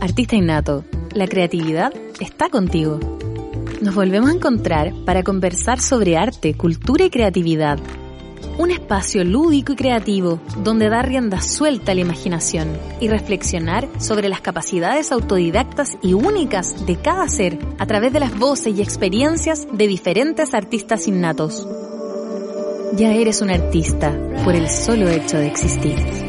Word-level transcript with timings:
Artista 0.00 0.36
innato, 0.36 0.84
la 1.12 1.26
creatividad 1.26 1.92
está 2.20 2.48
contigo. 2.50 3.00
Nos 3.80 3.96
volvemos 3.96 4.30
a 4.30 4.34
encontrar 4.34 4.92
para 5.04 5.24
conversar 5.24 5.80
sobre 5.80 6.16
arte, 6.16 6.54
cultura 6.54 7.04
y 7.04 7.10
creatividad. 7.10 7.80
Un 8.58 8.70
espacio 8.70 9.24
lúdico 9.24 9.72
y 9.72 9.76
creativo 9.76 10.40
donde 10.62 10.88
dar 10.88 11.08
rienda 11.08 11.40
suelta 11.40 11.92
a 11.92 11.94
la 11.96 12.02
imaginación 12.02 12.68
y 13.00 13.08
reflexionar 13.08 13.88
sobre 13.98 14.28
las 14.28 14.40
capacidades 14.40 15.10
autodidactas 15.10 15.98
y 16.00 16.12
únicas 16.12 16.86
de 16.86 16.94
cada 16.94 17.28
ser 17.28 17.58
a 17.78 17.86
través 17.86 18.12
de 18.12 18.20
las 18.20 18.38
voces 18.38 18.78
y 18.78 18.82
experiencias 18.82 19.66
de 19.72 19.88
diferentes 19.88 20.54
artistas 20.54 21.08
innatos. 21.08 21.66
Ya 22.96 23.12
eres 23.12 23.42
un 23.42 23.50
artista 23.50 24.16
por 24.44 24.54
el 24.54 24.68
solo 24.68 25.08
hecho 25.08 25.38
de 25.38 25.48
existir. 25.48 26.27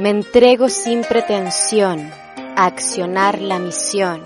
Me 0.00 0.08
entrego 0.08 0.70
sin 0.70 1.02
pretensión 1.02 2.10
a 2.56 2.64
accionar 2.64 3.38
la 3.42 3.58
misión, 3.58 4.22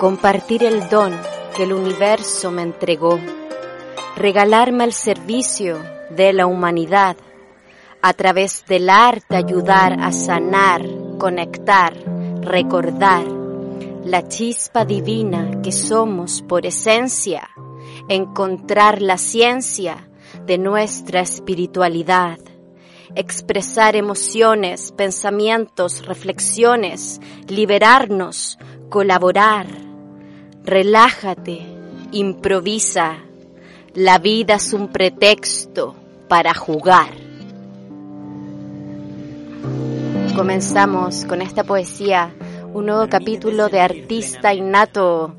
compartir 0.00 0.64
el 0.64 0.88
don 0.88 1.12
que 1.54 1.62
el 1.62 1.72
universo 1.72 2.50
me 2.50 2.62
entregó, 2.62 3.20
regalarme 4.16 4.82
al 4.82 4.92
servicio 4.92 5.78
de 6.10 6.32
la 6.32 6.46
humanidad, 6.46 7.16
a 8.02 8.12
través 8.12 8.66
del 8.66 8.90
arte 8.90 9.36
ayudar 9.36 10.00
a 10.00 10.10
sanar, 10.10 10.84
conectar, 11.16 11.94
recordar 12.40 13.24
la 14.04 14.26
chispa 14.26 14.84
divina 14.84 15.60
que 15.62 15.70
somos 15.70 16.42
por 16.42 16.66
esencia, 16.66 17.48
encontrar 18.08 19.00
la 19.00 19.16
ciencia 19.16 20.08
de 20.44 20.58
nuestra 20.58 21.20
espiritualidad 21.20 22.40
expresar 23.18 23.96
emociones, 23.96 24.92
pensamientos, 24.92 26.06
reflexiones, 26.06 27.20
liberarnos, 27.48 28.60
colaborar. 28.88 29.66
Relájate, 30.62 31.66
improvisa. 32.12 33.16
La 33.92 34.18
vida 34.18 34.54
es 34.54 34.72
un 34.72 34.86
pretexto 34.86 35.96
para 36.28 36.54
jugar. 36.54 37.10
Comenzamos 40.36 41.24
con 41.24 41.42
esta 41.42 41.64
poesía, 41.64 42.32
un 42.72 42.86
nuevo 42.86 43.08
capítulo 43.08 43.68
de 43.68 43.80
Artista 43.80 44.54
Innato 44.54 45.34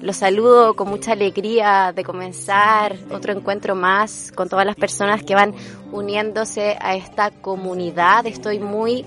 los 0.00 0.16
saludo 0.16 0.74
con 0.74 0.88
mucha 0.88 1.12
alegría 1.12 1.92
de 1.94 2.04
comenzar 2.04 2.96
otro 3.10 3.32
encuentro 3.32 3.74
más 3.74 4.32
con 4.34 4.48
todas 4.48 4.64
las 4.64 4.76
personas 4.76 5.22
que 5.22 5.34
van 5.34 5.54
uniéndose 5.92 6.76
a 6.80 6.94
esta 6.94 7.30
comunidad. 7.30 8.26
Estoy 8.26 8.60
muy, 8.60 9.04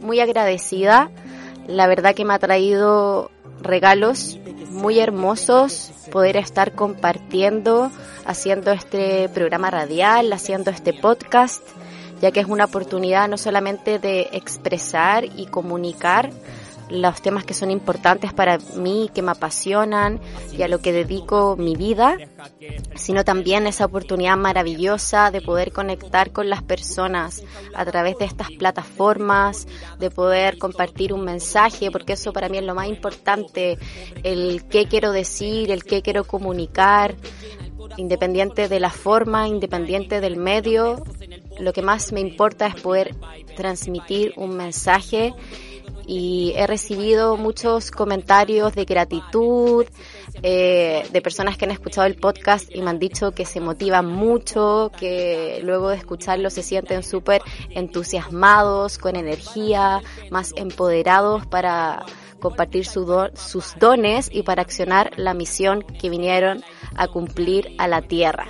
muy 0.00 0.20
agradecida. 0.20 1.10
La 1.66 1.86
verdad 1.86 2.14
que 2.14 2.24
me 2.24 2.34
ha 2.34 2.38
traído 2.38 3.30
regalos 3.60 4.38
muy 4.70 4.98
hermosos 4.98 5.92
poder 6.10 6.36
estar 6.36 6.72
compartiendo, 6.72 7.90
haciendo 8.24 8.72
este 8.72 9.28
programa 9.28 9.70
radial, 9.70 10.32
haciendo 10.32 10.70
este 10.70 10.94
podcast, 10.94 11.62
ya 12.20 12.30
que 12.30 12.40
es 12.40 12.46
una 12.46 12.64
oportunidad 12.64 13.28
no 13.28 13.36
solamente 13.36 13.98
de 13.98 14.30
expresar 14.32 15.24
y 15.24 15.46
comunicar, 15.46 16.30
los 16.90 17.22
temas 17.22 17.44
que 17.44 17.54
son 17.54 17.70
importantes 17.70 18.32
para 18.32 18.58
mí, 18.76 19.10
que 19.14 19.22
me 19.22 19.30
apasionan 19.30 20.20
y 20.52 20.62
a 20.62 20.68
lo 20.68 20.80
que 20.80 20.92
dedico 20.92 21.56
mi 21.56 21.76
vida, 21.76 22.16
sino 22.94 23.24
también 23.24 23.66
esa 23.66 23.84
oportunidad 23.84 24.36
maravillosa 24.36 25.30
de 25.30 25.40
poder 25.40 25.72
conectar 25.72 26.32
con 26.32 26.50
las 26.50 26.62
personas 26.62 27.42
a 27.74 27.84
través 27.84 28.18
de 28.18 28.24
estas 28.24 28.50
plataformas, 28.50 29.66
de 29.98 30.10
poder 30.10 30.58
compartir 30.58 31.12
un 31.12 31.24
mensaje, 31.24 31.90
porque 31.90 32.14
eso 32.14 32.32
para 32.32 32.48
mí 32.48 32.58
es 32.58 32.64
lo 32.64 32.74
más 32.74 32.88
importante, 32.88 33.78
el 34.22 34.64
qué 34.68 34.86
quiero 34.86 35.12
decir, 35.12 35.70
el 35.70 35.84
qué 35.84 36.02
quiero 36.02 36.24
comunicar, 36.24 37.14
independiente 37.96 38.68
de 38.68 38.80
la 38.80 38.90
forma, 38.90 39.48
independiente 39.48 40.20
del 40.20 40.36
medio, 40.36 41.02
lo 41.58 41.72
que 41.72 41.82
más 41.82 42.12
me 42.12 42.20
importa 42.20 42.66
es 42.66 42.74
poder 42.80 43.14
transmitir 43.56 44.32
un 44.36 44.56
mensaje 44.56 45.34
y 46.10 46.54
he 46.56 46.66
recibido 46.66 47.36
muchos 47.36 47.92
comentarios 47.92 48.74
de 48.74 48.84
gratitud, 48.84 49.86
eh, 50.42 51.06
de 51.12 51.22
personas 51.22 51.56
que 51.56 51.66
han 51.66 51.70
escuchado 51.70 52.08
el 52.08 52.16
podcast 52.16 52.68
y 52.74 52.82
me 52.82 52.90
han 52.90 52.98
dicho 52.98 53.30
que 53.30 53.44
se 53.44 53.60
motivan 53.60 54.06
mucho, 54.06 54.90
que 54.98 55.60
luego 55.62 55.90
de 55.90 55.96
escucharlo 55.98 56.50
se 56.50 56.64
sienten 56.64 57.04
súper 57.04 57.42
entusiasmados, 57.70 58.98
con 58.98 59.14
energía, 59.14 60.02
más 60.32 60.52
empoderados 60.56 61.46
para 61.46 62.04
compartir 62.40 62.86
sus 62.86 63.78
dones 63.78 64.30
y 64.32 64.42
para 64.42 64.62
accionar 64.62 65.12
la 65.16 65.32
misión 65.32 65.82
que 65.82 66.10
vinieron 66.10 66.64
a 66.96 67.06
cumplir 67.06 67.76
a 67.78 67.86
la 67.86 68.02
tierra. 68.02 68.48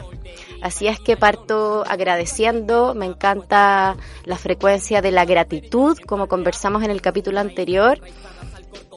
Así 0.63 0.87
es 0.89 1.01
que 1.01 1.17
parto 1.17 1.85
agradeciendo, 1.87 2.95
me 2.95 3.07
encanta 3.07 3.97
la 4.25 4.37
frecuencia 4.37 5.01
de 5.01 5.11
la 5.11 5.25
gratitud, 5.25 5.97
como 6.07 6.29
conversamos 6.29 6.83
en 6.83 6.91
el 6.91 7.01
capítulo 7.01 7.41
anterior. 7.41 8.01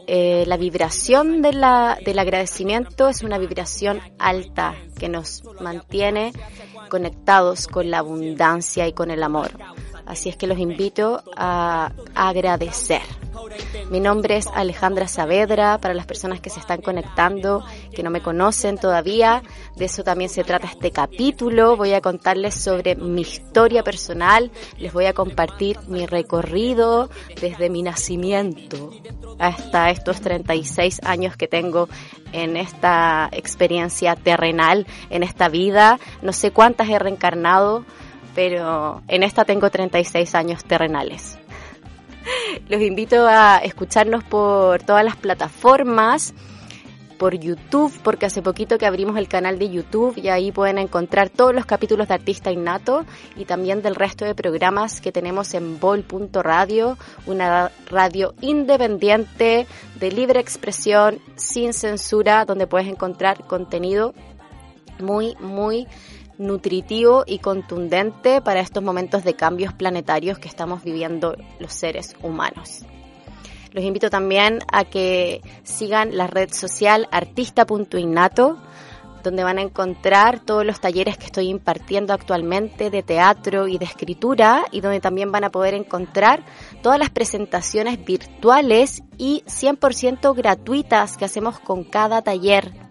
Eh, 0.06 0.44
la 0.48 0.58
vibración 0.58 1.42
del 1.42 1.64
agradecimiento 1.64 3.08
es 3.08 3.24
una 3.24 3.38
vibración 3.38 4.02
alta 4.20 4.76
que 5.00 5.08
nos 5.08 5.44
mantiene 5.62 6.34
conectados 6.90 7.68
con 7.68 7.90
la 7.90 8.00
abundancia 8.00 8.88
y 8.88 8.94
con 8.94 9.12
el 9.12 9.24
amor. 9.24 9.52
Así 10.06 10.30
es 10.30 10.36
que 10.36 10.48
los 10.48 10.60
invito 10.60 11.24
a 11.36 11.92
agradecer. 12.16 13.02
Mi 13.90 14.00
nombre 14.00 14.38
es 14.38 14.48
Alejandra 14.48 15.08
Saavedra, 15.08 15.78
para 15.78 15.94
las 15.94 16.06
personas 16.06 16.40
que 16.40 16.50
se 16.50 16.60
están 16.60 16.82
conectando, 16.82 17.64
que 17.94 18.04
no 18.04 18.10
me 18.10 18.22
conocen 18.22 18.78
todavía, 18.78 19.44
de 19.76 19.86
eso 19.86 20.04
también 20.04 20.30
se 20.30 20.44
trata 20.44 20.68
este 20.68 20.92
capítulo. 20.92 21.76
Voy 21.78 21.94
a 21.94 22.02
contarles 22.02 22.56
sobre 22.56 22.96
mi 22.96 23.22
historia 23.22 23.84
personal, 23.84 24.52
les 24.78 24.94
voy 24.94 25.06
a 25.06 25.14
compartir 25.14 25.80
mi 25.88 26.06
recorrido 26.06 27.10
desde 27.40 27.70
mi 27.70 27.84
nacimiento 27.84 28.92
hasta 29.40 29.90
estos 29.90 30.22
36 30.22 31.02
años 31.04 31.36
que 31.36 31.48
tengo 31.48 31.90
en 32.32 32.58
esta 32.58 33.30
experiencia 33.32 34.16
terrenal, 34.16 34.88
en 35.10 35.24
esta 35.24 35.50
vida. 35.50 36.00
No 36.22 36.34
sé 36.34 36.52
cuántas 36.52 36.90
he 36.90 36.98
reencarnado, 36.98 37.86
pero 38.36 39.02
en 39.08 39.24
esta 39.24 39.46
tengo 39.46 39.70
36 39.70 40.36
años 40.36 40.64
terrenales. 40.64 41.38
Los 42.70 42.82
invito 42.82 43.28
a 43.28 43.58
escucharnos 43.58 44.24
por 44.24 44.82
todas 44.84 45.04
las 45.04 45.16
plataformas, 45.16 46.34
por 47.18 47.36
YouTube, 47.36 47.94
porque 48.04 48.26
hace 48.26 48.42
poquito 48.42 48.78
que 48.78 48.86
abrimos 48.86 49.18
el 49.18 49.28
canal 49.28 49.58
de 49.58 49.70
YouTube 49.70 50.18
y 50.18 50.28
ahí 50.28 50.52
pueden 50.52 50.78
encontrar 50.78 51.30
todos 51.30 51.54
los 51.54 51.66
capítulos 51.66 52.08
de 52.08 52.16
Artista 52.16 52.52
Innato 52.52 53.06
y 53.38 53.46
también 53.46 53.82
del 53.82 53.96
resto 53.96 54.26
de 54.26 54.36
programas 54.36 55.00
que 55.00 55.12
tenemos 55.12 55.54
en 55.54 55.80
bol.radio, 55.80 56.98
una 57.26 57.72
radio 57.90 58.34
independiente 58.42 59.68
de 60.00 60.12
libre 60.12 60.40
expresión, 60.40 61.20
sin 61.36 61.74
censura, 61.74 62.46
donde 62.46 62.68
puedes 62.68 62.88
encontrar 62.88 63.46
contenido 63.46 64.14
muy, 65.00 65.36
muy 65.40 65.88
nutritivo 66.46 67.24
y 67.26 67.40
contundente 67.40 68.42
para 68.42 68.60
estos 68.60 68.84
momentos 68.84 69.24
de 69.24 69.36
cambios 69.36 69.74
planetarios 69.74 70.40
que 70.40 70.48
estamos 70.48 70.84
viviendo 70.84 71.36
los 71.60 71.74
seres 71.74 72.16
humanos. 72.22 72.86
Los 73.72 73.84
invito 73.84 74.10
también 74.12 74.60
a 74.72 74.86
que 74.86 75.42
sigan 75.64 76.16
la 76.16 76.28
red 76.28 76.52
social 76.52 77.08
artista.innato, 77.12 78.60
donde 79.24 79.44
van 79.44 79.58
a 79.58 79.62
encontrar 79.62 80.42
todos 80.42 80.66
los 80.66 80.80
talleres 80.80 81.18
que 81.18 81.26
estoy 81.26 81.48
impartiendo 81.48 82.14
actualmente 82.14 82.92
de 82.92 83.02
teatro 83.02 83.68
y 83.68 83.78
de 83.78 83.86
escritura 83.86 84.66
y 84.72 84.82
donde 84.82 85.00
también 85.00 85.32
van 85.32 85.46
a 85.46 85.50
poder 85.50 85.74
encontrar 85.74 86.44
todas 86.84 87.00
las 87.00 87.10
presentaciones 87.10 88.04
virtuales 88.04 89.02
y 89.18 89.44
100% 89.48 90.36
gratuitas 90.36 91.18
que 91.18 91.26
hacemos 91.26 91.60
con 91.60 91.84
cada 91.84 92.22
taller 92.22 92.83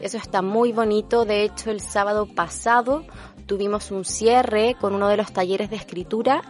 eso 0.00 0.16
está 0.16 0.42
muy 0.42 0.72
bonito. 0.72 1.24
De 1.24 1.42
hecho, 1.42 1.70
el 1.70 1.80
sábado 1.80 2.26
pasado 2.26 3.04
tuvimos 3.46 3.90
un 3.90 4.04
cierre 4.04 4.76
con 4.80 4.94
uno 4.94 5.08
de 5.08 5.16
los 5.16 5.32
talleres 5.32 5.70
de 5.70 5.76
escritura 5.76 6.42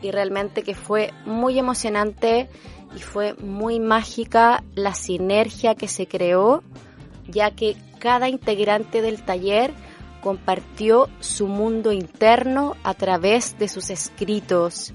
y 0.00 0.10
realmente 0.10 0.62
que 0.62 0.74
fue 0.74 1.12
muy 1.24 1.58
emocionante 1.58 2.48
y 2.96 3.00
fue 3.00 3.34
muy 3.34 3.80
mágica 3.80 4.62
la 4.74 4.94
sinergia 4.94 5.74
que 5.74 5.88
se 5.88 6.06
creó, 6.06 6.62
ya 7.28 7.50
que 7.52 7.76
cada 7.98 8.28
integrante 8.28 9.00
del 9.00 9.22
taller 9.22 9.72
compartió 10.22 11.08
su 11.20 11.46
mundo 11.46 11.92
interno 11.92 12.76
a 12.82 12.94
través 12.94 13.58
de 13.58 13.68
sus 13.68 13.90
escritos. 13.90 14.92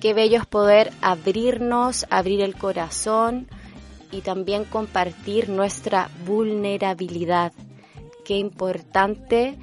Qué 0.00 0.14
bello 0.14 0.38
es 0.38 0.46
poder 0.46 0.92
abrirnos, 1.00 2.06
abrir 2.10 2.40
el 2.42 2.56
corazón 2.56 3.48
y 4.10 4.20
también 4.20 4.64
compartir 4.64 5.48
nuestra 5.48 6.10
vulnerabilidad. 6.26 7.52
Qué 8.24 8.36
importante 8.36 9.58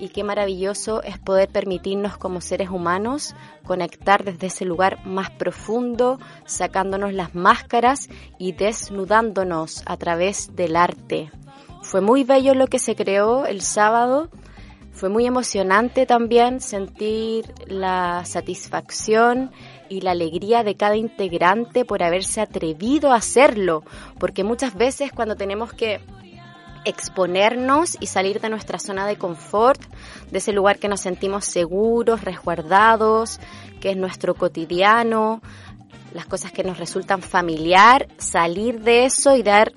y 0.00 0.08
qué 0.08 0.24
maravilloso 0.24 1.02
es 1.02 1.18
poder 1.18 1.48
permitirnos 1.48 2.16
como 2.16 2.40
seres 2.40 2.70
humanos 2.70 3.34
conectar 3.64 4.24
desde 4.24 4.46
ese 4.46 4.64
lugar 4.64 5.04
más 5.06 5.30
profundo, 5.30 6.18
sacándonos 6.46 7.12
las 7.12 7.34
máscaras 7.34 8.08
y 8.38 8.52
desnudándonos 8.52 9.82
a 9.86 9.96
través 9.96 10.56
del 10.56 10.76
arte. 10.76 11.30
Fue 11.82 12.00
muy 12.00 12.24
bello 12.24 12.54
lo 12.54 12.66
que 12.66 12.78
se 12.78 12.96
creó 12.96 13.46
el 13.46 13.60
sábado, 13.60 14.30
fue 14.92 15.10
muy 15.10 15.26
emocionante 15.26 16.06
también 16.06 16.60
sentir 16.60 17.54
la 17.68 18.24
satisfacción 18.24 19.52
y 19.88 20.00
la 20.00 20.12
alegría 20.12 20.62
de 20.62 20.76
cada 20.76 20.96
integrante 20.96 21.84
por 21.84 22.02
haberse 22.02 22.40
atrevido 22.40 23.12
a 23.12 23.16
hacerlo, 23.16 23.82
porque 24.18 24.44
muchas 24.44 24.74
veces 24.74 25.12
cuando 25.12 25.36
tenemos 25.36 25.72
que 25.72 26.00
exponernos 26.84 27.96
y 28.00 28.06
salir 28.06 28.40
de 28.40 28.48
nuestra 28.48 28.78
zona 28.78 29.06
de 29.06 29.16
confort, 29.16 29.80
de 30.30 30.38
ese 30.38 30.52
lugar 30.52 30.78
que 30.78 30.88
nos 30.88 31.00
sentimos 31.00 31.44
seguros, 31.44 32.22
resguardados, 32.22 33.40
que 33.80 33.90
es 33.90 33.96
nuestro 33.96 34.34
cotidiano, 34.34 35.42
las 36.12 36.26
cosas 36.26 36.52
que 36.52 36.64
nos 36.64 36.78
resultan 36.78 37.22
familiar, 37.22 38.08
salir 38.16 38.80
de 38.80 39.04
eso 39.04 39.36
y 39.36 39.42
dar 39.42 39.72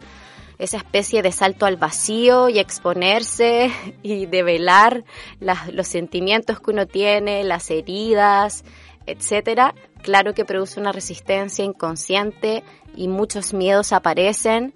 esa 0.57 0.77
especie 0.77 1.21
de 1.23 1.31
salto 1.31 1.65
al 1.65 1.75
vacío 1.75 2.47
y 2.47 2.59
exponerse 2.59 3.71
y 4.03 4.27
develar 4.27 5.03
los 5.39 5.87
sentimientos 5.87 6.59
que 6.59 6.71
uno 6.71 6.85
tiene, 6.85 7.43
las 7.43 7.71
heridas, 7.71 8.63
etcétera, 9.05 9.75
claro 10.01 10.33
que 10.33 10.45
produce 10.45 10.79
una 10.79 10.91
resistencia 10.91 11.65
inconsciente 11.65 12.63
y 12.95 13.07
muchos 13.07 13.53
miedos 13.53 13.93
aparecen 13.93 14.73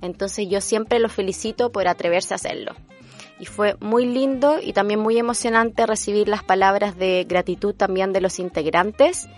entonces 0.00 0.48
yo 0.48 0.60
siempre 0.60 0.98
los 0.98 1.12
felicito 1.12 1.70
por 1.72 1.88
atreverse 1.88 2.34
a 2.34 2.36
hacerlo. 2.36 2.72
Y 3.40 3.46
fue 3.46 3.76
muy 3.80 4.06
lindo 4.06 4.58
y 4.60 4.72
también 4.72 5.00
muy 5.00 5.16
emocionante 5.18 5.86
recibir 5.86 6.28
las 6.28 6.42
palabras 6.42 6.96
de 6.96 7.24
gratitud 7.28 7.74
también 7.74 8.12
de 8.12 8.20
los 8.20 8.38
integrantes. 8.38 9.28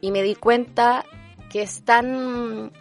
Y 0.00 0.10
me 0.10 0.22
di 0.22 0.34
cuenta 0.34 1.04
que 1.50 1.62
es 1.62 1.82
tan, 1.82 2.72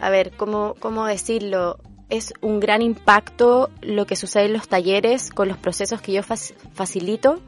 a 0.00 0.10
ver, 0.10 0.32
¿cómo, 0.36 0.74
cómo 0.78 1.06
decirlo? 1.06 1.78
Es 2.10 2.32
un 2.40 2.60
gran 2.60 2.80
impacto 2.80 3.70
lo 3.82 4.06
que 4.06 4.16
sucede 4.16 4.46
en 4.46 4.52
los 4.54 4.68
talleres 4.68 5.30
con 5.30 5.48
los 5.48 5.58
procesos 5.58 6.00
que 6.00 6.12
yo 6.12 6.22
facilito 6.22 7.40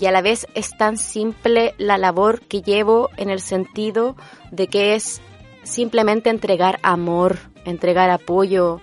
y 0.00 0.06
a 0.06 0.10
la 0.10 0.22
vez 0.22 0.46
es 0.54 0.76
tan 0.76 0.96
simple 0.96 1.74
la 1.78 1.98
labor 1.98 2.40
que 2.40 2.62
llevo 2.62 3.10
en 3.16 3.30
el 3.30 3.40
sentido 3.40 4.16
de 4.50 4.66
que 4.68 4.94
es 4.94 5.20
simplemente 5.62 6.30
entregar 6.30 6.78
amor, 6.82 7.38
entregar 7.64 8.10
apoyo, 8.10 8.80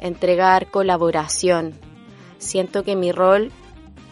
entregar 0.00 0.70
colaboración. 0.70 1.74
Siento 2.38 2.84
que 2.84 2.96
mi 2.96 3.12
rol 3.12 3.50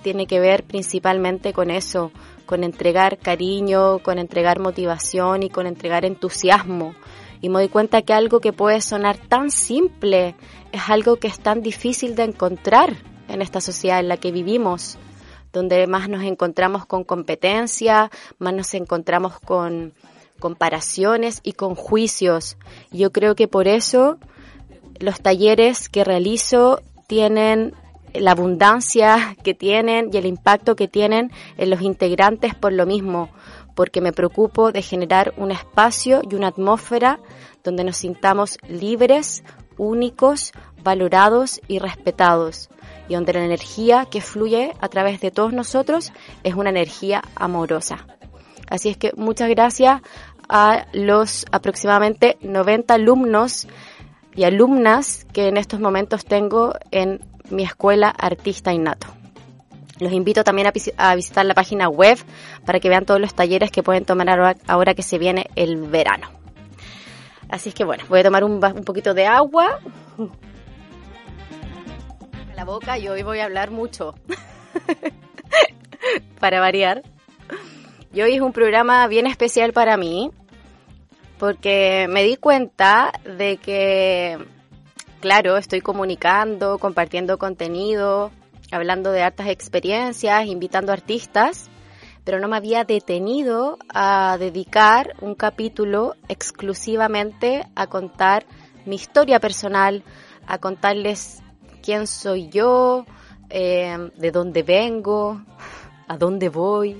tiene 0.03 0.27
que 0.27 0.41
ver 0.41 0.63
principalmente 0.63 1.53
con 1.53 1.71
eso, 1.71 2.13
con 2.47 2.65
entregar 2.65 3.19
cariño, 3.19 3.99
con 3.99 4.19
entregar 4.19 4.61
motivación 4.61 5.43
y 5.43 5.51
con 5.51 5.67
entregar 5.67 6.05
entusiasmo. 6.05 6.95
Y 7.41 7.49
me 7.49 7.59
doy 7.59 7.69
cuenta 7.69 8.03
que 8.03 8.13
algo 8.13 8.41
que 8.41 8.53
puede 8.53 8.81
sonar 8.81 9.19
tan 9.19 9.51
simple 9.51 10.37
es 10.73 10.89
algo 10.89 11.17
que 11.17 11.29
es 11.29 11.39
tan 11.39 11.61
difícil 11.61 12.15
de 12.15 12.25
encontrar 12.25 12.95
en 13.29 13.43
esta 13.43 13.61
sociedad 13.61 14.01
en 14.01 14.09
la 14.09 14.17
que 14.17 14.33
vivimos, 14.33 14.97
donde 15.57 15.87
más 15.87 16.11
nos 16.11 16.23
encontramos 16.23 16.85
con 16.85 17.03
competencia, 17.03 18.11
más 18.39 18.53
nos 18.53 18.75
encontramos 18.75 19.41
con 19.41 19.95
comparaciones 20.39 21.41
y 21.43 21.53
con 21.53 21.75
juicios. 21.75 22.59
Yo 22.93 23.11
creo 23.11 23.35
que 23.35 23.49
por 23.49 23.67
eso 23.67 24.19
los 25.01 25.19
talleres 25.23 25.89
que 25.89 26.05
realizo 26.05 26.83
tienen 27.07 27.73
la 28.13 28.33
abundancia 28.33 29.35
que 29.43 29.55
tienen 29.55 30.11
y 30.13 30.19
el 30.19 30.27
impacto 30.27 30.77
que 30.77 30.89
tienen 30.89 31.33
en 31.57 31.71
los 31.71 31.81
integrantes 31.81 32.55
por 32.55 32.75
lo 32.75 32.85
mismo, 32.85 33.31
porque 33.75 34.03
me 34.03 34.13
preocupo 34.13 34.73
de 34.73 34.83
generar 34.83 35.33
un 35.39 35.53
espacio 35.53 36.21
y 36.31 36.35
una 36.35 36.49
atmósfera 36.49 37.19
donde 37.65 37.83
nos 37.83 37.97
sintamos 37.97 38.59
libres, 38.69 39.43
únicos, 39.79 40.53
valorados 40.83 41.63
y 41.67 41.79
respetados, 41.79 42.69
y 43.09 43.15
donde 43.15 43.33
la 43.33 43.45
energía 43.45 44.07
que 44.11 44.21
fluye 44.21 44.73
a 44.81 44.89
través 44.89 45.21
de 45.21 45.31
todos 45.31 45.53
nosotros 45.53 46.13
es 46.43 46.55
una 46.55 46.71
energía 46.71 47.23
amorosa. 47.35 48.07
Así 48.69 48.89
es 48.89 48.97
que 48.97 49.13
muchas 49.17 49.49
gracias 49.49 50.03
a 50.49 50.87
los 50.93 51.47
aproximadamente 51.51 52.37
90 52.41 52.95
alumnos 52.95 53.67
y 54.35 54.45
alumnas 54.45 55.27
que 55.33 55.49
en 55.49 55.57
estos 55.57 55.81
momentos 55.81 56.25
tengo 56.25 56.75
en 56.91 57.21
mi 57.51 57.63
escuela 57.63 58.09
Artista 58.09 58.73
Innato. 58.73 59.09
Los 59.99 60.13
invito 60.13 60.45
también 60.45 60.67
a, 60.99 61.15
visitar 61.15 61.47
la 61.47 61.55
página 61.55 61.89
web 61.89 62.19
para 62.67 62.81
que 62.81 62.91
vean 62.91 63.07
todos 63.07 63.21
los 63.21 63.35
talleres 63.35 63.71
que 63.71 63.83
pueden 63.83 64.05
tomar 64.05 64.57
ahora, 64.67 64.95
que 64.95 65.03
se 65.03 65.19
viene 65.19 65.47
el 65.57 65.77
verano. 65.77 66.29
Así 67.49 67.71
es 67.71 67.75
que 67.75 67.85
bueno, 67.85 68.05
voy 68.09 68.21
a 68.21 68.25
tomar 68.25 68.45
un, 68.45 68.63
un 68.63 68.85
poquito 68.85 69.15
de 69.15 69.27
agua. 69.27 69.81
La 72.57 72.65
boca 72.65 72.99
y 72.99 73.07
hoy 73.07 73.23
voy 73.23 73.41
a 73.41 73.45
hablar 73.45 73.71
mucho. 73.71 74.15
para 76.41 76.59
variar. 76.59 77.03
Y 78.15 78.23
hoy 78.23 78.37
es 78.37 78.41
un 78.41 78.55
programa 78.55 79.07
bien 79.09 79.27
especial 79.27 79.75
para 79.75 79.99
mí, 79.99 80.31
porque 81.39 82.07
me 82.09 82.25
di 82.25 82.37
cuenta 82.37 83.13
de 83.25 83.59
que, 83.59 84.39
claro, 85.21 85.59
estoy 85.59 85.83
comunicando, 85.83 86.79
compartiendo 86.79 87.37
contenido, 87.37 88.31
hablando 88.73 89.13
de 89.13 89.23
hartas 89.23 89.49
experiencias, 89.49 90.47
invitando 90.47 90.93
artistas, 90.93 91.69
pero 92.25 92.41
no 92.41 92.49
me 92.49 92.57
había 92.57 92.85
detenido 92.85 93.77
a 93.93 94.39
dedicar 94.39 95.15
un 95.21 95.35
capítulo 95.35 96.15
exclusivamente 96.29 97.67
a 97.75 97.87
contar 97.87 98.47
mi 98.87 98.97
historia 98.97 99.41
personal, 99.41 100.03
a 100.47 100.57
contarles 100.57 101.43
quién 101.87 102.09
soy 102.09 102.49
yo, 102.49 103.07
eh, 103.49 104.11
de 104.17 104.31
dónde 104.33 104.65
vengo, 104.65 105.41
a 106.09 106.19
dónde 106.19 106.49
voy. 106.49 106.97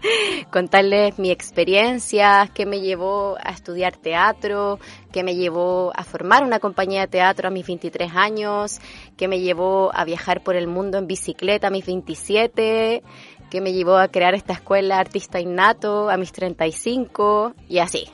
contarles 0.52 1.18
mi 1.18 1.32
experiencia, 1.32 2.48
qué 2.54 2.66
me 2.66 2.80
llevó 2.80 3.36
a 3.42 3.50
estudiar 3.50 3.96
teatro, 3.96 4.78
qué 5.10 5.24
me 5.24 5.34
llevó 5.34 5.90
a 5.96 6.04
formar 6.04 6.44
una 6.44 6.60
compañía 6.60 7.00
de 7.00 7.08
teatro 7.08 7.48
a 7.48 7.50
mis 7.50 7.66
23 7.66 8.12
años, 8.14 8.80
qué 9.16 9.26
me 9.26 9.40
llevó 9.40 9.90
a 9.92 10.04
viajar 10.04 10.44
por 10.44 10.54
el 10.54 10.68
mundo 10.68 10.98
en 10.98 11.08
bicicleta 11.08 11.66
a 11.66 11.70
mis 11.70 11.84
27, 11.84 13.02
qué 13.50 13.60
me 13.60 13.72
llevó 13.72 13.96
a 13.96 14.06
crear 14.06 14.34
esta 14.34 14.52
escuela 14.52 15.00
artista 15.00 15.40
innato 15.40 16.10
a 16.10 16.16
mis 16.16 16.30
35 16.30 17.54
y 17.68 17.78
así. 17.80 18.08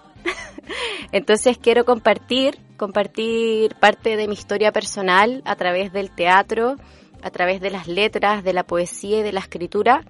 Entonces 1.13 1.59
quiero 1.59 1.85
compartir, 1.85 2.59
compartir 2.77 3.75
parte 3.77 4.17
de 4.17 4.29
mi 4.29 4.35
historia 4.35 4.73
personal 4.73 5.43
a 5.45 5.57
través 5.57 5.93
del 5.93 6.11
teatro, 6.11 6.77
a 7.23 7.31
través 7.31 7.61
de 7.61 7.71
las 7.71 7.87
letras, 7.87 8.45
de 8.45 8.53
la 8.53 8.65
poesía 8.65 9.19
y 9.19 9.23
de 9.23 9.33
la 9.33 9.41
escritura 9.41 10.05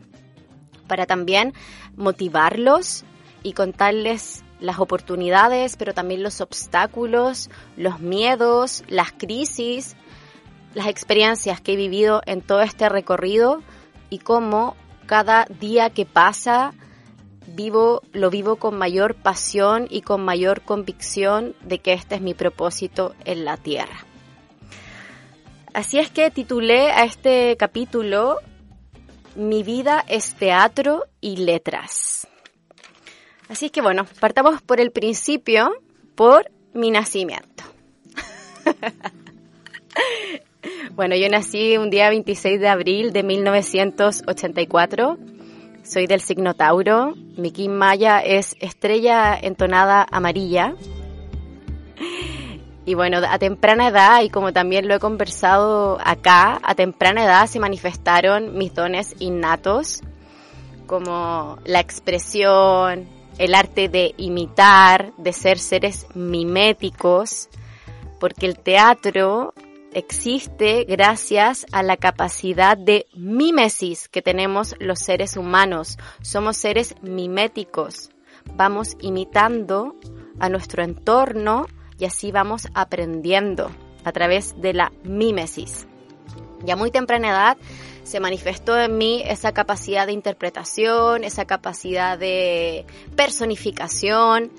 para 0.86 1.06
también 1.06 1.54
motivarlos 1.96 3.04
y 3.42 3.54
contarles 3.54 4.44
las 4.60 4.78
oportunidades, 4.78 5.76
pero 5.76 5.94
también 5.94 6.22
los 6.22 6.40
obstáculos, 6.40 7.50
los 7.76 8.00
miedos, 8.00 8.84
las 8.88 9.12
crisis, 9.12 9.96
las 10.74 10.86
experiencias 10.86 11.60
que 11.60 11.72
he 11.72 11.76
vivido 11.76 12.22
en 12.26 12.42
todo 12.42 12.60
este 12.62 12.88
recorrido 12.88 13.62
y 14.10 14.18
cómo 14.18 14.76
cada 15.06 15.46
día 15.46 15.90
que 15.90 16.06
pasa 16.06 16.74
vivo 17.46 18.02
lo 18.12 18.30
vivo 18.30 18.56
con 18.56 18.76
mayor 18.76 19.14
pasión 19.14 19.86
y 19.90 20.02
con 20.02 20.24
mayor 20.24 20.62
convicción 20.62 21.54
de 21.62 21.78
que 21.78 21.92
este 21.92 22.16
es 22.16 22.20
mi 22.20 22.34
propósito 22.34 23.14
en 23.24 23.44
la 23.44 23.56
tierra. 23.56 24.06
Así 25.74 25.98
es 25.98 26.10
que 26.10 26.30
titulé 26.30 26.90
a 26.90 27.04
este 27.04 27.56
capítulo 27.56 28.38
mi 29.34 29.62
vida 29.62 30.04
es 30.08 30.34
teatro 30.34 31.04
y 31.20 31.36
letras. 31.36 32.26
Así 33.48 33.70
que 33.70 33.80
bueno, 33.80 34.06
partamos 34.20 34.60
por 34.62 34.80
el 34.80 34.92
principio, 34.92 35.72
por 36.14 36.50
mi 36.74 36.90
nacimiento. 36.90 37.64
bueno, 40.94 41.16
yo 41.16 41.28
nací 41.28 41.76
un 41.76 41.90
día 41.90 42.08
26 42.10 42.60
de 42.60 42.68
abril 42.68 43.12
de 43.12 43.22
1984. 43.22 45.18
Soy 45.84 46.06
del 46.06 46.20
signo 46.20 46.54
Tauro. 46.54 47.14
Mi 47.36 47.50
Kim 47.50 47.72
Maya 47.72 48.20
es 48.20 48.56
estrella 48.60 49.38
entonada 49.40 50.06
amarilla. 50.10 50.74
Y 52.84 52.94
bueno, 52.94 53.18
a 53.24 53.38
temprana 53.38 53.86
edad, 53.86 54.22
y 54.22 54.28
como 54.28 54.52
también 54.52 54.88
lo 54.88 54.96
he 54.96 54.98
conversado 54.98 55.98
acá, 56.04 56.58
a 56.64 56.74
temprana 56.74 57.22
edad 57.24 57.46
se 57.46 57.60
manifestaron 57.60 58.58
mis 58.58 58.74
dones 58.74 59.14
innatos, 59.20 60.00
como 60.88 61.58
la 61.64 61.78
expresión, 61.78 63.06
el 63.38 63.54
arte 63.54 63.88
de 63.88 64.14
imitar, 64.16 65.12
de 65.16 65.32
ser 65.32 65.60
seres 65.60 66.08
miméticos. 66.14 67.48
porque 68.18 68.46
el 68.46 68.58
teatro 68.58 69.54
existe 69.92 70.84
gracias 70.84 71.66
a 71.72 71.82
la 71.82 71.96
capacidad 71.96 72.76
de 72.76 73.06
mimesis 73.14 74.08
que 74.08 74.22
tenemos 74.22 74.74
los 74.78 74.98
seres 74.98 75.36
humanos. 75.36 75.98
Somos 76.22 76.56
seres 76.56 76.94
miméticos. 77.02 78.10
Vamos 78.54 78.96
imitando 79.00 79.96
a 80.40 80.48
nuestro 80.48 80.82
entorno 80.82 81.66
y 81.98 82.04
así 82.04 82.32
vamos 82.32 82.68
aprendiendo 82.74 83.70
a 84.04 84.12
través 84.12 84.60
de 84.60 84.74
la 84.74 84.92
mimesis. 85.04 85.86
Ya 86.64 86.76
muy 86.76 86.90
temprana 86.90 87.30
edad 87.30 87.58
se 88.02 88.20
manifestó 88.20 88.78
en 88.78 88.98
mí 88.98 89.22
esa 89.24 89.52
capacidad 89.52 90.06
de 90.06 90.12
interpretación, 90.12 91.24
esa 91.24 91.44
capacidad 91.44 92.18
de 92.18 92.84
personificación, 93.16 94.50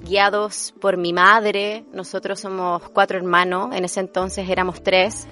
guiados 0.00 0.74
por 0.80 0.96
mi 0.96 1.12
madre. 1.12 1.84
Nosotros 1.92 2.40
somos 2.40 2.82
cuatro 2.90 3.18
hermanos, 3.18 3.74
en 3.74 3.84
ese 3.84 4.00
entonces 4.00 4.48
éramos 4.48 4.82
tres, 4.82 5.26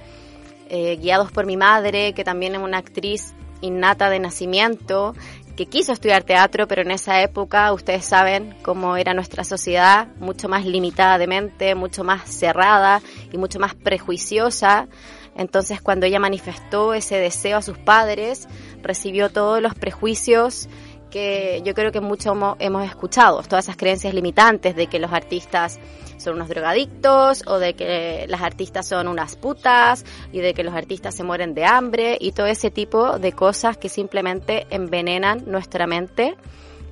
eh, 0.69 0.97
guiados 0.97 1.33
por 1.33 1.47
mi 1.47 1.57
madre, 1.57 2.13
que 2.13 2.25
también 2.25 2.55
es 2.55 2.61
una 2.61 2.79
actriz 2.79 3.35
innata 3.61 4.11
de 4.11 4.21
nacimiento, 4.21 5.15
que 5.57 5.67
quiso 5.67 5.93
estudiar 5.93 6.23
teatro, 6.23 6.69
pero 6.69 6.83
en 6.83 6.93
esa 6.93 7.21
época 7.21 7.73
ustedes 7.73 8.05
saben 8.05 8.57
cómo 8.63 8.97
era 8.97 9.15
nuestra 9.15 9.43
sociedad, 9.43 10.07
mucho 10.21 10.49
más 10.49 10.65
limitada 10.65 11.19
de 11.19 11.27
mente, 11.27 11.75
mucho 11.75 12.05
más 12.05 12.31
cerrada 12.31 13.03
y 13.33 13.39
mucho 13.39 13.59
más 13.59 13.75
prejuiciosa. 13.75 14.87
Entonces 15.35 15.81
cuando 15.81 16.07
ella 16.07 16.21
manifestó 16.21 16.95
ese 16.95 17.17
deseo 17.17 17.59
a 17.59 17.63
sus 17.63 17.79
padres, 17.79 18.49
recibió 18.83 19.31
todos 19.31 19.61
los 19.61 19.75
prejuicios 19.75 20.69
que 21.11 21.63
yo 21.65 21.75
creo 21.75 21.93
que 21.93 22.01
mucho 22.01 22.57
hemos 22.59 22.85
escuchado, 22.85 23.43
todas 23.43 23.67
esas 23.67 23.77
creencias 23.77 24.15
limitantes 24.15 24.77
de 24.77 24.87
que 24.87 24.99
los 24.99 25.13
artistas 25.13 25.79
son 26.19 26.35
unos 26.35 26.49
drogadictos 26.49 27.45
o 27.47 27.59
de 27.59 27.75
que 27.75 28.27
las 28.29 28.43
artistas 28.43 28.87
son 28.87 29.09
unas 29.09 29.37
putas 29.37 30.05
y 30.33 30.41
de 30.41 30.53
que 30.55 30.65
los 30.65 30.75
artistas 30.75 31.15
se 31.15 31.25
mueren 31.25 31.55
de 31.55 31.65
hambre 31.65 32.19
y 32.21 32.33
todo 32.33 32.47
ese 32.47 32.71
tipo 32.71 33.19
de 33.19 33.33
cosas 33.33 33.77
que 33.77 33.89
simplemente 33.89 34.67
envenenan 34.71 35.45
nuestra 35.47 35.87
mente 35.87 36.37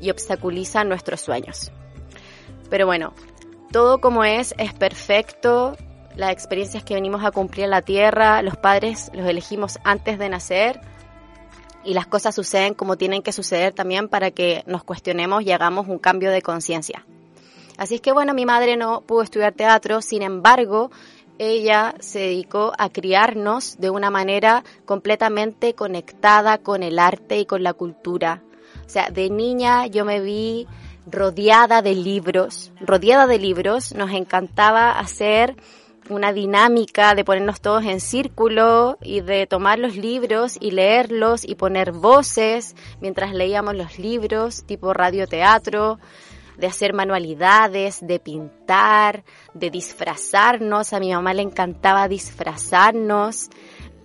y 0.00 0.10
obstaculizan 0.10 0.88
nuestros 0.88 1.20
sueños. 1.20 1.72
Pero 2.70 2.86
bueno, 2.86 3.14
todo 3.72 4.00
como 4.00 4.24
es 4.24 4.54
es 4.58 4.72
perfecto, 4.72 5.76
las 6.14 6.30
experiencias 6.30 6.82
que 6.84 6.94
venimos 6.94 7.24
a 7.24 7.30
cumplir 7.30 7.64
en 7.64 7.70
la 7.70 7.82
tierra, 7.82 8.42
los 8.42 8.56
padres 8.56 9.10
los 9.12 9.28
elegimos 9.28 9.78
antes 9.84 10.18
de 10.18 10.28
nacer 10.28 10.80
y 11.86 11.94
las 11.94 12.06
cosas 12.06 12.34
suceden 12.34 12.74
como 12.74 12.96
tienen 12.96 13.22
que 13.22 13.32
suceder 13.32 13.72
también 13.72 14.08
para 14.08 14.30
que 14.30 14.64
nos 14.66 14.84
cuestionemos 14.84 15.42
y 15.42 15.52
hagamos 15.52 15.88
un 15.88 15.98
cambio 15.98 16.30
de 16.30 16.42
conciencia. 16.42 17.06
Así 17.76 17.96
es 17.96 18.00
que 18.00 18.12
bueno, 18.12 18.34
mi 18.34 18.46
madre 18.46 18.76
no 18.76 19.02
pudo 19.02 19.22
estudiar 19.22 19.52
teatro, 19.52 20.02
sin 20.02 20.22
embargo, 20.22 20.90
ella 21.38 21.94
se 22.00 22.20
dedicó 22.20 22.72
a 22.78 22.88
criarnos 22.88 23.78
de 23.78 23.90
una 23.90 24.10
manera 24.10 24.64
completamente 24.84 25.74
conectada 25.74 26.58
con 26.58 26.82
el 26.82 26.98
arte 26.98 27.38
y 27.38 27.46
con 27.46 27.62
la 27.62 27.74
cultura. 27.74 28.42
O 28.86 28.88
sea, 28.88 29.10
de 29.10 29.30
niña 29.30 29.86
yo 29.86 30.04
me 30.04 30.20
vi 30.20 30.66
rodeada 31.06 31.82
de 31.82 31.94
libros, 31.94 32.72
rodeada 32.80 33.26
de 33.26 33.38
libros, 33.38 33.94
nos 33.94 34.10
encantaba 34.10 34.98
hacer 34.98 35.56
una 36.08 36.32
dinámica 36.32 37.14
de 37.14 37.24
ponernos 37.24 37.60
todos 37.60 37.84
en 37.84 38.00
círculo 38.00 38.98
y 39.02 39.20
de 39.20 39.46
tomar 39.46 39.78
los 39.78 39.96
libros 39.96 40.56
y 40.60 40.70
leerlos 40.70 41.44
y 41.44 41.54
poner 41.54 41.92
voces 41.92 42.74
mientras 43.00 43.32
leíamos 43.32 43.74
los 43.74 43.98
libros, 43.98 44.64
tipo 44.66 44.92
radioteatro, 44.92 45.98
de 46.56 46.66
hacer 46.66 46.94
manualidades, 46.94 48.06
de 48.06 48.18
pintar, 48.18 49.24
de 49.54 49.70
disfrazarnos. 49.70 50.92
A 50.92 51.00
mi 51.00 51.12
mamá 51.12 51.34
le 51.34 51.42
encantaba 51.42 52.08
disfrazarnos 52.08 53.50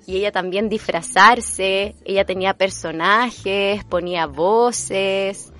y 0.05 0.17
ella 0.17 0.31
también 0.31 0.69
disfrazarse. 0.69 1.95
Ella 2.03 2.25
tenía 2.25 2.53
personajes, 2.53 3.83
ponía 3.85 4.25
voces 4.25 5.50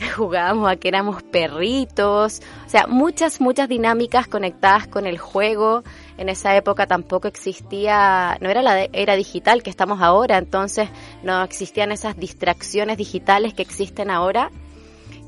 jugábamos 0.16 0.70
a 0.70 0.76
que 0.76 0.88
éramos 0.88 1.22
perritos, 1.22 2.40
o 2.66 2.68
sea, 2.68 2.86
muchas, 2.86 3.40
muchas 3.40 3.68
dinámicas 3.68 4.26
conectadas 4.26 4.86
con 4.86 5.06
el 5.06 5.18
juego. 5.18 5.82
En 6.16 6.28
esa 6.28 6.56
época 6.56 6.86
tampoco 6.86 7.28
existía, 7.28 8.36
no 8.40 8.50
era 8.50 8.62
la 8.62 8.84
era 8.92 9.16
digital 9.16 9.62
que 9.62 9.70
estamos 9.70 10.00
ahora, 10.00 10.38
entonces 10.38 10.88
no 11.22 11.42
existían 11.42 11.92
esas 11.92 12.16
distracciones 12.16 12.96
digitales 12.96 13.54
que 13.54 13.62
existen 13.62 14.10
ahora. 14.10 14.50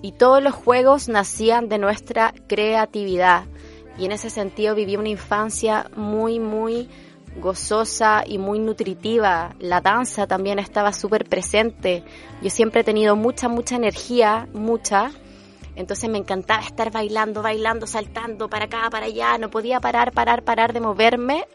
Y 0.00 0.12
todos 0.12 0.43
los 0.43 0.55
juegos 0.55 1.09
nacían 1.09 1.69
de 1.69 1.79
nuestra 1.79 2.35
creatividad. 2.49 3.45
Y 3.99 4.07
en 4.07 4.12
ese 4.12 4.31
sentido 4.31 4.75
viví 4.75 4.97
una 4.97 5.11
infancia 5.11 5.91
muy, 5.95 6.41
muy 6.41 6.88
gozosa 7.36 8.24
y 8.26 8.38
muy 8.38 8.58
nutritiva. 8.58 9.54
La 9.58 9.80
danza 9.80 10.26
también 10.26 10.58
estaba 10.58 10.92
súper 10.92 11.24
presente. 11.26 12.04
Yo 12.42 12.50
siempre 12.50 12.82
he 12.82 12.84
tenido 12.84 13.16
mucha, 13.16 13.48
mucha 13.48 13.76
energía, 13.76 14.48
mucha. 14.52 15.10
Entonces 15.74 16.10
me 16.10 16.18
encantaba 16.18 16.62
estar 16.62 16.90
bailando, 16.90 17.42
bailando, 17.42 17.86
saltando 17.86 18.48
para 18.48 18.66
acá, 18.66 18.88
para 18.90 19.06
allá. 19.06 19.38
No 19.38 19.50
podía 19.50 19.80
parar, 19.80 20.12
parar, 20.12 20.42
parar 20.42 20.72
de 20.72 20.80
moverme. 20.80 21.46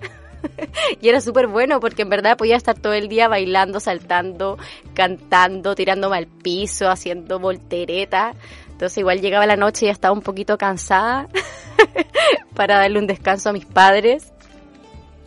y 1.02 1.10
era 1.10 1.22
súper 1.22 1.48
bueno 1.48 1.80
porque 1.80 2.04
en 2.04 2.10
verdad 2.10 2.38
podía 2.38 2.56
estar 2.56 2.78
todo 2.78 2.94
el 2.94 3.08
día 3.08 3.28
bailando, 3.28 3.80
saltando, 3.80 4.58
cantando, 4.94 5.76
tirándome 5.76 6.18
al 6.18 6.28
piso, 6.28 6.90
haciendo 6.90 7.40
voltereta. 7.40 8.34
Entonces 8.72 8.98
igual 9.00 9.22
llegaba 9.22 9.46
la 9.46 9.56
noche 9.56 9.88
y 9.88 9.90
estaba 9.90 10.14
un 10.14 10.22
poquito 10.22 10.58
cansada 10.58 11.28
para 12.56 12.78
darle 12.78 13.00
un 13.00 13.08
descanso 13.08 13.50
a 13.50 13.54
mis 13.54 13.66
padres. 13.66 14.34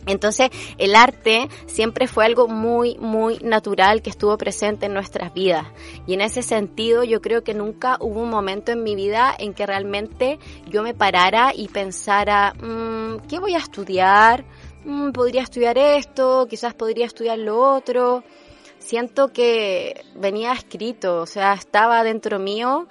Entonces, 0.05 0.49
el 0.77 0.95
arte 0.95 1.49
siempre 1.67 2.07
fue 2.07 2.25
algo 2.25 2.47
muy, 2.47 2.97
muy 2.97 3.37
natural 3.39 4.01
que 4.01 4.09
estuvo 4.09 4.37
presente 4.37 4.87
en 4.87 4.93
nuestras 4.93 5.33
vidas. 5.33 5.67
Y 6.07 6.13
en 6.13 6.21
ese 6.21 6.41
sentido, 6.41 7.03
yo 7.03 7.21
creo 7.21 7.43
que 7.43 7.53
nunca 7.53 7.97
hubo 7.99 8.21
un 8.21 8.29
momento 8.29 8.71
en 8.71 8.83
mi 8.83 8.95
vida 8.95 9.33
en 9.37 9.53
que 9.53 9.65
realmente 9.65 10.39
yo 10.67 10.83
me 10.83 10.93
parara 10.93 11.53
y 11.55 11.67
pensara, 11.67 12.53
mm, 12.53 13.27
¿qué 13.27 13.39
voy 13.39 13.55
a 13.55 13.59
estudiar? 13.59 14.45
Mm, 14.85 15.11
podría 15.11 15.43
estudiar 15.43 15.77
esto, 15.77 16.47
quizás 16.49 16.73
podría 16.73 17.05
estudiar 17.05 17.37
lo 17.37 17.59
otro. 17.59 18.23
Siento 18.79 19.31
que 19.31 20.03
venía 20.15 20.53
escrito, 20.53 21.21
o 21.21 21.25
sea, 21.27 21.53
estaba 21.53 22.03
dentro 22.03 22.39
mío 22.39 22.87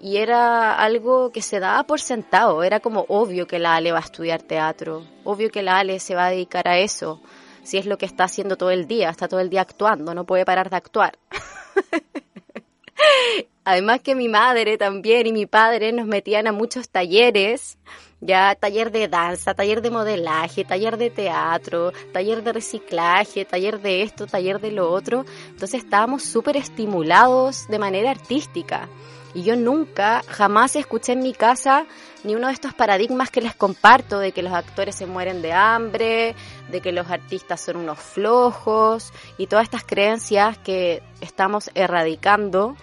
y 0.00 0.16
era 0.16 0.74
algo 0.74 1.30
que 1.30 1.42
se 1.42 1.60
daba 1.60 1.84
por 1.84 2.00
sentado, 2.00 2.62
era 2.62 2.80
como 2.80 3.04
obvio 3.08 3.46
que 3.46 3.58
la 3.58 3.74
Ale 3.74 3.92
va 3.92 3.98
a 3.98 4.02
estudiar 4.02 4.42
teatro, 4.42 5.02
obvio 5.24 5.50
que 5.50 5.62
la 5.62 5.78
Ale 5.78 6.00
se 6.00 6.14
va 6.14 6.26
a 6.26 6.30
dedicar 6.30 6.68
a 6.68 6.78
eso, 6.78 7.20
si 7.62 7.78
es 7.78 7.86
lo 7.86 7.98
que 7.98 8.06
está 8.06 8.24
haciendo 8.24 8.56
todo 8.56 8.70
el 8.70 8.86
día, 8.86 9.10
está 9.10 9.26
todo 9.26 9.40
el 9.40 9.50
día 9.50 9.62
actuando, 9.62 10.14
no 10.14 10.24
puede 10.24 10.44
parar 10.44 10.70
de 10.70 10.76
actuar. 10.76 11.18
Además 13.64 14.02
que 14.02 14.14
mi 14.14 14.28
madre 14.28 14.76
también 14.76 15.26
y 15.26 15.32
mi 15.32 15.46
padre 15.46 15.90
nos 15.92 16.06
metían 16.06 16.46
a 16.46 16.52
muchos 16.52 16.90
talleres, 16.90 17.78
ya 18.20 18.54
taller 18.54 18.92
de 18.92 19.08
danza, 19.08 19.54
taller 19.54 19.80
de 19.80 19.90
modelaje, 19.90 20.64
taller 20.64 20.98
de 20.98 21.10
teatro, 21.10 21.92
taller 22.12 22.42
de 22.42 22.52
reciclaje, 22.52 23.46
taller 23.46 23.80
de 23.80 24.02
esto, 24.02 24.26
taller 24.26 24.60
de 24.60 24.70
lo 24.70 24.90
otro. 24.90 25.24
Entonces 25.48 25.82
estábamos 25.82 26.22
súper 26.22 26.58
estimulados 26.58 27.66
de 27.68 27.78
manera 27.78 28.10
artística. 28.10 28.88
Y 29.34 29.42
yo 29.42 29.56
nunca, 29.56 30.22
jamás 30.28 30.76
escuché 30.76 31.12
en 31.12 31.20
mi 31.20 31.32
casa 31.32 31.86
ni 32.22 32.36
uno 32.36 32.46
de 32.46 32.52
estos 32.52 32.72
paradigmas 32.72 33.30
que 33.30 33.40
les 33.40 33.54
comparto 33.54 34.20
de 34.20 34.32
que 34.32 34.42
los 34.42 34.52
actores 34.52 34.94
se 34.94 35.06
mueren 35.06 35.42
de 35.42 35.52
hambre, 35.52 36.36
de 36.70 36.80
que 36.80 36.92
los 36.92 37.10
artistas 37.10 37.60
son 37.60 37.76
unos 37.76 37.98
flojos 37.98 39.12
y 39.36 39.48
todas 39.48 39.64
estas 39.64 39.84
creencias 39.84 40.56
que 40.58 41.02
estamos 41.20 41.70
erradicando 41.74 42.76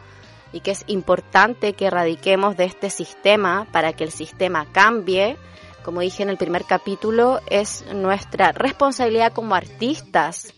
y 0.52 0.60
que 0.60 0.72
es 0.72 0.84
importante 0.88 1.74
que 1.74 1.86
erradiquemos 1.86 2.58
de 2.58 2.66
este 2.66 2.90
sistema 2.90 3.66
para 3.72 3.94
que 3.94 4.04
el 4.04 4.12
sistema 4.12 4.68
cambie. 4.72 5.38
Como 5.84 6.02
dije 6.02 6.22
en 6.22 6.30
el 6.30 6.38
primer 6.38 6.66
capítulo, 6.66 7.40
es 7.48 7.86
nuestra 7.94 8.52
responsabilidad 8.52 9.32
como 9.32 9.56
artistas 9.56 10.54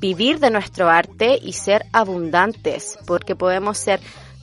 vivir 0.00 0.40
de 0.40 0.50
nuestro 0.50 0.88
arte 0.88 1.38
y 1.40 1.52
ser 1.52 1.84
abundantes, 1.92 2.98
porque 3.06 3.36
podemos 3.36 3.76
ser 3.76 4.00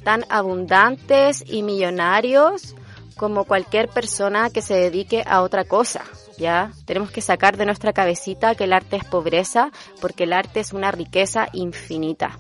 tan 0.08 0.24
abundantes 0.30 1.44
y 1.46 1.64
millonarios 1.64 2.76
como 3.18 3.44
cualquier 3.44 3.90
persona 3.90 4.50
que 4.50 4.62
se 4.62 4.74
dedique 4.74 5.22
a 5.28 5.42
otra 5.42 5.66
cosa. 5.66 6.02
¿Ya? 6.38 6.72
Tenemos 6.86 7.12
que 7.12 7.20
sacar 7.20 7.58
de 7.58 7.66
nuestra 7.66 7.92
cabecita 7.92 8.56
que 8.56 8.64
el 8.64 8.72
arte 8.72 8.96
es 8.96 9.04
pobreza, 9.04 9.70
porque 10.00 10.24
el 10.24 10.32
arte 10.32 10.62
es 10.62 10.72
una 10.72 10.92
riqueza 10.92 11.50
infinita. 11.52 12.38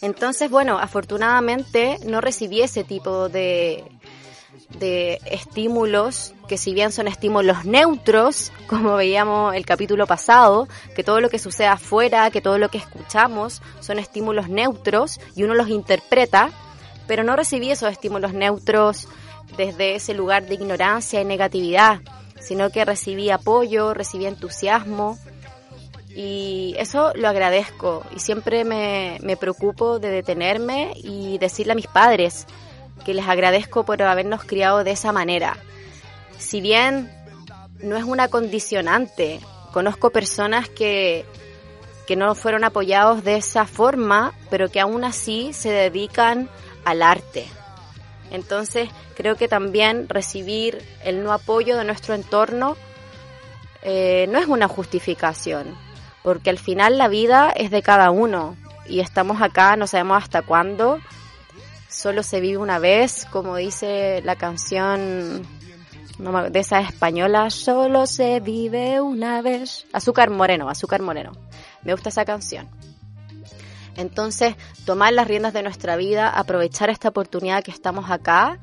Entonces, 0.00 0.48
bueno, 0.48 0.78
afortunadamente 0.78 1.98
no 2.06 2.20
recibí 2.20 2.62
ese 2.62 2.84
tipo 2.84 3.28
de, 3.28 3.82
de 4.78 5.20
estímulos, 5.26 6.34
que 6.48 6.58
si 6.58 6.74
bien 6.74 6.92
son 6.92 7.08
estímulos 7.08 7.64
neutros, 7.64 8.52
como 8.66 8.96
veíamos 8.96 9.54
el 9.54 9.64
capítulo 9.66 10.06
pasado, 10.06 10.68
que 10.94 11.04
todo 11.04 11.20
lo 11.20 11.30
que 11.30 11.38
sucede 11.38 11.68
afuera, 11.68 12.30
que 12.30 12.40
todo 12.40 12.58
lo 12.58 12.68
que 12.68 12.78
escuchamos 12.78 13.62
son 13.80 13.98
estímulos 13.98 14.48
neutros 14.48 15.20
y 15.34 15.44
uno 15.44 15.54
los 15.54 15.68
interpreta, 15.68 16.50
pero 17.06 17.22
no 17.22 17.36
recibí 17.36 17.70
esos 17.70 17.90
estímulos 17.90 18.32
neutros 18.32 19.08
desde 19.56 19.94
ese 19.96 20.14
lugar 20.14 20.46
de 20.46 20.54
ignorancia 20.54 21.20
y 21.20 21.24
negatividad, 21.24 22.00
sino 22.40 22.70
que 22.70 22.84
recibí 22.84 23.30
apoyo, 23.30 23.94
recibí 23.94 24.26
entusiasmo. 24.26 25.18
Y 26.16 26.76
eso 26.78 27.12
lo 27.16 27.28
agradezco 27.28 28.04
y 28.14 28.20
siempre 28.20 28.64
me, 28.64 29.18
me 29.22 29.36
preocupo 29.36 29.98
de 29.98 30.10
detenerme 30.10 30.92
y 30.96 31.38
decirle 31.38 31.72
a 31.72 31.76
mis 31.76 31.88
padres 31.88 32.46
que 33.04 33.14
les 33.14 33.26
agradezco 33.26 33.84
por 33.84 34.02
habernos 34.02 34.44
criado 34.44 34.84
de 34.84 34.92
esa 34.92 35.12
manera. 35.12 35.56
Si 36.38 36.60
bien 36.60 37.10
no 37.80 37.96
es 37.96 38.04
una 38.04 38.28
condicionante, 38.28 39.40
conozco 39.72 40.10
personas 40.10 40.68
que, 40.68 41.24
que 42.06 42.16
no 42.16 42.34
fueron 42.34 42.64
apoyados 42.64 43.24
de 43.24 43.36
esa 43.36 43.66
forma, 43.66 44.32
pero 44.50 44.70
que 44.70 44.80
aún 44.80 45.04
así 45.04 45.52
se 45.52 45.70
dedican 45.70 46.48
al 46.84 47.02
arte. 47.02 47.46
Entonces 48.30 48.88
creo 49.16 49.36
que 49.36 49.48
también 49.48 50.08
recibir 50.08 50.82
el 51.04 51.22
no 51.22 51.32
apoyo 51.32 51.76
de 51.76 51.84
nuestro 51.84 52.14
entorno 52.14 52.76
eh, 53.82 54.26
no 54.30 54.38
es 54.38 54.46
una 54.46 54.66
justificación 54.66 55.76
porque 56.24 56.48
al 56.48 56.58
final 56.58 56.96
la 56.96 57.06
vida 57.06 57.52
es 57.54 57.70
de 57.70 57.82
cada 57.82 58.10
uno 58.10 58.56
y 58.86 59.00
estamos 59.00 59.42
acá, 59.42 59.76
no 59.76 59.86
sabemos 59.86 60.22
hasta 60.22 60.40
cuándo, 60.40 60.98
solo 61.94 62.22
se 62.22 62.40
vive 62.40 62.58
una 62.58 62.78
vez, 62.78 63.26
como 63.30 63.56
dice 63.56 64.20
la 64.24 64.36
canción 64.36 65.46
de 66.18 66.58
esa 66.58 66.80
española, 66.80 67.50
solo 67.50 68.06
se 68.06 68.40
vive 68.40 69.00
una 69.00 69.42
vez. 69.42 69.86
Azúcar 69.92 70.30
Moreno, 70.30 70.68
Azúcar 70.68 71.02
Moreno. 71.02 71.32
Me 71.82 71.92
gusta 71.92 72.08
esa 72.08 72.24
canción. 72.24 72.68
Entonces, 73.96 74.56
tomar 74.84 75.12
las 75.12 75.28
riendas 75.28 75.52
de 75.52 75.62
nuestra 75.62 75.96
vida, 75.96 76.28
aprovechar 76.28 76.90
esta 76.90 77.08
oportunidad 77.08 77.62
que 77.62 77.70
estamos 77.70 78.10
acá 78.10 78.58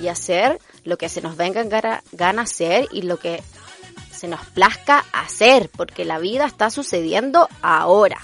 y 0.00 0.08
hacer 0.08 0.58
lo 0.84 0.98
que 0.98 1.08
se 1.08 1.22
nos 1.22 1.36
venga 1.36 1.60
en 1.60 1.70
gana 2.12 2.42
hacer 2.42 2.88
y 2.90 3.02
lo 3.02 3.16
que 3.18 3.42
se 4.10 4.26
nos 4.26 4.44
plazca 4.46 5.04
hacer, 5.12 5.70
porque 5.76 6.04
la 6.04 6.18
vida 6.18 6.46
está 6.46 6.70
sucediendo 6.70 7.48
ahora. 7.62 8.18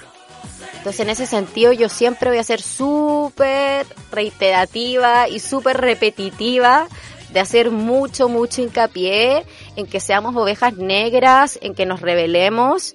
Entonces 0.79 1.01
en 1.01 1.11
ese 1.11 1.27
sentido 1.27 1.73
yo 1.73 1.89
siempre 1.89 2.31
voy 2.31 2.39
a 2.39 2.45
ser 2.45 2.63
súper 2.63 3.87
reiterativa 4.11 5.29
y 5.29 5.41
súper 5.41 5.77
repetitiva 5.77 6.89
de 7.33 7.41
hacer 7.41 7.71
mucho, 7.71 8.29
mucho 8.29 8.63
hincapié 8.63 9.45
en 9.77 9.87
que 9.87 10.01
seamos 10.01 10.35
ovejas 10.37 10.77
negras, 10.77 11.59
en 11.63 11.75
que 11.75 11.85
nos 11.85 12.01
rebelemos 12.01 12.95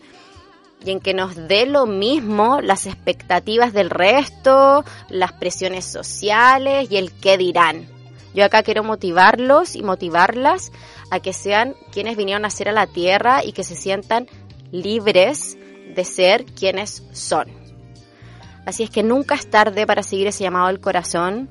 y 0.84 0.92
en 0.92 1.00
que 1.00 1.14
nos 1.14 1.36
dé 1.36 1.66
lo 1.66 1.86
mismo 1.86 2.62
las 2.62 2.88
expectativas 2.88 3.74
del 3.74 3.90
resto, 3.90 4.84
las 5.10 5.34
presiones 5.34 5.86
sociales 5.86 6.88
y 6.90 6.98
el 6.98 7.12
qué 7.12 7.38
dirán. 7.38 7.88
Yo 8.34 8.44
acá 8.44 8.64
quiero 8.64 8.84
motivarlos 8.84 9.76
y 9.76 9.84
motivarlas 9.84 10.72
a 11.12 11.20
que 11.20 11.34
sean 11.34 11.76
quienes 11.92 12.18
vinieron 12.18 12.46
a 12.46 12.50
ser 12.50 12.70
a 12.70 12.72
la 12.72 12.88
tierra 12.88 13.44
y 13.44 13.52
que 13.52 13.64
se 13.64 13.76
sientan 13.76 14.28
libres 14.72 15.58
de 15.96 16.06
ser 16.06 16.46
quienes 16.46 17.04
son. 17.12 17.48
Así 18.66 18.84
es 18.84 18.90
que 18.90 19.04
nunca 19.04 19.36
es 19.36 19.50
tarde 19.50 19.86
para 19.86 20.04
seguir 20.04 20.28
ese 20.28 20.44
llamado 20.44 20.68
del 20.68 20.80
corazón. 20.80 21.50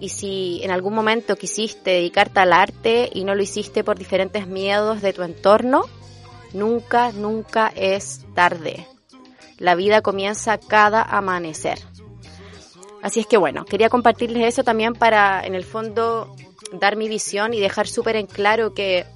Y 0.00 0.08
si 0.08 0.60
en 0.62 0.70
algún 0.70 0.94
momento 0.94 1.36
quisiste 1.36 1.90
dedicarte 1.90 2.40
al 2.40 2.52
arte 2.52 3.10
y 3.12 3.24
no 3.24 3.34
lo 3.34 3.42
hiciste 3.42 3.84
por 3.84 3.98
diferentes 3.98 4.46
miedos 4.46 5.02
de 5.02 5.12
tu 5.12 5.22
entorno, 5.22 5.84
nunca, 6.52 7.12
nunca 7.12 7.72
es 7.74 8.24
tarde. 8.34 8.86
La 9.58 9.74
vida 9.74 10.00
comienza 10.00 10.58
cada 10.58 11.02
amanecer. 11.02 11.78
Así 13.02 13.20
es 13.20 13.26
que 13.26 13.36
bueno, 13.36 13.64
quería 13.64 13.88
compartirles 13.88 14.46
eso 14.46 14.64
también 14.64 14.94
para, 14.94 15.44
en 15.44 15.54
el 15.54 15.64
fondo, 15.64 16.34
dar 16.72 16.96
mi 16.96 17.08
visión 17.08 17.54
y 17.54 17.60
dejar 17.60 17.86
súper 17.86 18.16
en 18.16 18.26
claro 18.26 18.74
que 18.74 19.06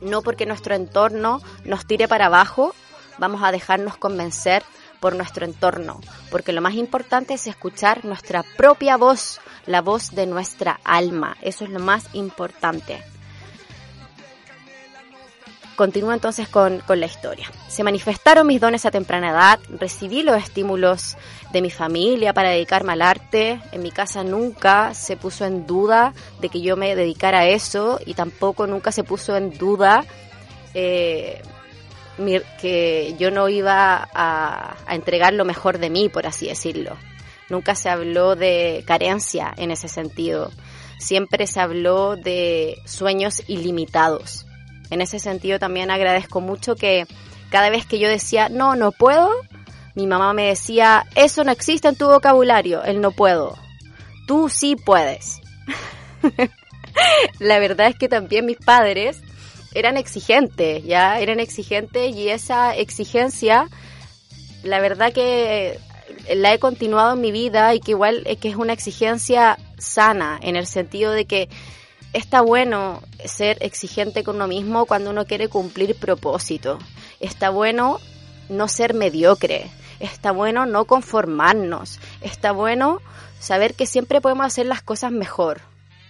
no 0.00 0.22
porque 0.22 0.46
nuestro 0.46 0.74
entorno 0.74 1.40
nos 1.64 1.86
tire 1.86 2.08
para 2.08 2.26
abajo, 2.26 2.74
vamos 3.18 3.42
a 3.42 3.52
dejarnos 3.52 3.96
convencer 3.96 4.62
por 5.00 5.14
nuestro 5.14 5.44
entorno, 5.44 6.00
porque 6.30 6.52
lo 6.52 6.62
más 6.62 6.74
importante 6.74 7.34
es 7.34 7.46
escuchar 7.46 8.04
nuestra 8.04 8.42
propia 8.56 8.96
voz, 8.96 9.40
la 9.66 9.82
voz 9.82 10.12
de 10.12 10.26
nuestra 10.26 10.80
alma, 10.84 11.36
eso 11.42 11.64
es 11.64 11.70
lo 11.70 11.80
más 11.80 12.06
importante. 12.14 13.02
Continúo 15.76 16.12
entonces 16.12 16.48
con, 16.48 16.82
la 16.88 17.06
historia. 17.06 17.50
Se 17.68 17.82
manifestaron 17.82 18.46
mis 18.46 18.60
dones 18.60 18.86
a 18.86 18.92
temprana 18.92 19.30
edad, 19.30 19.58
recibí 19.68 20.22
los 20.22 20.36
estímulos 20.36 21.16
de 21.52 21.62
mi 21.62 21.70
familia 21.70 22.32
para 22.32 22.50
dedicarme 22.50 22.92
al 22.92 23.02
arte. 23.02 23.60
En 23.72 23.82
mi 23.82 23.90
casa 23.90 24.22
nunca 24.22 24.94
se 24.94 25.16
puso 25.16 25.44
en 25.44 25.66
duda 25.66 26.14
de 26.40 26.48
que 26.48 26.60
yo 26.60 26.76
me 26.76 26.94
dedicara 26.94 27.40
a 27.40 27.46
eso 27.46 27.98
y 28.06 28.14
tampoco 28.14 28.68
nunca 28.68 28.92
se 28.92 29.02
puso 29.02 29.36
en 29.36 29.58
duda 29.58 30.04
eh, 30.74 31.42
que 32.60 33.14
yo 33.18 33.30
no 33.30 33.48
iba 33.48 34.08
a, 34.14 34.76
a 34.86 34.94
entregar 34.94 35.34
lo 35.34 35.44
mejor 35.44 35.78
de 35.78 35.90
mí, 35.90 36.08
por 36.08 36.26
así 36.26 36.46
decirlo. 36.46 36.96
Nunca 37.48 37.74
se 37.74 37.88
habló 37.88 38.36
de 38.36 38.84
carencia 38.86 39.52
en 39.56 39.70
ese 39.70 39.88
sentido. 39.88 40.50
Siempre 40.98 41.46
se 41.46 41.60
habló 41.60 42.16
de 42.16 42.78
sueños 42.86 43.42
ilimitados 43.48 44.46
en 44.90 45.00
ese 45.00 45.18
sentido 45.18 45.58
también 45.58 45.90
agradezco 45.90 46.40
mucho 46.40 46.76
que 46.76 47.06
cada 47.50 47.70
vez 47.70 47.86
que 47.86 47.98
yo 47.98 48.08
decía, 48.08 48.48
no, 48.48 48.76
no 48.76 48.92
puedo, 48.92 49.30
mi 49.94 50.06
mamá 50.06 50.32
me 50.34 50.46
decía, 50.46 51.06
eso 51.14 51.44
no 51.44 51.52
existe 51.52 51.88
en 51.88 51.96
tu 51.96 52.06
vocabulario, 52.06 52.82
el 52.84 53.00
no 53.00 53.10
puedo. 53.10 53.56
Tú 54.26 54.48
sí 54.48 54.76
puedes. 54.76 55.40
la 57.38 57.58
verdad 57.58 57.88
es 57.88 57.96
que 57.96 58.08
también 58.08 58.46
mis 58.46 58.58
padres 58.58 59.20
eran 59.74 59.96
exigentes, 59.96 60.84
ya 60.84 61.20
eran 61.20 61.40
exigentes 61.40 62.14
y 62.14 62.28
esa 62.28 62.74
exigencia, 62.74 63.68
la 64.62 64.80
verdad 64.80 65.12
que 65.12 65.78
la 66.34 66.54
he 66.54 66.58
continuado 66.58 67.14
en 67.14 67.20
mi 67.20 67.32
vida 67.32 67.74
y 67.74 67.80
que 67.80 67.92
igual 67.92 68.22
es 68.26 68.38
que 68.38 68.48
es 68.48 68.56
una 68.56 68.72
exigencia 68.72 69.58
sana 69.78 70.38
en 70.42 70.56
el 70.56 70.66
sentido 70.66 71.12
de 71.12 71.26
que 71.26 71.48
está 72.12 72.40
bueno 72.40 73.02
ser 73.24 73.58
exigente 73.60 74.24
con 74.24 74.36
uno 74.36 74.46
mismo 74.46 74.86
cuando 74.86 75.10
uno 75.10 75.26
quiere 75.26 75.48
cumplir 75.48 75.96
propósito. 75.96 76.78
Está 77.20 77.50
bueno 77.50 77.98
no 78.48 78.68
ser 78.68 78.94
mediocre. 78.94 79.70
Está 80.00 80.32
bueno 80.32 80.66
no 80.66 80.84
conformarnos. 80.84 81.98
Está 82.20 82.52
bueno 82.52 83.00
saber 83.40 83.74
que 83.74 83.86
siempre 83.86 84.20
podemos 84.20 84.46
hacer 84.46 84.66
las 84.66 84.82
cosas 84.82 85.12
mejor. 85.12 85.60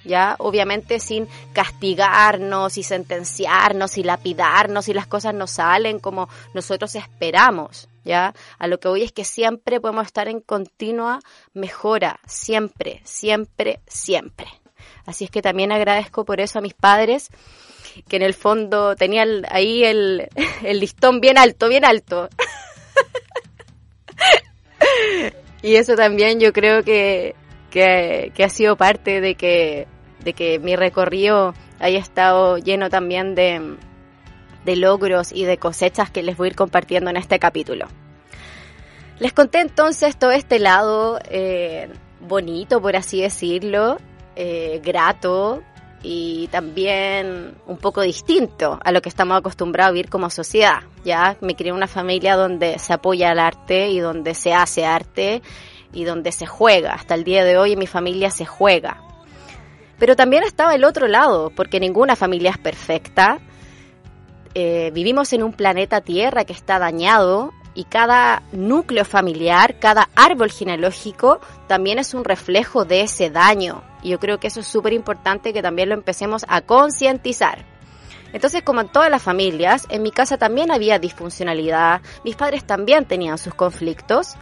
¿Ya? 0.04 0.36
Obviamente 0.38 1.00
sin 1.00 1.28
castigarnos 1.52 2.76
y 2.76 2.82
sentenciarnos 2.82 3.98
y 3.98 4.02
lapidarnos 4.02 4.84
si 4.84 4.94
las 4.94 5.06
cosas 5.06 5.34
no 5.34 5.46
salen 5.46 5.98
como 5.98 6.28
nosotros 6.52 6.94
esperamos. 6.94 7.88
¿Ya? 8.04 8.34
A 8.58 8.66
lo 8.66 8.78
que 8.78 8.88
voy 8.88 9.02
es 9.02 9.12
que 9.12 9.24
siempre 9.24 9.80
podemos 9.80 10.06
estar 10.06 10.28
en 10.28 10.40
continua 10.40 11.20
mejora. 11.54 12.20
Siempre, 12.26 13.00
siempre, 13.04 13.80
siempre. 13.86 14.46
Así 15.06 15.24
es 15.24 15.30
que 15.30 15.42
también 15.42 15.72
agradezco 15.72 16.24
por 16.24 16.40
eso 16.40 16.58
a 16.58 16.62
mis 16.62 16.74
padres, 16.74 17.28
que 18.08 18.16
en 18.16 18.22
el 18.22 18.34
fondo 18.34 18.96
tenían 18.96 19.46
ahí 19.50 19.84
el, 19.84 20.28
listón 20.62 21.20
bien 21.20 21.38
alto, 21.38 21.68
bien 21.68 21.84
alto. 21.84 22.28
y 25.62 25.76
eso 25.76 25.94
también 25.94 26.40
yo 26.40 26.52
creo 26.52 26.82
que, 26.82 27.34
que, 27.70 28.32
ha 28.42 28.48
sido 28.48 28.76
parte 28.76 29.20
de 29.20 29.34
que, 29.34 29.86
de 30.24 30.32
que 30.32 30.58
mi 30.58 30.76
recorrido 30.76 31.54
haya 31.78 31.98
estado 31.98 32.58
lleno 32.58 32.90
también 32.90 33.34
de, 33.34 33.76
de 34.64 34.76
logros 34.76 35.32
y 35.32 35.44
de 35.44 35.58
cosechas 35.58 36.10
que 36.10 36.22
les 36.22 36.36
voy 36.36 36.46
a 36.46 36.50
ir 36.50 36.56
compartiendo 36.56 37.10
en 37.10 37.16
este 37.16 37.38
capítulo. 37.38 37.86
Les 39.18 39.32
conté 39.32 39.60
entonces 39.60 40.16
todo 40.16 40.32
este 40.32 40.58
lado 40.58 41.20
eh, 41.28 41.88
bonito, 42.20 42.80
por 42.82 42.96
así 42.96 43.20
decirlo, 43.20 43.98
eh, 44.34 44.80
grato 44.82 45.62
y 46.02 46.48
también 46.48 47.54
un 47.66 47.78
poco 47.78 48.02
distinto 48.02 48.78
a 48.84 48.92
lo 48.92 49.00
que 49.00 49.08
estamos 49.08 49.38
acostumbrados 49.38 49.90
a 49.90 49.92
vivir 49.92 50.10
como 50.10 50.28
sociedad. 50.30 50.82
Ya 51.04 51.36
me 51.40 51.54
crié 51.54 51.70
en 51.70 51.76
una 51.76 51.86
familia 51.86 52.36
donde 52.36 52.78
se 52.78 52.92
apoya 52.92 53.32
el 53.32 53.38
arte 53.38 53.88
y 53.88 54.00
donde 54.00 54.34
se 54.34 54.52
hace 54.52 54.84
arte 54.84 55.42
y 55.92 56.04
donde 56.04 56.32
se 56.32 56.46
juega. 56.46 56.92
Hasta 56.92 57.14
el 57.14 57.24
día 57.24 57.44
de 57.44 57.56
hoy 57.56 57.72
en 57.72 57.78
mi 57.78 57.86
familia 57.86 58.30
se 58.30 58.44
juega. 58.44 59.03
Pero 59.98 60.16
también 60.16 60.42
estaba 60.42 60.74
el 60.74 60.84
otro 60.84 61.06
lado, 61.06 61.50
porque 61.50 61.80
ninguna 61.80 62.16
familia 62.16 62.50
es 62.50 62.58
perfecta. 62.58 63.38
Eh, 64.54 64.90
vivimos 64.94 65.32
en 65.32 65.42
un 65.42 65.52
planeta 65.52 66.00
Tierra 66.00 66.44
que 66.44 66.52
está 66.52 66.78
dañado 66.78 67.52
y 67.74 67.84
cada 67.84 68.42
núcleo 68.52 69.04
familiar, 69.04 69.78
cada 69.80 70.08
árbol 70.14 70.50
genealógico 70.50 71.40
también 71.66 71.98
es 71.98 72.14
un 72.14 72.24
reflejo 72.24 72.84
de 72.84 73.02
ese 73.02 73.30
daño. 73.30 73.82
Y 74.02 74.10
yo 74.10 74.20
creo 74.20 74.38
que 74.38 74.46
eso 74.46 74.60
es 74.60 74.66
súper 74.66 74.92
importante 74.92 75.52
que 75.52 75.62
también 75.62 75.88
lo 75.88 75.94
empecemos 75.94 76.44
a 76.48 76.60
concientizar. 76.60 77.64
Entonces, 78.32 78.62
como 78.62 78.80
en 78.80 78.88
todas 78.88 79.10
las 79.10 79.22
familias, 79.22 79.86
en 79.90 80.02
mi 80.02 80.10
casa 80.10 80.38
también 80.38 80.72
había 80.72 80.98
disfuncionalidad, 80.98 82.00
mis 82.24 82.36
padres 82.36 82.64
también 82.64 83.06
tenían 83.06 83.38
sus 83.38 83.54
conflictos. 83.54 84.34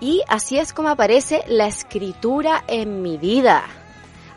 Y 0.00 0.22
así 0.28 0.58
es 0.58 0.72
como 0.72 0.88
aparece 0.88 1.42
la 1.48 1.66
escritura 1.66 2.62
en 2.68 3.02
mi 3.02 3.18
vida. 3.18 3.64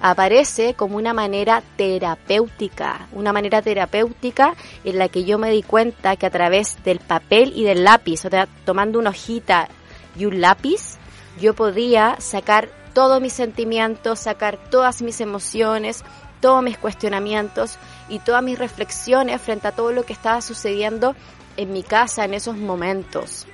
Aparece 0.01 0.73
como 0.73 0.97
una 0.97 1.13
manera 1.13 1.61
terapéutica, 1.77 3.07
una 3.13 3.31
manera 3.31 3.61
terapéutica 3.61 4.55
en 4.83 4.97
la 4.97 5.09
que 5.09 5.23
yo 5.23 5.37
me 5.37 5.51
di 5.51 5.61
cuenta 5.61 6.15
que 6.15 6.25
a 6.25 6.31
través 6.31 6.83
del 6.83 6.99
papel 6.99 7.53
y 7.55 7.63
del 7.63 7.83
lápiz, 7.83 8.25
o 8.25 8.29
sea, 8.29 8.47
tomando 8.65 8.99
una 8.99 9.11
hojita 9.11 9.69
y 10.17 10.25
un 10.25 10.41
lápiz, 10.41 10.97
yo 11.39 11.53
podía 11.53 12.17
sacar 12.19 12.69
todos 12.93 13.21
mis 13.21 13.33
sentimientos, 13.33 14.19
sacar 14.19 14.57
todas 14.69 15.01
mis 15.01 15.21
emociones, 15.21 16.03
todos 16.41 16.63
mis 16.63 16.77
cuestionamientos 16.77 17.77
y 18.09 18.19
todas 18.19 18.43
mis 18.43 18.59
reflexiones 18.59 19.39
frente 19.41 19.67
a 19.67 19.71
todo 19.71 19.91
lo 19.91 20.03
que 20.03 20.13
estaba 20.13 20.41
sucediendo 20.41 21.15
en 21.57 21.71
mi 21.71 21.83
casa 21.83 22.25
en 22.25 22.33
esos 22.33 22.57
momentos. 22.57 23.45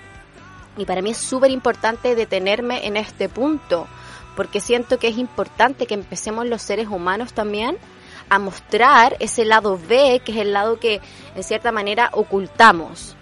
Y 0.78 0.86
para 0.86 1.02
mí 1.02 1.12
es 1.12 1.18
súper 1.18 1.52
importante 1.52 2.16
detenerme 2.16 2.86
en 2.86 2.98
este 2.98 3.30
punto, 3.30 3.88
porque 4.38 4.62
siento 4.62 5.00
que 5.00 5.08
es 5.08 5.18
importante 5.18 5.88
que 5.88 5.96
empecemos 5.96 6.46
los 6.46 6.62
seres 6.62 6.88
humanos 6.88 7.34
también 7.34 7.76
a 8.30 8.38
mostrar 8.38 9.18
ese 9.20 9.46
lado 9.46 9.80
B, 9.90 10.22
que 10.24 10.32
es 10.32 10.38
el 10.38 10.54
lado 10.54 10.80
que 10.80 11.02
en 11.36 11.44
cierta 11.44 11.72
manera 11.72 12.12
ocultamos, 12.14 13.16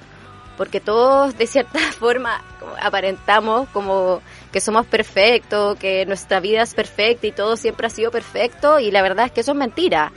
porque 0.58 0.82
todos 0.82 1.38
de 1.38 1.48
cierta 1.48 1.80
forma 2.00 2.44
aparentamos 2.82 3.70
como 3.70 4.22
que 4.52 4.60
somos 4.60 4.86
perfectos, 4.88 5.78
que 5.80 6.06
nuestra 6.06 6.42
vida 6.42 6.64
es 6.64 6.74
perfecta 6.74 7.28
y 7.28 7.32
todo 7.32 7.56
siempre 7.56 7.88
ha 7.88 7.92
sido 7.92 8.12
perfecto 8.12 8.82
y 8.82 8.92
la 8.92 9.02
verdad 9.02 9.28
es 9.28 9.32
que 9.32 9.40
eso 9.40 9.54
es 9.54 9.58
mentira, 9.58 10.12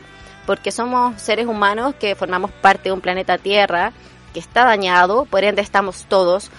porque 0.47 0.73
somos 0.73 1.23
seres 1.23 1.47
humanos 1.47 1.95
que 1.95 2.17
formamos 2.17 2.51
parte 2.51 2.89
de 2.89 2.93
un 2.93 3.01
planeta 3.01 3.39
Tierra 3.39 3.93
que 4.33 4.41
está 4.41 4.65
dañado, 4.65 5.27
por 5.27 5.45
ende 5.45 5.63
estamos 5.63 6.07
todos 6.09 6.51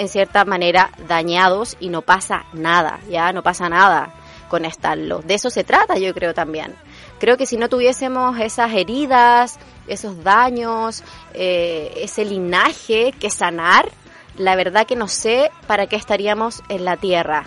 en 0.00 0.08
cierta 0.08 0.44
manera 0.46 0.90
dañados 1.08 1.76
y 1.78 1.90
no 1.90 2.00
pasa 2.00 2.46
nada, 2.54 3.00
ya 3.10 3.32
no 3.32 3.42
pasa 3.42 3.68
nada 3.68 4.14
con 4.48 4.64
estarlo. 4.64 5.20
De 5.20 5.34
eso 5.34 5.50
se 5.50 5.62
trata, 5.62 5.98
yo 5.98 6.14
creo 6.14 6.32
también. 6.32 6.74
Creo 7.18 7.36
que 7.36 7.44
si 7.44 7.58
no 7.58 7.68
tuviésemos 7.68 8.40
esas 8.40 8.72
heridas, 8.72 9.58
esos 9.88 10.24
daños, 10.24 11.04
eh, 11.34 11.92
ese 11.96 12.24
linaje 12.24 13.12
que 13.12 13.28
sanar, 13.28 13.90
la 14.38 14.56
verdad 14.56 14.86
que 14.86 14.96
no 14.96 15.06
sé 15.06 15.50
para 15.66 15.86
qué 15.86 15.96
estaríamos 15.96 16.62
en 16.70 16.86
la 16.86 16.96
tierra 16.96 17.46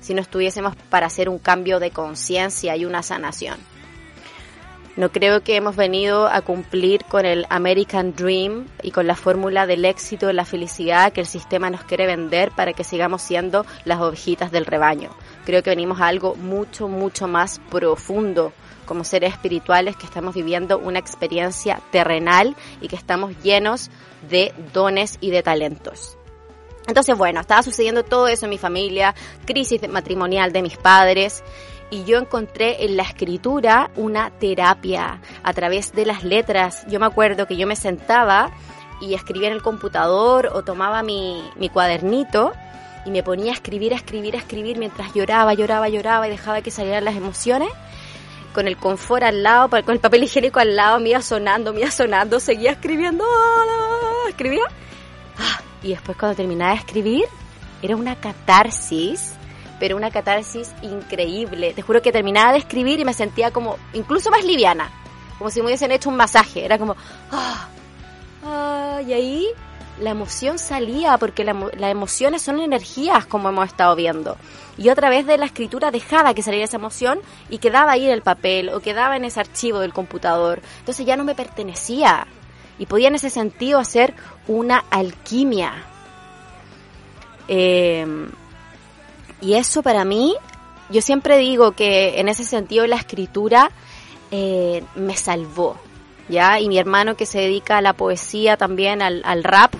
si 0.00 0.14
no 0.14 0.20
estuviésemos 0.20 0.76
para 0.88 1.06
hacer 1.06 1.28
un 1.28 1.38
cambio 1.38 1.80
de 1.80 1.90
conciencia 1.90 2.76
y 2.76 2.84
una 2.84 3.02
sanación. 3.02 3.58
No 4.98 5.12
creo 5.12 5.44
que 5.44 5.54
hemos 5.54 5.76
venido 5.76 6.26
a 6.26 6.40
cumplir 6.40 7.04
con 7.04 7.24
el 7.24 7.46
American 7.50 8.16
Dream 8.16 8.66
y 8.82 8.90
con 8.90 9.06
la 9.06 9.14
fórmula 9.14 9.64
del 9.64 9.84
éxito, 9.84 10.32
la 10.32 10.44
felicidad 10.44 11.12
que 11.12 11.20
el 11.20 11.28
sistema 11.28 11.70
nos 11.70 11.84
quiere 11.84 12.04
vender 12.04 12.50
para 12.50 12.72
que 12.72 12.82
sigamos 12.82 13.22
siendo 13.22 13.64
las 13.84 14.00
ovejitas 14.00 14.50
del 14.50 14.66
rebaño. 14.66 15.10
Creo 15.46 15.62
que 15.62 15.70
venimos 15.70 16.00
a 16.00 16.08
algo 16.08 16.34
mucho, 16.34 16.88
mucho 16.88 17.28
más 17.28 17.60
profundo 17.70 18.52
como 18.86 19.04
seres 19.04 19.34
espirituales 19.34 19.94
que 19.94 20.06
estamos 20.06 20.34
viviendo 20.34 20.78
una 20.78 20.98
experiencia 20.98 21.80
terrenal 21.92 22.56
y 22.80 22.88
que 22.88 22.96
estamos 22.96 23.40
llenos 23.40 23.92
de 24.28 24.52
dones 24.72 25.18
y 25.20 25.30
de 25.30 25.44
talentos. 25.44 26.18
Entonces, 26.88 27.16
bueno, 27.16 27.40
estaba 27.40 27.62
sucediendo 27.62 28.02
todo 28.02 28.26
eso 28.26 28.46
en 28.46 28.50
mi 28.50 28.58
familia, 28.58 29.14
crisis 29.44 29.88
matrimonial 29.88 30.52
de 30.52 30.62
mis 30.62 30.76
padres 30.76 31.44
y 31.90 32.04
yo 32.04 32.18
encontré 32.18 32.84
en 32.84 32.96
la 32.96 33.02
escritura 33.02 33.90
una 33.96 34.30
terapia 34.30 35.20
a 35.42 35.52
través 35.52 35.92
de 35.92 36.06
las 36.06 36.24
letras. 36.24 36.84
Yo 36.88 37.00
me 37.00 37.06
acuerdo 37.06 37.46
que 37.46 37.56
yo 37.56 37.66
me 37.66 37.76
sentaba 37.76 38.50
y 39.00 39.14
escribía 39.14 39.48
en 39.48 39.54
el 39.54 39.62
computador 39.62 40.50
o 40.52 40.62
tomaba 40.62 41.02
mi, 41.02 41.42
mi 41.56 41.68
cuadernito 41.68 42.52
y 43.04 43.10
me 43.10 43.22
ponía 43.22 43.52
a 43.52 43.54
escribir, 43.54 43.94
a 43.94 43.96
escribir, 43.96 44.34
a 44.34 44.38
escribir 44.38 44.78
mientras 44.78 45.14
lloraba, 45.14 45.54
lloraba, 45.54 45.88
lloraba 45.88 46.26
y 46.26 46.30
dejaba 46.30 46.60
que 46.60 46.70
salieran 46.70 47.04
las 47.04 47.16
emociones. 47.16 47.70
Con 48.52 48.66
el 48.66 48.76
confort 48.76 49.22
al 49.22 49.42
lado, 49.42 49.68
con 49.68 49.94
el 49.94 50.00
papel 50.00 50.24
higiénico 50.24 50.58
al 50.58 50.74
lado, 50.74 50.98
me 51.00 51.10
iba 51.10 51.22
sonando, 51.22 51.72
me 51.72 51.80
iba 51.80 51.90
sonando, 51.90 52.40
seguía 52.40 52.72
escribiendo, 52.72 53.24
escribía. 54.28 54.64
Ah, 55.38 55.60
y 55.82 55.90
después 55.90 56.18
cuando 56.18 56.36
terminaba 56.36 56.72
de 56.72 56.78
escribir, 56.78 57.24
era 57.82 57.94
una 57.94 58.16
catarsis 58.16 59.37
pero 59.78 59.96
una 59.96 60.10
catarsis 60.10 60.74
increíble. 60.82 61.72
Te 61.74 61.82
juro 61.82 62.02
que 62.02 62.12
terminaba 62.12 62.52
de 62.52 62.58
escribir 62.58 63.00
y 63.00 63.04
me 63.04 63.14
sentía 63.14 63.50
como 63.50 63.76
incluso 63.92 64.30
más 64.30 64.44
liviana, 64.44 64.90
como 65.38 65.50
si 65.50 65.60
me 65.60 65.66
hubiesen 65.66 65.92
hecho 65.92 66.08
un 66.08 66.16
masaje. 66.16 66.64
Era 66.64 66.78
como, 66.78 66.96
ah, 67.30 67.68
ah, 68.44 69.00
y 69.06 69.12
ahí 69.12 69.48
la 70.00 70.10
emoción 70.10 70.58
salía, 70.58 71.18
porque 71.18 71.44
las 71.44 71.90
emociones 71.90 72.42
son 72.42 72.60
energías, 72.60 73.26
como 73.26 73.48
hemos 73.48 73.66
estado 73.66 73.96
viendo. 73.96 74.36
Y 74.76 74.90
otra 74.90 75.10
vez 75.10 75.26
de 75.26 75.38
la 75.38 75.46
escritura 75.46 75.90
dejaba 75.90 76.34
que 76.34 76.42
saliera 76.42 76.64
esa 76.64 76.76
emoción 76.76 77.18
y 77.48 77.58
quedaba 77.58 77.92
ahí 77.92 78.04
en 78.04 78.12
el 78.12 78.22
papel 78.22 78.68
o 78.68 78.80
quedaba 78.80 79.16
en 79.16 79.24
ese 79.24 79.40
archivo 79.40 79.80
del 79.80 79.92
computador. 79.92 80.60
Entonces 80.78 81.04
ya 81.04 81.16
no 81.16 81.24
me 81.24 81.34
pertenecía. 81.34 82.26
Y 82.78 82.86
podía 82.86 83.08
en 83.08 83.16
ese 83.16 83.28
sentido 83.28 83.80
hacer 83.80 84.14
una 84.46 84.84
alquimia. 84.90 85.72
Eh, 87.48 88.06
y 89.40 89.54
eso 89.54 89.82
para 89.82 90.04
mí, 90.04 90.34
yo 90.90 91.00
siempre 91.00 91.38
digo 91.38 91.72
que 91.72 92.20
en 92.20 92.28
ese 92.28 92.44
sentido 92.44 92.86
la 92.86 92.96
escritura 92.96 93.70
eh, 94.30 94.82
me 94.94 95.16
salvó, 95.16 95.76
¿ya? 96.28 96.60
Y 96.60 96.68
mi 96.68 96.78
hermano 96.78 97.16
que 97.16 97.26
se 97.26 97.40
dedica 97.40 97.78
a 97.78 97.82
la 97.82 97.92
poesía 97.92 98.56
también, 98.56 99.00
al, 99.02 99.44
rap, 99.44 99.72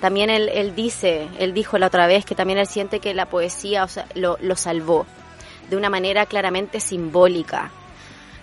también 0.00 0.30
él, 0.30 0.48
él, 0.48 0.74
dice, 0.74 1.28
él 1.38 1.52
dijo 1.52 1.78
la 1.78 1.88
otra 1.88 2.06
vez 2.06 2.24
que 2.24 2.34
también 2.34 2.58
él 2.58 2.66
siente 2.66 3.00
que 3.00 3.14
la 3.14 3.26
poesía 3.26 3.86
lo, 4.14 4.38
lo 4.40 4.56
salvó 4.56 5.06
de 5.68 5.76
una 5.76 5.90
manera 5.90 6.26
claramente 6.26 6.80
simbólica. 6.80 7.70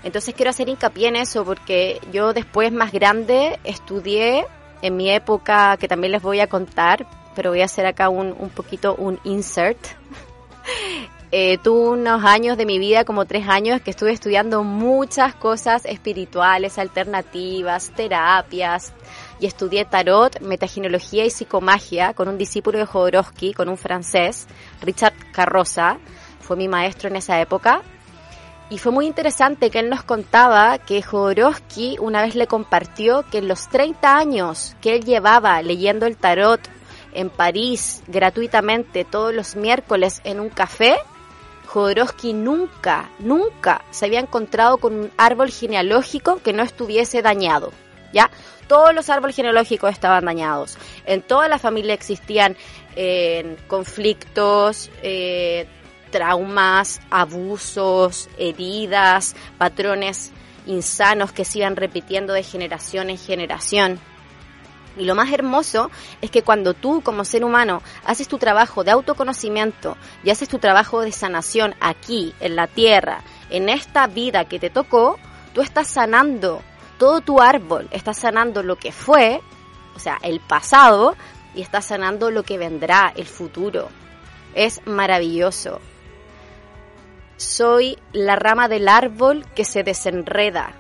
Entonces 0.04 0.34
quiero 0.34 0.52
hacer 0.52 0.70
hincapié 0.70 1.10
en 1.10 1.18
eso 1.18 1.44
porque 1.44 2.00
yo 2.14 2.34
después 2.34 2.72
más 2.72 2.92
grande 2.92 3.60
estudié 3.64 4.46
en 4.82 4.96
mi 4.96 5.10
época, 5.12 5.76
que 5.78 5.90
también 5.90 6.12
les 6.14 6.22
voy 6.22 6.40
a 6.40 6.48
contar, 6.48 7.06
pero 7.36 7.50
voy 7.50 7.62
a 7.62 7.66
hacer 7.66 7.86
acá 7.86 8.08
un, 8.08 8.34
un 8.38 8.50
poquito 8.50 8.96
un 8.96 9.20
insert 9.26 9.80
eh, 11.32 11.58
tuve 11.60 11.90
unos 11.90 12.24
años 12.24 12.58
de 12.58 12.66
mi 12.66 12.80
vida, 12.80 13.06
como 13.06 13.26
tres 13.26 13.48
años, 13.48 13.82
que 13.82 13.92
estuve 13.92 14.12
estudiando 14.12 14.64
muchas 14.64 15.36
cosas 15.36 15.86
espirituales, 15.86 16.78
alternativas, 16.78 17.92
terapias, 17.96 18.94
y 19.40 19.46
estudié 19.46 19.86
tarot, 19.86 20.40
metaginología 20.42 21.26
y 21.26 21.30
psicomagia 21.30 22.14
con 22.14 22.28
un 22.28 22.38
discípulo 22.38 22.78
de 22.78 22.86
Jodorowsky, 22.86 23.54
con 23.54 23.70
un 23.70 23.78
francés, 23.78 24.48
Richard 24.82 25.14
Carroza, 25.32 25.98
fue 26.42 26.58
mi 26.58 26.68
maestro 26.68 27.10
en 27.10 27.16
esa 27.16 27.40
época. 27.40 27.82
Y 28.72 28.78
fue 28.78 28.92
muy 28.92 29.08
interesante 29.08 29.72
que 29.72 29.80
él 29.80 29.90
nos 29.90 30.04
contaba 30.04 30.78
que 30.78 31.02
Jodorowsky 31.02 31.98
una 32.00 32.22
vez 32.22 32.36
le 32.36 32.46
compartió 32.46 33.24
que 33.32 33.40
en 33.40 33.48
los 33.48 33.68
30 33.70 34.16
años 34.16 34.76
que 34.80 34.96
él 34.96 35.06
llevaba 35.06 35.62
leyendo 35.64 36.06
el 36.06 36.18
tarot 36.18 36.60
en 37.14 37.30
París 37.30 38.04
gratuitamente 38.08 39.06
todos 39.06 39.34
los 39.34 39.56
miércoles 39.56 40.22
en 40.24 40.40
un 40.40 40.50
café, 40.50 40.98
Jodorowsky 41.68 42.34
nunca, 42.34 43.10
nunca 43.20 43.84
se 43.92 44.06
había 44.06 44.20
encontrado 44.20 44.78
con 44.78 44.96
un 44.96 45.12
árbol 45.18 45.52
genealógico 45.52 46.42
que 46.42 46.54
no 46.54 46.64
estuviese 46.64 47.22
dañado. 47.22 47.72
¿Ya? 48.12 48.32
Todos 48.68 48.94
los 48.96 49.10
árboles 49.10 49.36
genealógicos 49.36 49.92
estaban 49.92 50.26
dañados. 50.26 50.78
En 51.06 51.22
toda 51.22 51.48
la 51.48 51.60
familia 51.60 51.94
existían 51.94 52.58
eh, 52.96 53.56
conflictos, 53.68 54.90
eh, 55.04 55.68
traumas, 56.10 57.02
abusos, 57.12 58.30
heridas, 58.38 59.36
patrones 59.60 60.32
insanos 60.66 61.32
que 61.32 61.46
se 61.46 61.60
iban 61.60 61.76
repitiendo 61.76 62.34
de 62.34 62.44
generación 62.44 63.10
en 63.10 63.18
generación. 63.18 64.00
Y 65.00 65.06
lo 65.06 65.16
más 65.16 65.32
hermoso 65.32 65.90
es 66.22 66.30
que 66.30 66.44
cuando 66.44 66.74
tú 66.74 67.02
como 67.02 67.24
ser 67.24 67.46
humano 67.46 67.82
haces 68.06 68.28
tu 68.28 68.38
trabajo 68.38 68.84
de 68.84 68.92
autoconocimiento 68.92 69.96
y 70.26 70.30
haces 70.30 70.50
tu 70.50 70.60
trabajo 70.60 71.00
de 71.02 71.14
sanación 71.14 71.74
aquí, 71.80 72.36
en 72.42 72.58
la 72.58 72.68
tierra, 72.68 73.22
en 73.50 73.70
esta 73.70 74.08
vida 74.08 74.44
que 74.46 74.60
te 74.60 74.70
tocó, 74.70 75.18
tú 75.54 75.62
estás 75.62 75.88
sanando 75.88 76.62
todo 76.98 77.22
tu 77.22 77.40
árbol, 77.40 77.88
estás 77.92 78.18
sanando 78.18 78.62
lo 78.62 78.76
que 78.76 78.92
fue, 78.92 79.42
o 79.96 80.00
sea, 80.00 80.18
el 80.22 80.42
pasado, 80.42 81.16
y 81.56 81.62
estás 81.62 81.86
sanando 81.86 82.30
lo 82.30 82.44
que 82.44 82.58
vendrá, 82.58 83.14
el 83.16 83.26
futuro. 83.26 83.88
Es 84.54 84.86
maravilloso. 84.86 85.80
Soy 87.38 87.98
la 88.12 88.36
rama 88.36 88.68
del 88.68 88.90
árbol 88.90 89.46
que 89.56 89.64
se 89.64 89.84
desenreda, 89.84 90.74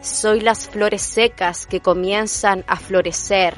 soy 0.00 0.40
las 0.40 0.68
flores 0.68 1.02
secas 1.02 1.66
que 1.66 1.80
comienzan 1.80 2.64
a 2.66 2.76
florecer. 2.76 3.54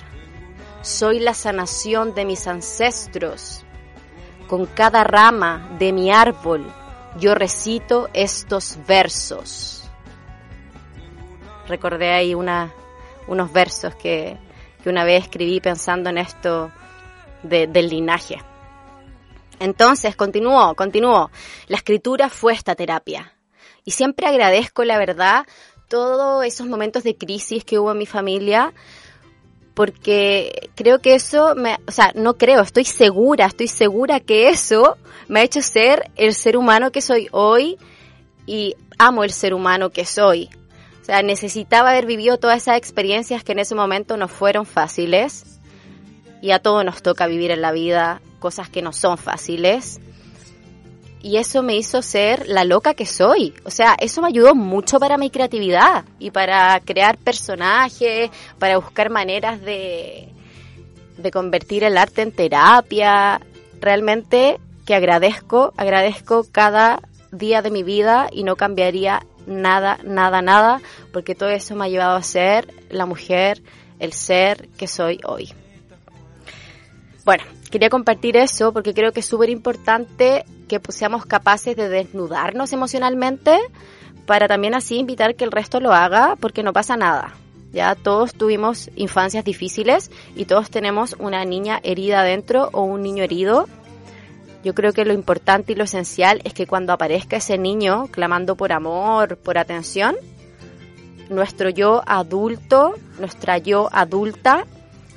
Soy 0.82 1.20
la 1.20 1.34
sanación 1.34 2.14
de 2.14 2.24
mis 2.24 2.46
ancestros. 2.46 3.64
Con 4.48 4.66
cada 4.66 5.04
rama 5.04 5.68
de 5.78 5.92
mi 5.92 6.10
árbol 6.10 6.66
yo 7.18 7.34
recito 7.34 8.08
estos 8.14 8.78
versos. 8.86 9.84
Recordé 11.66 12.12
ahí 12.12 12.34
una, 12.34 12.72
unos 13.26 13.52
versos 13.52 13.94
que, 13.94 14.36
que, 14.82 14.88
una 14.88 15.04
vez 15.04 15.24
escribí 15.24 15.60
pensando 15.60 16.10
en 16.10 16.18
esto 16.18 16.72
del 17.42 17.88
linaje. 17.88 18.38
Entonces, 19.58 20.16
continuó, 20.16 20.74
continuó. 20.74 21.30
La 21.68 21.76
escritura 21.76 22.30
fue 22.30 22.54
esta 22.54 22.74
terapia 22.74 23.34
Y 23.84 23.90
siempre 23.90 24.26
agradezco, 24.26 24.84
la 24.84 24.98
verdad, 24.98 25.46
todos 25.90 26.46
esos 26.46 26.68
momentos 26.68 27.02
de 27.02 27.16
crisis 27.16 27.64
que 27.64 27.78
hubo 27.78 27.90
en 27.90 27.98
mi 27.98 28.06
familia, 28.06 28.72
porque 29.74 30.70
creo 30.76 31.00
que 31.00 31.14
eso, 31.14 31.54
me, 31.56 31.78
o 31.86 31.90
sea, 31.90 32.12
no 32.14 32.38
creo, 32.38 32.62
estoy 32.62 32.84
segura, 32.84 33.46
estoy 33.46 33.66
segura 33.66 34.20
que 34.20 34.48
eso 34.48 34.96
me 35.26 35.40
ha 35.40 35.42
hecho 35.42 35.60
ser 35.62 36.10
el 36.16 36.32
ser 36.34 36.56
humano 36.56 36.92
que 36.92 37.02
soy 37.02 37.26
hoy 37.32 37.76
y 38.46 38.76
amo 38.98 39.24
el 39.24 39.32
ser 39.32 39.52
humano 39.52 39.90
que 39.90 40.04
soy. 40.06 40.48
O 41.02 41.04
sea, 41.04 41.22
necesitaba 41.22 41.90
haber 41.90 42.06
vivido 42.06 42.38
todas 42.38 42.62
esas 42.62 42.76
experiencias 42.76 43.42
que 43.42 43.52
en 43.52 43.58
ese 43.58 43.74
momento 43.74 44.16
no 44.16 44.28
fueron 44.28 44.66
fáciles. 44.66 45.58
Y 46.40 46.52
a 46.52 46.60
todos 46.60 46.84
nos 46.84 47.02
toca 47.02 47.26
vivir 47.26 47.50
en 47.50 47.62
la 47.62 47.72
vida 47.72 48.22
cosas 48.38 48.70
que 48.70 48.80
no 48.80 48.92
son 48.92 49.18
fáciles 49.18 50.00
y 51.22 51.36
eso 51.36 51.62
me 51.62 51.76
hizo 51.76 52.02
ser 52.02 52.48
la 52.48 52.64
loca 52.64 52.94
que 52.94 53.06
soy. 53.06 53.54
O 53.64 53.70
sea, 53.70 53.94
eso 53.98 54.22
me 54.22 54.28
ayudó 54.28 54.54
mucho 54.54 54.98
para 54.98 55.18
mi 55.18 55.30
creatividad 55.30 56.04
y 56.18 56.30
para 56.30 56.80
crear 56.80 57.18
personajes, 57.18 58.30
para 58.58 58.78
buscar 58.78 59.10
maneras 59.10 59.60
de, 59.60 60.28
de 61.18 61.30
convertir 61.30 61.84
el 61.84 61.98
arte 61.98 62.22
en 62.22 62.32
terapia. 62.32 63.40
Realmente 63.80 64.58
que 64.86 64.94
agradezco, 64.94 65.72
agradezco 65.76 66.46
cada 66.50 67.00
día 67.32 67.62
de 67.62 67.70
mi 67.70 67.82
vida 67.82 68.28
y 68.32 68.42
no 68.42 68.56
cambiaría 68.56 69.24
nada, 69.46 69.98
nada, 70.04 70.42
nada, 70.42 70.80
porque 71.12 71.34
todo 71.34 71.50
eso 71.50 71.76
me 71.76 71.84
ha 71.84 71.88
llevado 71.88 72.16
a 72.16 72.22
ser 72.22 72.72
la 72.88 73.06
mujer, 73.06 73.62
el 73.98 74.12
ser 74.12 74.68
que 74.78 74.86
soy 74.86 75.20
hoy. 75.24 75.52
Bueno, 77.24 77.44
quería 77.70 77.90
compartir 77.90 78.36
eso 78.36 78.72
porque 78.72 78.94
creo 78.94 79.12
que 79.12 79.20
es 79.20 79.26
súper 79.26 79.50
importante 79.50 80.44
que 80.70 80.78
pues, 80.78 80.96
seamos 80.96 81.26
capaces 81.26 81.74
de 81.74 81.88
desnudarnos 81.88 82.72
emocionalmente 82.72 83.58
para 84.24 84.46
también 84.46 84.76
así 84.76 84.98
invitar 84.98 85.34
que 85.34 85.42
el 85.42 85.50
resto 85.50 85.80
lo 85.80 85.92
haga 85.92 86.36
porque 86.38 86.62
no 86.62 86.72
pasa 86.72 86.96
nada. 86.96 87.34
Ya 87.72 87.96
todos 87.96 88.34
tuvimos 88.34 88.88
infancias 88.94 89.44
difíciles 89.44 90.12
y 90.36 90.44
todos 90.44 90.70
tenemos 90.70 91.16
una 91.18 91.44
niña 91.44 91.80
herida 91.82 92.20
adentro 92.20 92.70
o 92.72 92.82
un 92.82 93.02
niño 93.02 93.24
herido. 93.24 93.66
Yo 94.62 94.72
creo 94.72 94.92
que 94.92 95.04
lo 95.04 95.12
importante 95.12 95.72
y 95.72 95.74
lo 95.74 95.82
esencial 95.82 96.40
es 96.44 96.54
que 96.54 96.68
cuando 96.68 96.92
aparezca 96.92 97.38
ese 97.38 97.58
niño 97.58 98.06
clamando 98.12 98.54
por 98.54 98.70
amor, 98.70 99.38
por 99.38 99.58
atención, 99.58 100.14
nuestro 101.30 101.68
yo 101.68 102.02
adulto, 102.06 102.94
nuestra 103.18 103.58
yo 103.58 103.88
adulta, 103.90 104.66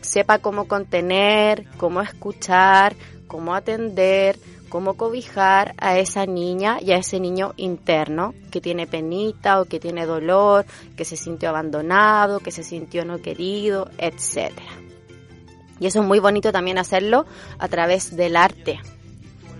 sepa 0.01 0.39
cómo 0.39 0.67
contener, 0.67 1.67
cómo 1.77 2.01
escuchar, 2.01 2.95
cómo 3.27 3.53
atender, 3.53 4.39
cómo 4.73 4.95
cobijar 4.95 5.75
a 5.77 5.99
esa 5.99 6.25
niña 6.25 6.79
y 6.81 6.93
a 6.93 6.97
ese 6.97 7.19
niño 7.19 7.53
interno 7.57 8.33
que 8.49 8.59
tiene 8.59 8.87
penita 8.87 9.61
o 9.61 9.65
que 9.65 9.79
tiene 9.79 10.07
dolor, 10.07 10.65
que 10.97 11.05
se 11.05 11.15
sintió 11.15 11.49
abandonado, 11.49 12.39
que 12.39 12.49
se 12.49 12.63
sintió 12.63 13.05
no 13.05 13.21
querido, 13.21 13.91
etc. 13.99 14.51
Y 15.79 15.85
eso 15.85 15.99
es 15.99 16.07
muy 16.07 16.17
bonito 16.17 16.51
también 16.51 16.79
hacerlo 16.79 17.27
a 17.59 17.67
través 17.67 18.15
del 18.15 18.35
arte. 18.35 18.79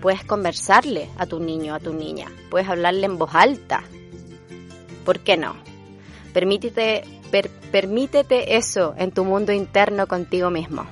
Puedes 0.02 0.23
conversarle 0.23 1.12
a 1.19 1.28
tu 1.28 1.39
niño, 1.39 1.76
a 1.76 1.80
tu 1.80 1.93
niña, 1.93 2.32
puedes 2.49 2.67
hablarle 2.67 3.06
en 3.06 3.19
voz 3.19 3.36
alta. 3.36 3.84
¿Por 5.06 5.19
qué 5.19 5.38
no? 5.38 5.54
Permítete, 6.34 7.04
permítete 7.71 8.58
eso 8.58 8.95
en 8.97 9.12
tu 9.12 9.26
mundo 9.26 9.52
interno 9.52 10.08
contigo 10.08 10.49
mismo. 10.49 10.88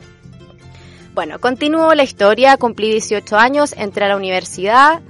Bueno, 1.14 1.40
continúo 1.40 1.94
la 1.94 2.04
historia, 2.04 2.56
cumplí 2.56 2.90
18 2.92 3.38
años, 3.38 3.74
entré 3.78 4.06
a 4.06 4.08
la 4.08 4.16
universidad, 4.16 5.02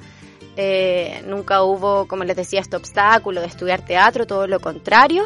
eh, 0.58 1.22
nunca 1.28 1.62
hubo, 1.62 2.08
como 2.08 2.24
les 2.24 2.36
decía, 2.36 2.60
este 2.60 2.76
obstáculo 2.76 3.40
de 3.40 3.48
estudiar 3.48 3.86
teatro, 3.86 4.26
todo 4.26 4.48
lo 4.48 4.60
contrario. 4.60 5.26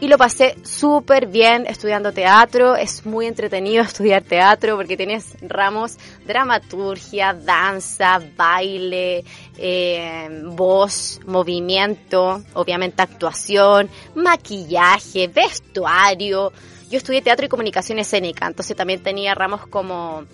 Y 0.00 0.08
lo 0.08 0.18
pasé 0.18 0.56
súper 0.64 1.28
bien 1.28 1.64
estudiando 1.66 2.12
teatro. 2.12 2.74
Es 2.74 3.06
muy 3.06 3.26
entretenido 3.26 3.82
estudiar 3.84 4.22
teatro 4.22 4.76
porque 4.76 4.96
tienes 4.96 5.36
ramos 5.40 5.96
dramaturgia, 6.26 7.32
danza, 7.32 8.20
baile, 8.36 9.24
eh, 9.56 10.42
voz, 10.44 11.20
movimiento, 11.24 12.42
obviamente 12.54 13.00
actuación, 13.00 13.88
maquillaje, 14.16 15.28
vestuario, 15.28 16.52
yo 16.92 16.98
estudié 16.98 17.22
teatro 17.22 17.46
y 17.46 17.48
comunicación 17.48 17.98
escénica, 17.98 18.46
entonces 18.46 18.76
también 18.76 19.02
tenía 19.02 19.34
ramos 19.34 19.66
como 19.66 20.24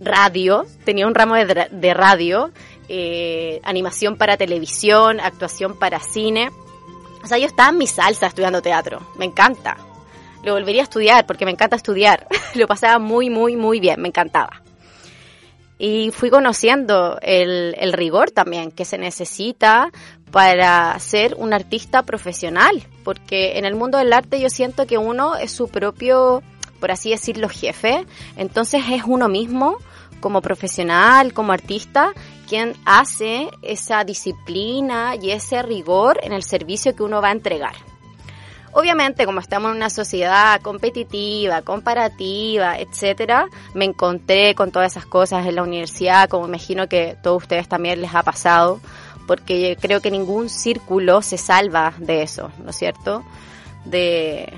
radio, 0.00 0.66
tenía 0.84 1.06
un 1.06 1.14
ramo 1.14 1.36
de, 1.36 1.94
radio, 1.94 2.50
eh, 2.88 3.60
animación 3.62 4.16
para 4.16 4.36
televisión, 4.36 5.20
actuación 5.20 5.78
para 5.78 6.00
cine. 6.00 6.50
O 7.22 7.26
sea, 7.28 7.38
yo 7.38 7.46
estaba 7.46 7.68
en 7.68 7.78
mi 7.78 7.86
salsa 7.86 8.26
estudiando 8.26 8.60
teatro, 8.62 9.00
me 9.16 9.26
encanta. 9.26 9.76
Lo 10.42 10.54
volvería 10.54 10.82
a 10.82 10.84
estudiar 10.84 11.24
porque 11.24 11.44
me 11.44 11.52
encanta 11.52 11.76
estudiar. 11.76 12.26
Lo 12.54 12.66
pasaba 12.66 12.98
muy, 12.98 13.30
muy, 13.30 13.54
muy 13.54 13.78
bien, 13.78 14.02
me 14.02 14.08
encantaba. 14.08 14.62
Y 15.78 16.10
fui 16.10 16.30
conociendo 16.30 17.18
el, 17.22 17.76
el 17.78 17.92
rigor 17.92 18.32
también 18.32 18.72
que 18.72 18.84
se 18.84 18.98
necesita 18.98 19.92
para 20.32 20.98
ser 20.98 21.36
un 21.38 21.52
artista 21.52 22.02
profesional, 22.02 22.82
porque 23.06 23.56
en 23.56 23.64
el 23.64 23.76
mundo 23.76 23.98
del 23.98 24.12
arte 24.12 24.40
yo 24.40 24.50
siento 24.50 24.84
que 24.84 24.98
uno 24.98 25.36
es 25.36 25.52
su 25.52 25.68
propio, 25.68 26.42
por 26.80 26.90
así 26.90 27.10
decirlo, 27.10 27.48
jefe, 27.48 28.04
entonces 28.36 28.82
es 28.90 29.04
uno 29.06 29.28
mismo 29.28 29.76
como 30.18 30.42
profesional, 30.42 31.32
como 31.32 31.52
artista, 31.52 32.12
quien 32.48 32.72
hace 32.84 33.48
esa 33.62 34.02
disciplina 34.02 35.14
y 35.14 35.30
ese 35.30 35.62
rigor 35.62 36.18
en 36.24 36.32
el 36.32 36.42
servicio 36.42 36.96
que 36.96 37.04
uno 37.04 37.22
va 37.22 37.28
a 37.28 37.32
entregar. 37.32 37.76
Obviamente, 38.72 39.24
como 39.24 39.38
estamos 39.38 39.70
en 39.70 39.76
una 39.76 39.88
sociedad 39.88 40.60
competitiva, 40.60 41.62
comparativa, 41.62 42.76
etcétera, 42.76 43.46
me 43.72 43.84
encontré 43.84 44.56
con 44.56 44.72
todas 44.72 44.90
esas 44.90 45.06
cosas 45.06 45.46
en 45.46 45.54
la 45.54 45.62
universidad, 45.62 46.28
como 46.28 46.48
imagino 46.48 46.88
que 46.88 47.16
todos 47.22 47.44
ustedes 47.44 47.68
también 47.68 48.00
les 48.00 48.16
ha 48.16 48.24
pasado 48.24 48.80
porque 49.26 49.76
creo 49.80 50.00
que 50.00 50.10
ningún 50.10 50.48
círculo 50.48 51.22
se 51.22 51.38
salva 51.38 51.94
de 51.98 52.22
eso, 52.22 52.50
¿no 52.62 52.70
es 52.70 52.76
cierto? 52.76 53.24
De, 53.84 54.52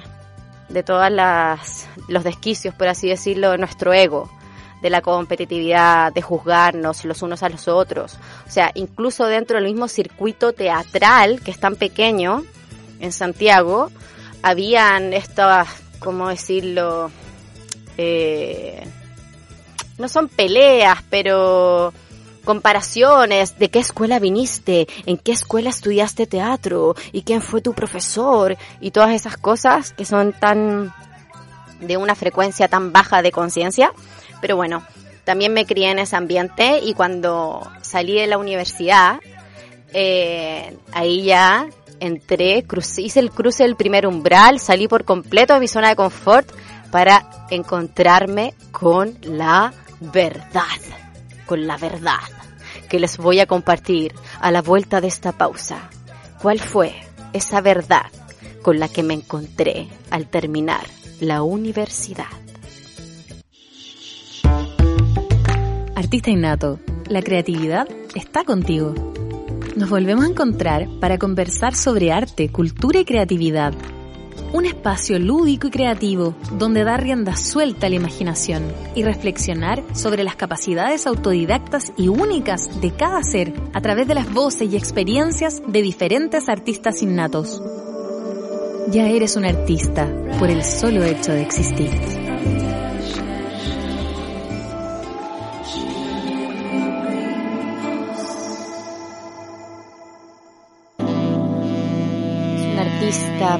de 0.69 0.83
todas 0.83 1.11
las 1.11 1.89
los 2.09 2.25
desquicios, 2.25 2.75
por 2.75 2.89
así 2.89 3.09
decirlo, 3.09 3.51
de 3.51 3.59
nuestro 3.59 3.93
ego, 3.93 4.31
de 4.83 4.91
la 4.91 5.01
competitividad, 5.01 6.13
de 6.13 6.23
juzgarnos 6.23 7.05
los 7.05 7.23
unos 7.23 7.43
a 7.43 7.49
los 7.49 7.69
otros. 7.69 8.19
O 8.47 8.51
sea, 8.51 8.71
incluso 8.75 9.27
dentro 9.27 9.57
del 9.57 9.67
mismo 9.67 9.89
circuito 9.89 10.53
teatral, 10.53 11.41
que 11.41 11.51
es 11.51 11.59
tan 11.59 11.77
pequeño, 11.77 12.45
en 13.01 13.13
Santiago, 13.13 13.91
habían 14.43 15.13
estas, 15.13 15.69
¿cómo 15.99 16.29
decirlo? 16.29 17.11
Eh, 17.97 18.87
no 19.99 20.09
son 20.09 20.29
peleas, 20.29 21.03
pero 21.11 21.93
comparaciones 22.49 23.59
de 23.59 23.69
qué 23.69 23.79
escuela 23.79 24.19
viniste, 24.19 24.89
en 25.05 25.19
qué 25.19 25.33
escuela 25.33 25.69
estudiaste 25.69 26.27
teatro 26.27 26.95
y 27.13 27.21
quién 27.21 27.43
fue 27.43 27.61
tu 27.61 27.75
profesor 27.75 28.57
y 28.81 28.91
todas 28.91 29.11
esas 29.11 29.37
cosas 29.37 29.93
que 29.93 30.07
son 30.07 30.33
tan 30.33 30.91
de 31.79 31.99
una 31.99 32.15
frecuencia 32.15 32.67
tan 32.67 32.91
baja 32.91 33.21
de 33.21 33.33
conciencia. 33.33 33.93
Pero 34.41 34.57
bueno, 34.57 34.83
también 35.25 35.53
me 35.53 35.67
crié 35.67 35.91
en 35.91 35.99
ese 35.99 36.17
ambiente 36.17 36.81
y 36.83 36.95
cuando 36.95 37.71
salí 37.83 38.15
de 38.15 38.27
la 38.27 38.39
universidad, 38.39 39.21
eh, 39.93 40.75
ahí 40.93 41.25
ya 41.25 41.69
entré, 42.01 42.65
hice 42.97 43.21
el 43.21 43.31
cruce 43.31 43.65
del 43.65 43.77
primer 43.77 44.07
umbral, 44.07 44.59
salí 44.59 44.89
por 44.89 45.05
completo 45.05 45.53
de 45.53 45.61
mi 45.61 45.69
zona 45.69 45.91
de 45.91 45.97
confort 45.97 46.51
para 46.91 47.29
encontrarme 47.51 48.55
con 48.73 49.19
la 49.21 49.75
verdad, 50.01 50.81
con 51.45 51.67
la 51.67 51.77
verdad 51.77 52.38
que 52.89 52.99
les 52.99 53.17
voy 53.19 53.41
a 53.41 53.47
compartir 53.47 54.15
a 54.41 54.51
la 54.51 54.63
vuelta 54.63 55.01
de 55.01 55.09
esta 55.09 55.33
pausa. 55.33 55.91
¿Cuál 56.41 56.61
fue 56.61 56.95
esa 57.33 57.61
verdad 57.61 58.07
con 58.63 58.79
la 58.79 58.89
que 58.89 59.03
me 59.03 59.15
encontré 59.15 59.89
al 60.11 60.27
terminar 60.27 60.87
la 61.21 61.43
universidad? 61.43 62.27
Artista 65.95 66.31
innato, 66.31 66.79
la 67.09 67.23
creatividad 67.23 67.89
está 68.15 68.45
contigo. 68.45 68.95
Nos 69.77 69.91
volvemos 69.91 70.25
a 70.25 70.29
encontrar 70.29 70.89
para 71.01 71.19
conversar 71.19 71.75
sobre 71.75 72.13
arte, 72.13 72.51
cultura 72.51 73.01
y 73.01 73.05
creatividad 73.05 73.75
un 74.53 74.67
espacio 74.67 75.19
lúdico 75.19 75.67
y 75.67 75.71
creativo 75.71 76.35
donde 76.53 76.85
dar 76.85 77.03
rienda 77.03 77.37
suelta 77.37 77.87
a 77.87 77.91
la 77.91 77.97
imaginación 77.97 78.73
y 78.95 79.03
reflexionar 79.03 79.83
sobre 79.95 80.25
las 80.25 80.37
capacidades 80.37 81.07
autodidactas 81.07 81.93
y 81.97 82.09
únicas 82.09 82.81
de 82.81 82.93
cada 82.93 83.23
ser 83.23 83.53
a 83.75 83.81
través 83.81 84.09
de 84.09 84.15
las 84.15 84.33
voces 84.33 84.73
y 84.73 84.77
experiencias 84.77 85.63
de 85.67 85.83
diferentes 85.83 86.49
artistas 86.49 87.03
innatos. 87.03 87.63
Ya 88.91 89.09
eres 89.09 89.37
un 89.37 89.45
artista 89.45 90.09
por 90.39 90.51
el 90.51 90.65
solo 90.65 91.05
hecho 91.05 91.33
de 91.33 91.43
existir. 91.43 92.28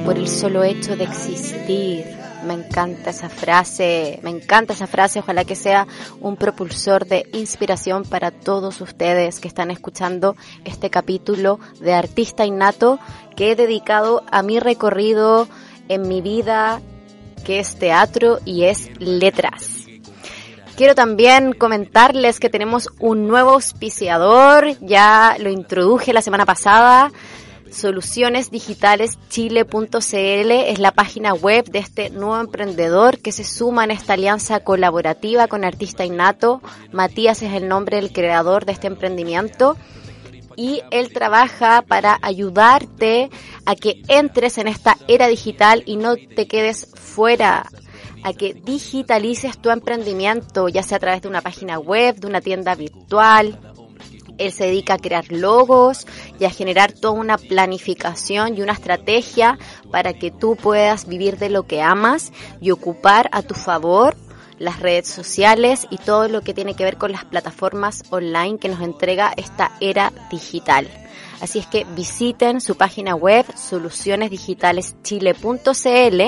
Por 0.03 0.17
el 0.17 0.27
solo 0.27 0.63
hecho 0.63 0.97
de 0.97 1.05
existir. 1.05 2.05
Me 2.43 2.53
encanta 2.53 3.11
esa 3.11 3.29
frase, 3.29 4.19
me 4.23 4.29
encanta 4.29 4.73
esa 4.73 4.87
frase, 4.87 5.19
ojalá 5.19 5.45
que 5.45 5.55
sea 5.55 5.87
un 6.19 6.35
propulsor 6.35 7.05
de 7.05 7.29
inspiración 7.31 8.03
para 8.03 8.31
todos 8.31 8.81
ustedes 8.81 9.39
que 9.39 9.47
están 9.47 9.71
escuchando 9.71 10.35
este 10.65 10.89
capítulo 10.89 11.59
de 11.79 11.93
Artista 11.93 12.45
Innato 12.45 12.99
que 13.37 13.51
he 13.51 13.55
dedicado 13.55 14.23
a 14.31 14.43
mi 14.43 14.59
recorrido 14.59 15.47
en 15.87 16.07
mi 16.09 16.21
vida, 16.21 16.81
que 17.45 17.59
es 17.59 17.79
teatro 17.79 18.39
y 18.43 18.63
es 18.63 18.89
letras. 18.99 19.85
Quiero 20.75 20.93
también 20.93 21.53
comentarles 21.53 22.41
que 22.41 22.49
tenemos 22.49 22.89
un 22.99 23.27
nuevo 23.27 23.51
auspiciador, 23.51 24.77
ya 24.81 25.37
lo 25.39 25.49
introduje 25.49 26.11
la 26.11 26.21
semana 26.21 26.45
pasada. 26.45 27.11
Solucionesdigitaleschile.cl 27.71 30.51
es 30.51 30.79
la 30.79 30.91
página 30.91 31.33
web 31.33 31.69
de 31.69 31.79
este 31.79 32.09
nuevo 32.09 32.39
emprendedor 32.39 33.19
que 33.19 33.31
se 33.31 33.43
suma 33.43 33.83
en 33.83 33.91
esta 33.91 34.13
alianza 34.13 34.61
colaborativa 34.61 35.47
con 35.47 35.63
Artista 35.63 36.05
Innato. 36.05 36.61
Matías 36.91 37.41
es 37.41 37.53
el 37.53 37.67
nombre 37.67 37.97
del 37.97 38.11
creador 38.11 38.65
de 38.65 38.73
este 38.73 38.87
emprendimiento 38.87 39.77
y 40.55 40.81
él 40.91 41.13
trabaja 41.13 41.83
para 41.87 42.17
ayudarte 42.21 43.29
a 43.65 43.75
que 43.75 44.01
entres 44.07 44.57
en 44.57 44.67
esta 44.67 44.97
era 45.07 45.27
digital 45.27 45.83
y 45.85 45.95
no 45.95 46.15
te 46.15 46.47
quedes 46.47 46.89
fuera 46.95 47.65
a 48.23 48.33
que 48.33 48.53
digitalices 48.53 49.57
tu 49.57 49.69
emprendimiento, 49.69 50.67
ya 50.67 50.83
sea 50.83 50.97
a 50.97 50.99
través 50.99 51.21
de 51.21 51.29
una 51.29 51.41
página 51.41 51.79
web, 51.79 52.17
de 52.17 52.27
una 52.27 52.41
tienda 52.41 52.75
virtual. 52.75 53.57
Él 54.39 54.51
se 54.51 54.65
dedica 54.65 54.95
a 54.95 54.99
crear 54.99 55.31
logos 55.31 56.07
y 56.39 56.45
a 56.45 56.49
generar 56.49 56.93
toda 56.93 57.13
una 57.13 57.37
planificación 57.37 58.57
y 58.57 58.61
una 58.61 58.73
estrategia 58.73 59.59
para 59.91 60.13
que 60.13 60.31
tú 60.31 60.55
puedas 60.55 61.07
vivir 61.07 61.37
de 61.37 61.49
lo 61.49 61.63
que 61.63 61.81
amas 61.81 62.31
y 62.59 62.71
ocupar 62.71 63.29
a 63.31 63.43
tu 63.43 63.53
favor 63.53 64.15
las 64.57 64.79
redes 64.79 65.07
sociales 65.07 65.87
y 65.89 65.97
todo 65.97 66.27
lo 66.27 66.41
que 66.41 66.53
tiene 66.53 66.75
que 66.75 66.83
ver 66.83 66.97
con 66.97 67.11
las 67.11 67.25
plataformas 67.25 68.03
online 68.09 68.59
que 68.59 68.69
nos 68.69 68.81
entrega 68.81 69.33
esta 69.35 69.71
era 69.79 70.11
digital. 70.29 70.87
Así 71.41 71.59
es 71.59 71.67
que 71.67 71.85
visiten 71.95 72.59
su 72.59 72.75
página 72.75 73.15
web 73.15 73.45
solucionesdigitaleschile.cl 73.55 76.21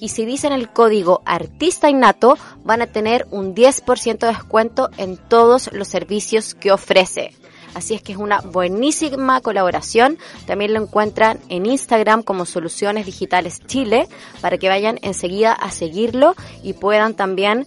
y 0.00 0.08
si 0.08 0.24
dicen 0.24 0.52
el 0.52 0.70
código 0.70 1.22
artista 1.26 1.88
innato 1.88 2.36
van 2.64 2.82
a 2.82 2.86
tener 2.86 3.26
un 3.30 3.54
10% 3.54 4.18
de 4.18 4.26
descuento 4.26 4.90
en 4.96 5.16
todos 5.16 5.70
los 5.72 5.88
servicios 5.88 6.54
que 6.54 6.72
ofrece. 6.72 7.34
Así 7.74 7.94
es 7.94 8.02
que 8.02 8.12
es 8.12 8.18
una 8.18 8.40
buenísima 8.40 9.40
colaboración. 9.40 10.18
También 10.46 10.74
lo 10.74 10.82
encuentran 10.82 11.38
en 11.48 11.66
Instagram 11.66 12.22
como 12.24 12.44
Soluciones 12.44 13.06
Digitales 13.06 13.60
Chile 13.66 14.08
para 14.40 14.58
que 14.58 14.68
vayan 14.68 14.98
enseguida 15.02 15.52
a 15.52 15.70
seguirlo 15.70 16.34
y 16.64 16.72
puedan 16.72 17.14
también 17.14 17.66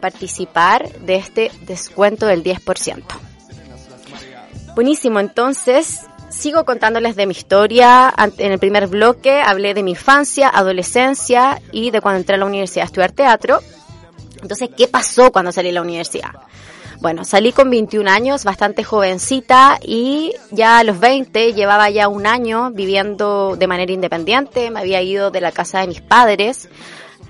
participar 0.00 0.88
de 1.00 1.16
este 1.16 1.50
descuento 1.62 2.26
del 2.26 2.44
10%. 2.44 3.02
Buenísimo, 4.76 5.18
entonces 5.18 6.06
sigo 6.30 6.64
contándoles 6.64 7.16
de 7.16 7.26
mi 7.26 7.32
historia. 7.32 8.14
En 8.38 8.52
el 8.52 8.58
primer 8.58 8.86
bloque 8.86 9.42
hablé 9.44 9.74
de 9.74 9.82
mi 9.82 9.92
infancia, 9.92 10.48
adolescencia 10.48 11.60
y 11.72 11.90
de 11.90 12.00
cuando 12.00 12.20
entré 12.20 12.36
a 12.36 12.38
la 12.38 12.46
universidad 12.46 12.84
a 12.84 12.86
estudiar 12.86 13.12
teatro. 13.12 13.60
Entonces, 14.40 14.70
¿qué 14.76 14.88
pasó 14.88 15.30
cuando 15.32 15.52
salí 15.52 15.68
de 15.68 15.74
la 15.74 15.82
universidad? 15.82 16.30
Bueno, 17.00 17.24
salí 17.24 17.52
con 17.52 17.70
21 17.70 18.10
años, 18.10 18.44
bastante 18.44 18.84
jovencita 18.84 19.78
y 19.82 20.34
ya 20.50 20.78
a 20.78 20.84
los 20.84 21.00
20 21.00 21.54
llevaba 21.54 21.88
ya 21.88 22.08
un 22.08 22.26
año 22.26 22.70
viviendo 22.72 23.56
de 23.56 23.66
manera 23.66 23.92
independiente, 23.92 24.70
me 24.70 24.80
había 24.80 25.00
ido 25.00 25.30
de 25.30 25.40
la 25.40 25.50
casa 25.50 25.80
de 25.80 25.86
mis 25.86 26.02
padres, 26.02 26.68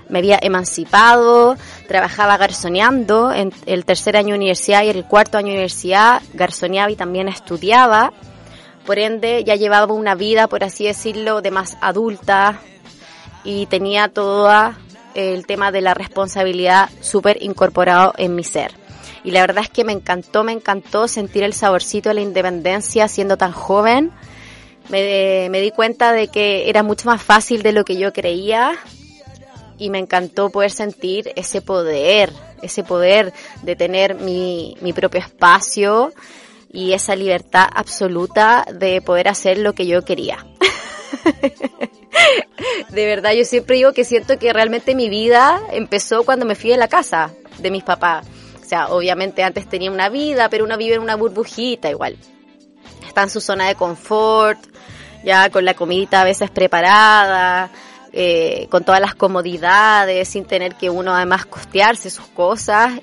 me 0.09 0.19
había 0.19 0.37
emancipado, 0.41 1.55
trabajaba 1.87 2.35
garzoneando 2.35 3.31
en 3.31 3.53
el 3.65 3.85
tercer 3.85 4.17
año 4.17 4.35
universidad 4.35 4.83
y 4.83 4.89
el 4.89 5.05
cuarto 5.05 5.37
año 5.37 5.51
universidad 5.51 6.21
garzoneaba 6.33 6.91
y 6.91 6.97
también 6.97 7.29
estudiaba 7.29 8.11
por 8.85 8.99
ende, 8.99 9.43
ya 9.43 9.55
llevaba 9.55 9.93
una 9.93 10.15
vida, 10.15 10.47
por 10.47 10.63
así 10.63 10.85
decirlo, 10.85 11.41
de 11.41 11.51
más 11.51 11.77
adulta 11.81 12.59
y 13.43 13.65
tenía 13.67 14.07
todo 14.07 14.73
el 15.13 15.45
tema 15.45 15.71
de 15.71 15.81
la 15.81 15.93
responsabilidad 15.93 16.89
súper 17.01 17.41
incorporado 17.41 18.13
en 18.17 18.35
mi 18.35 18.43
ser. 18.43 18.71
Y 19.23 19.31
la 19.31 19.41
verdad 19.41 19.63
es 19.63 19.69
que 19.69 19.83
me 19.83 19.91
encantó, 19.91 20.43
me 20.43 20.51
encantó 20.51 21.07
sentir 21.07 21.43
el 21.43 21.53
saborcito 21.53 22.09
de 22.09 22.15
la 22.15 22.21
independencia 22.21 23.07
siendo 23.07 23.37
tan 23.37 23.51
joven. 23.51 24.11
Me, 24.89 25.47
me 25.51 25.61
di 25.61 25.71
cuenta 25.71 26.11
de 26.11 26.27
que 26.27 26.69
era 26.69 26.81
mucho 26.81 27.07
más 27.07 27.21
fácil 27.21 27.61
de 27.61 27.71
lo 27.71 27.85
que 27.85 27.97
yo 27.97 28.11
creía 28.13 28.73
y 29.77 29.89
me 29.89 29.99
encantó 29.99 30.49
poder 30.49 30.71
sentir 30.71 31.31
ese 31.35 31.61
poder, 31.61 32.31
ese 32.61 32.83
poder 32.83 33.31
de 33.61 33.75
tener 33.75 34.15
mi, 34.15 34.75
mi 34.81 34.91
propio 34.93 35.19
espacio 35.19 36.11
y 36.71 36.93
esa 36.93 37.15
libertad 37.15 37.67
absoluta 37.73 38.65
de 38.73 39.01
poder 39.01 39.27
hacer 39.27 39.57
lo 39.57 39.73
que 39.73 39.85
yo 39.85 40.03
quería. 40.03 40.45
de 42.89 43.05
verdad, 43.05 43.33
yo 43.33 43.43
siempre 43.43 43.75
digo 43.77 43.93
que 43.93 44.05
siento 44.05 44.39
que 44.39 44.53
realmente 44.53 44.95
mi 44.95 45.09
vida 45.09 45.61
empezó 45.71 46.23
cuando 46.23 46.45
me 46.45 46.55
fui 46.55 46.69
de 46.69 46.77
la 46.77 46.87
casa 46.87 47.31
de 47.59 47.71
mis 47.71 47.83
papás. 47.83 48.27
O 48.61 48.65
sea, 48.65 48.87
obviamente 48.87 49.43
antes 49.43 49.67
tenía 49.67 49.91
una 49.91 50.09
vida, 50.09 50.49
pero 50.49 50.63
uno 50.63 50.77
vive 50.77 50.95
en 50.95 51.01
una 51.01 51.15
burbujita 51.15 51.89
igual. 51.89 52.17
Está 53.05 53.23
en 53.23 53.29
su 53.29 53.41
zona 53.41 53.67
de 53.67 53.75
confort, 53.75 54.59
ya 55.23 55.49
con 55.49 55.65
la 55.65 55.73
comidita 55.73 56.21
a 56.21 56.23
veces 56.23 56.49
preparada, 56.49 57.69
eh, 58.13 58.67
con 58.69 58.85
todas 58.85 59.01
las 59.01 59.15
comodidades, 59.15 60.29
sin 60.29 60.45
tener 60.45 60.75
que 60.75 60.89
uno 60.89 61.13
además 61.13 61.45
costearse 61.45 62.09
sus 62.09 62.27
cosas. 62.27 62.93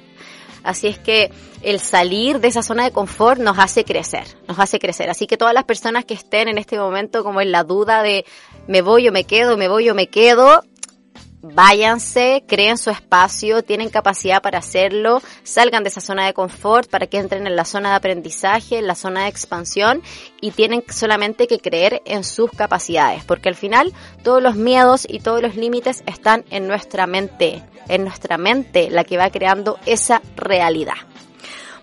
Así 0.63 0.87
es 0.87 0.99
que 0.99 1.31
el 1.63 1.81
salir 1.81 2.41
de 2.41 2.49
esa 2.49 2.63
zona 2.63 2.85
de 2.85 2.93
confort 2.93 3.41
nos 3.41 3.59
hace 3.59 3.85
crecer, 3.85 4.25
nos 4.47 4.59
hace 4.59 4.79
crecer. 4.79 5.11
Así 5.11 5.27
que 5.27 5.37
todas 5.37 5.55
las 5.55 5.65
personas 5.65 6.05
que 6.05 6.15
estén 6.15 6.49
en 6.49 6.59
este 6.59 6.79
momento 6.79 7.25
como 7.25 7.41
en 7.41 7.53
la 7.53 7.65
duda 7.65 8.03
de 8.03 8.25
me 8.67 8.83
voy 8.83 9.09
o 9.09 9.13
me 9.13 9.25
quedo, 9.25 9.57
me 9.57 9.69
voy 9.69 9.91
o 9.91 9.95
me 9.95 10.09
quedo, 10.09 10.63
váyanse, 11.41 12.45
creen 12.47 12.79
su 12.79 12.91
espacio, 12.91 13.63
tienen 13.63 13.89
capacidad 13.91 14.43
para 14.43 14.59
hacerlo, 14.59 15.23
salgan 15.43 15.83
de 15.83 15.91
esa 15.91 16.01
zona 16.01 16.27
de 16.27 16.35
confort 16.35 16.91
para 16.91 17.07
que 17.07 17.19
entren 17.19 17.47
en 17.47 17.57
la 17.57 17.65
zona 17.65 17.91
de 17.91 17.97
aprendizaje, 17.97 18.79
en 18.79 18.87
la 18.87 18.95
zona 18.95 19.23
de 19.23 19.29
expansión 19.29 20.03
y 20.41 20.51
tienen 20.51 20.85
solamente 20.89 21.47
que 21.47 21.59
creer 21.59 22.03
en 22.05 22.25
sus 22.25 22.51
capacidades, 22.51 23.25
porque 23.25 23.49
al 23.49 23.55
final 23.55 23.93
todos 24.23 24.43
los 24.43 24.57
miedos 24.57 25.07
y 25.09 25.21
todos 25.21 25.43
los 25.43 25.57
límites 25.57 26.03
están 26.07 26.45
en 26.51 26.67
nuestra 26.67 27.07
mente, 27.07 27.63
en 27.89 28.05
nuestra 28.05 28.39
mente 28.39 28.91
la 28.91 29.05
que 29.05 29.17
va 29.17 29.31
creando 29.31 29.79
esa 29.87 30.23
realidad. 30.37 30.97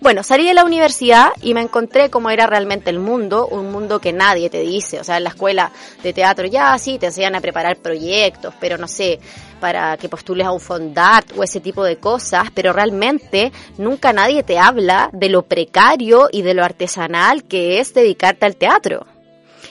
Bueno, 0.06 0.22
salí 0.22 0.46
de 0.46 0.54
la 0.54 0.66
universidad 0.66 1.32
y 1.42 1.56
me 1.56 1.62
encontré 1.62 2.12
cómo 2.12 2.30
era 2.30 2.46
realmente 2.46 2.92
el 2.92 3.00
mundo, 3.00 3.48
un 3.48 3.72
mundo 3.72 4.00
que 4.00 4.14
nadie 4.14 4.52
te 4.52 4.60
dice, 4.60 5.00
o 5.00 5.04
sea, 5.04 5.18
en 5.18 5.24
la 5.24 5.32
escuela 5.32 5.72
de 6.04 6.14
teatro 6.14 6.46
ya 6.46 6.78
sí 6.78 7.00
te 7.00 7.08
enseñan 7.08 7.34
a 7.34 7.42
preparar 7.42 7.78
proyectos, 7.78 8.54
pero 8.60 8.78
no 8.78 8.88
sé, 8.88 9.20
para 9.60 9.98
que 9.98 10.08
postules 10.08 10.46
a 10.46 10.52
un 10.52 10.60
fondart 10.60 11.36
o 11.36 11.42
ese 11.42 11.60
tipo 11.60 11.84
de 11.84 11.98
cosas, 11.98 12.52
pero 12.54 12.72
realmente 12.72 13.52
nunca 13.80 14.14
nadie 14.14 14.44
te 14.44 14.60
habla 14.60 15.10
de 15.12 15.30
lo 15.30 15.42
precario 15.42 16.30
y 16.32 16.44
de 16.44 16.54
lo 16.54 16.64
artesanal 16.64 17.44
que 17.44 17.80
es 17.80 17.96
dedicarte 17.96 18.46
al 18.46 18.58
teatro 18.58 19.08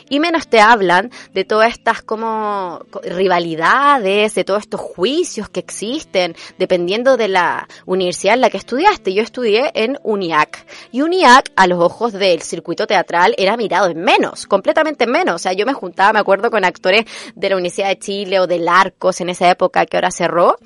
y 0.08 0.20
menos 0.20 0.48
te 0.48 0.60
hablan 0.60 1.10
de 1.32 1.44
todas 1.44 1.72
estas 1.72 2.02
como 2.02 2.84
rivalidades, 3.02 4.34
de 4.34 4.44
todos 4.44 4.60
estos 4.60 4.80
juicios 4.80 5.48
que 5.48 5.60
existen, 5.60 6.36
dependiendo 6.58 7.16
de 7.16 7.28
la 7.28 7.68
universidad 7.86 8.34
en 8.34 8.40
la 8.40 8.50
que 8.50 8.58
estudiaste. 8.58 9.14
Yo 9.14 9.22
estudié 9.22 9.70
en 9.74 9.98
UNIAC 10.02 10.66
y 10.92 11.02
UNIAC 11.02 11.52
a 11.56 11.66
los 11.66 11.80
ojos 11.80 12.12
del 12.12 12.42
circuito 12.42 12.86
teatral 12.86 13.34
era 13.38 13.56
mirado 13.56 13.88
en 13.88 14.00
menos, 14.00 14.46
completamente 14.46 15.04
en 15.04 15.10
menos. 15.10 15.36
O 15.36 15.38
sea, 15.38 15.52
yo 15.52 15.66
me 15.66 15.72
juntaba, 15.72 16.12
me 16.12 16.18
acuerdo, 16.20 16.50
con 16.50 16.64
actores 16.64 17.04
de 17.34 17.48
la 17.48 17.56
Universidad 17.56 17.88
de 17.88 17.98
Chile 17.98 18.40
o 18.40 18.46
del 18.46 18.68
Arcos 18.68 19.20
en 19.20 19.30
esa 19.30 19.50
época 19.50 19.86
que 19.86 19.96
ahora 19.96 20.10
cerró 20.10 20.56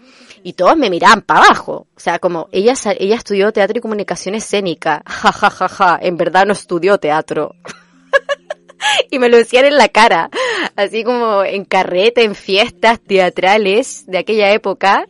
y 0.42 0.54
todos 0.54 0.76
me 0.76 0.90
miraban 0.90 1.22
para 1.22 1.40
abajo. 1.40 1.86
O 1.96 2.00
sea, 2.00 2.18
como 2.18 2.48
ella, 2.52 2.74
ella 2.98 3.16
estudió 3.16 3.52
teatro 3.52 3.78
y 3.78 3.80
comunicación 3.80 4.34
escénica. 4.34 5.02
Ja, 5.06 5.32
ja, 5.32 5.50
ja, 5.50 5.68
ja. 5.68 5.98
En 6.00 6.16
verdad 6.16 6.46
no 6.46 6.52
estudió 6.52 6.98
teatro. 6.98 7.54
y 9.10 9.18
me 9.18 9.28
lo 9.28 9.36
decían 9.36 9.64
en 9.64 9.76
la 9.76 9.88
cara, 9.88 10.30
así 10.76 11.04
como 11.04 11.44
en 11.44 11.64
carrete, 11.64 12.24
en 12.24 12.34
fiestas 12.34 13.00
teatrales 13.00 14.04
de 14.06 14.18
aquella 14.18 14.52
época. 14.52 15.06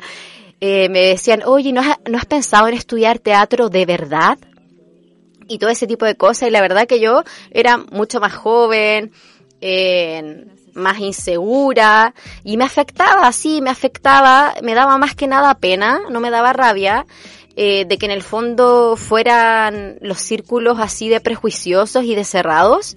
Eh, 0.61 0.89
me 0.89 1.01
decían, 1.01 1.43
oye, 1.45 1.73
¿no 1.73 1.81
has, 1.81 1.99
¿no 2.09 2.19
has 2.19 2.27
pensado 2.27 2.69
en 2.69 2.75
estudiar 2.75 3.19
teatro 3.19 3.69
de 3.69 3.87
verdad? 3.87 4.39
Y 5.47 5.59
todo 5.59 5.71
ese 5.71 5.87
tipo 5.87 6.05
de 6.05 6.16
cosas. 6.16 6.49
Y 6.49 6.53
la 6.53 6.61
verdad 6.61 6.87
que 6.87 7.01
yo 7.01 7.23
era 7.51 7.79
mucho 7.79 8.21
más 8.21 8.35
joven, 8.35 9.12
eh, 9.61 10.47
más 10.75 10.99
insegura 11.01 12.14
y 12.45 12.57
me 12.57 12.64
afectaba, 12.64 13.31
sí, 13.33 13.61
me 13.61 13.71
afectaba, 13.71 14.55
me 14.62 14.75
daba 14.75 14.99
más 14.99 15.14
que 15.14 15.27
nada 15.27 15.55
pena, 15.55 16.01
no 16.11 16.21
me 16.21 16.31
daba 16.31 16.53
rabia. 16.53 17.07
Eh, 17.61 17.87
de 17.87 17.99
que 17.99 18.07
en 18.07 18.12
el 18.12 18.23
fondo 18.23 18.95
fueran 18.95 19.99
los 20.01 20.21
círculos 20.21 20.79
así 20.79 21.09
de 21.09 21.21
prejuiciosos 21.21 22.05
y 22.05 22.14
de 22.14 22.23
cerrados 22.23 22.95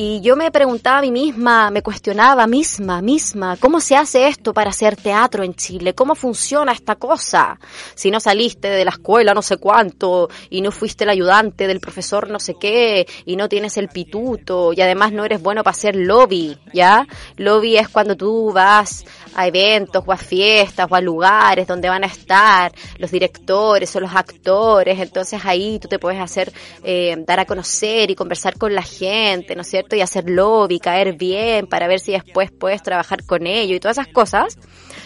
Y 0.00 0.20
yo 0.20 0.36
me 0.36 0.52
preguntaba 0.52 0.98
a 0.98 1.00
mí 1.00 1.10
misma, 1.10 1.72
me 1.72 1.82
cuestionaba 1.82 2.46
misma, 2.46 3.02
misma, 3.02 3.56
¿cómo 3.56 3.80
se 3.80 3.96
hace 3.96 4.28
esto 4.28 4.54
para 4.54 4.70
hacer 4.70 4.94
teatro 4.94 5.42
en 5.42 5.56
Chile? 5.56 5.92
¿Cómo 5.92 6.14
funciona 6.14 6.70
esta 6.70 6.94
cosa? 6.94 7.58
Si 7.96 8.08
no 8.08 8.20
saliste 8.20 8.68
de 8.68 8.84
la 8.84 8.92
escuela 8.92 9.34
no 9.34 9.42
sé 9.42 9.56
cuánto 9.56 10.30
y 10.50 10.60
no 10.60 10.70
fuiste 10.70 11.02
el 11.02 11.10
ayudante 11.10 11.66
del 11.66 11.80
profesor 11.80 12.30
no 12.30 12.38
sé 12.38 12.54
qué 12.60 13.08
y 13.24 13.34
no 13.34 13.48
tienes 13.48 13.76
el 13.76 13.88
pituto 13.88 14.72
y 14.72 14.80
además 14.82 15.10
no 15.10 15.24
eres 15.24 15.42
bueno 15.42 15.64
para 15.64 15.72
hacer 15.72 15.96
lobby, 15.96 16.56
¿ya? 16.72 17.04
Lobby 17.36 17.76
es 17.76 17.88
cuando 17.88 18.16
tú 18.16 18.52
vas 18.52 19.04
a 19.38 19.46
eventos 19.46 20.02
o 20.04 20.12
a 20.12 20.16
fiestas 20.16 20.88
o 20.90 20.96
a 20.96 21.00
lugares 21.00 21.68
donde 21.68 21.88
van 21.88 22.02
a 22.02 22.08
estar 22.08 22.72
los 22.98 23.12
directores 23.12 23.94
o 23.94 24.00
los 24.00 24.12
actores, 24.12 24.98
entonces 24.98 25.40
ahí 25.44 25.78
tú 25.78 25.86
te 25.86 26.00
puedes 26.00 26.20
hacer, 26.20 26.52
eh, 26.82 27.14
dar 27.24 27.38
a 27.38 27.44
conocer 27.44 28.10
y 28.10 28.16
conversar 28.16 28.58
con 28.58 28.74
la 28.74 28.82
gente, 28.82 29.54
¿no 29.54 29.62
es 29.62 29.68
cierto? 29.68 29.94
Y 29.94 30.00
hacer 30.00 30.28
lobby, 30.28 30.80
caer 30.80 31.12
bien 31.12 31.68
para 31.68 31.86
ver 31.86 32.00
si 32.00 32.10
después 32.10 32.50
puedes 32.50 32.82
trabajar 32.82 33.24
con 33.24 33.46
ellos 33.46 33.76
y 33.76 33.80
todas 33.80 33.98
esas 33.98 34.12
cosas. 34.12 34.58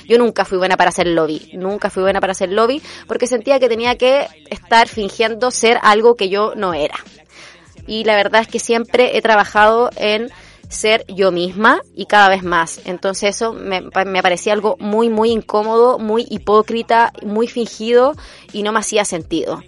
Yo 0.09 0.17
nunca 0.17 0.47
fui 0.47 0.57
buena 0.57 0.79
para 0.79 0.89
hacer 0.89 1.09
lobby, 1.09 1.51
nunca 1.53 1.91
fui 1.91 2.03
buena 2.03 2.21
para 2.21 2.31
hacer 2.31 2.51
lobby 2.51 2.81
porque 3.07 3.27
sentía 3.27 3.61
que 3.61 3.69
tenía 3.69 3.99
que 3.99 4.29
estar 4.49 4.89
fingiendo 4.89 5.51
ser 5.51 5.79
algo 5.83 6.15
que 6.15 6.31
yo 6.31 6.55
no 6.57 6.73
era. 6.73 6.97
Y 7.87 8.05
la 8.05 8.17
verdad 8.17 8.41
es 8.41 8.49
que 8.49 8.61
siempre 8.61 9.19
he 9.19 9.21
trabajado 9.21 9.91
en 9.97 10.31
ser 10.73 11.05
yo 11.09 11.31
misma 11.31 11.81
y 11.95 12.07
cada 12.07 12.29
vez 12.29 12.43
más. 12.43 12.81
Entonces 12.85 13.37
eso 13.37 13.53
me, 13.53 13.83
me 13.83 14.23
parecía 14.23 14.53
algo 14.53 14.77
muy, 14.79 15.09
muy 15.09 15.31
incómodo, 15.31 15.99
muy 15.99 16.27
hipócrita, 16.29 17.13
muy 17.23 17.47
fingido 17.47 18.15
y 18.53 18.63
no 18.63 18.73
me 18.73 18.81
hacía 18.81 19.05
sentido. 19.05 19.63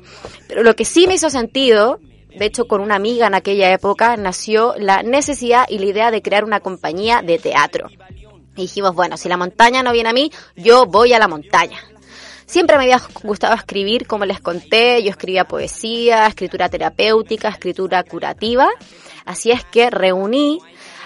Pero 0.49 0.63
lo 0.63 0.75
que 0.75 0.85
sí 0.85 1.07
me 1.07 1.15
hizo 1.15 1.31
sentido 1.31 1.99
de 2.37 2.47
hecho 2.47 2.67
con 2.67 2.81
una 2.81 2.97
amiga 2.97 3.27
en 3.27 3.35
aquella 3.35 3.73
época 3.73 4.17
nació 4.17 4.75
la 4.77 5.03
necesidad 5.03 5.67
y 5.69 5.79
la 5.79 5.87
idea 5.87 6.11
de 6.11 6.23
crear 6.23 6.45
una 6.45 6.61
compañía 6.61 7.23
de 7.23 7.39
teatro. 7.39 7.89
Y 8.57 8.63
dijimos, 8.63 8.95
bueno, 8.95 9.17
si 9.17 9.29
la 9.29 9.37
montaña 9.37 9.83
no 9.83 9.93
viene 9.93 10.11
a 10.11 10.13
mí, 10.13 10.31
yo 10.57 10.87
voy 10.87 11.13
a 11.13 11.19
la 11.19 11.29
montaña. 11.29 11.79
Siempre 12.47 12.77
me 12.77 12.85
había 12.85 13.01
gustado 13.23 13.55
escribir, 13.55 14.07
como 14.07 14.27
les 14.27 14.41
conté, 14.41 15.03
yo 15.03 15.11
escribía 15.11 15.45
poesía, 15.45 16.27
escritura 16.27 16.69
terapéutica, 16.69 17.49
escritura 17.49 18.05
curativa. 18.05 18.69
Así 19.25 19.51
es 19.51 19.65
que 19.65 19.91
reuní 19.91 20.61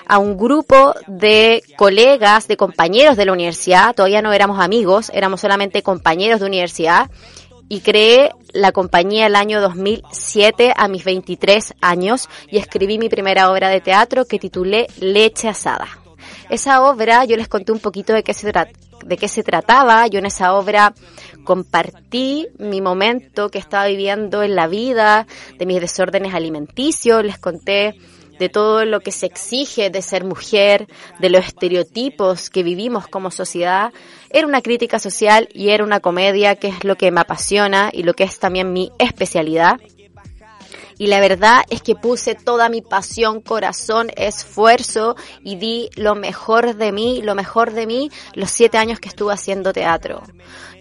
a 0.09 0.19
un 0.19 0.37
grupo 0.37 0.95
de 1.07 1.63
colegas, 1.77 2.49
de 2.49 2.57
compañeros 2.57 3.17
de 3.17 3.27
la 3.27 3.33
universidad, 3.33 3.95
todavía 3.95 4.23
no 4.23 4.33
éramos 4.33 4.59
amigos, 4.59 5.11
éramos 5.15 5.41
solamente 5.41 5.83
compañeros 5.83 6.41
de 6.41 6.47
universidad, 6.47 7.11
y 7.69 7.81
creé 7.81 8.31
la 8.53 8.73
compañía 8.73 9.27
el 9.27 9.37
año 9.37 9.61
2007 9.61 10.73
a 10.75 10.89
mis 10.89 11.05
23 11.05 11.75
años 11.83 12.29
y 12.51 12.57
escribí 12.57 12.99
mi 12.99 13.11
primera 13.11 13.53
obra 13.53 13.69
de 13.69 13.81
teatro 13.81 14.25
que 14.25 14.39
titulé 14.39 14.87
Leche 14.99 15.49
Asada. 15.49 15.87
Esa 16.49 16.83
obra 16.83 17.27
yo 17.27 17.37
les 17.37 17.49
conté 17.49 17.73
un 17.73 17.79
poquito 17.79 18.15
de 18.15 18.23
qué 18.23 18.33
se, 18.33 18.51
de 19.05 19.17
qué 19.19 19.29
se 19.29 19.43
trataba. 19.43 20.07
Yo 20.07 20.19
en 20.19 20.27
esa 20.27 20.55
obra 20.55 20.95
compartí 21.45 22.49
mi 22.59 22.81
momento 22.81 23.51
que 23.51 23.59
estaba 23.59 23.87
viviendo 23.87 24.43
en 24.43 24.57
la 24.57 24.67
vida, 24.67 25.27
de 25.59 25.67
mis 25.67 25.81
desórdenes 25.81 26.35
alimenticios, 26.35 27.23
les 27.23 27.39
conté 27.39 27.97
de 28.39 28.49
todo 28.49 28.85
lo 28.85 29.01
que 29.01 29.13
se 29.13 29.27
exige 29.27 29.91
de 29.91 30.03
ser 30.03 30.25
mujer, 30.25 30.87
de 31.19 31.31
los 31.31 31.47
estereotipos 31.47 32.51
que 32.51 32.63
vivimos 32.63 33.07
como 33.07 33.31
sociedad. 33.31 33.93
Era 34.31 34.47
una 34.47 34.63
crítica 34.63 34.99
social 34.99 35.49
y 35.53 35.71
era 35.71 35.85
una 35.85 36.01
comedia 36.01 36.57
que 36.57 36.69
es 36.69 36.85
lo 36.85 36.97
que 36.97 37.11
me 37.11 37.21
apasiona 37.21 37.91
y 37.93 38.03
lo 38.03 38.15
que 38.15 38.25
es 38.25 38.39
también 38.39 38.73
mi 38.73 38.93
especialidad 38.99 39.81
y 40.99 41.07
la 41.07 41.21
verdad 41.21 41.63
es 41.71 41.81
que 41.81 41.95
puse 41.95 42.35
toda 42.35 42.69
mi 42.69 42.83
pasión, 42.83 43.41
corazón, 43.41 44.11
esfuerzo 44.17 45.17
y 45.43 45.57
di 45.57 45.91
lo 45.95 46.17
mejor 46.17 46.75
de 46.75 46.91
mí, 46.93 47.23
lo 47.23 47.37
mejor 47.37 47.73
de 47.73 47.87
mí 47.87 48.11
los 48.35 48.51
siete 48.51 48.79
años 48.79 48.99
que 48.99 49.09
estuve 49.09 49.33
haciendo 49.33 49.73
teatro. 49.73 50.23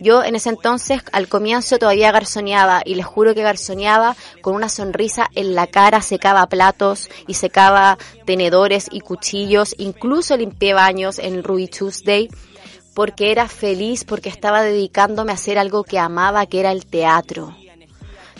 Yo 0.01 0.23
en 0.23 0.35
ese 0.35 0.49
entonces 0.49 1.01
al 1.11 1.27
comienzo 1.27 1.77
todavía 1.77 2.11
garzoneaba 2.11 2.81
y 2.83 2.95
les 2.95 3.05
juro 3.05 3.35
que 3.35 3.43
garzoneaba 3.43 4.15
con 4.41 4.55
una 4.55 4.69
sonrisa 4.69 5.29
en 5.35 5.53
la 5.53 5.67
cara, 5.67 6.01
secaba 6.01 6.47
platos 6.47 7.09
y 7.27 7.35
secaba 7.35 7.97
tenedores 8.25 8.87
y 8.91 9.01
cuchillos, 9.01 9.75
incluso 9.77 10.35
limpié 10.35 10.73
baños 10.73 11.19
en 11.19 11.43
Ruby 11.43 11.67
Tuesday 11.67 12.29
porque 12.95 13.31
era 13.31 13.47
feliz, 13.47 14.03
porque 14.03 14.29
estaba 14.29 14.63
dedicándome 14.63 15.31
a 15.31 15.35
hacer 15.35 15.59
algo 15.59 15.83
que 15.83 15.99
amaba, 15.99 16.47
que 16.47 16.59
era 16.59 16.71
el 16.71 16.87
teatro 16.87 17.55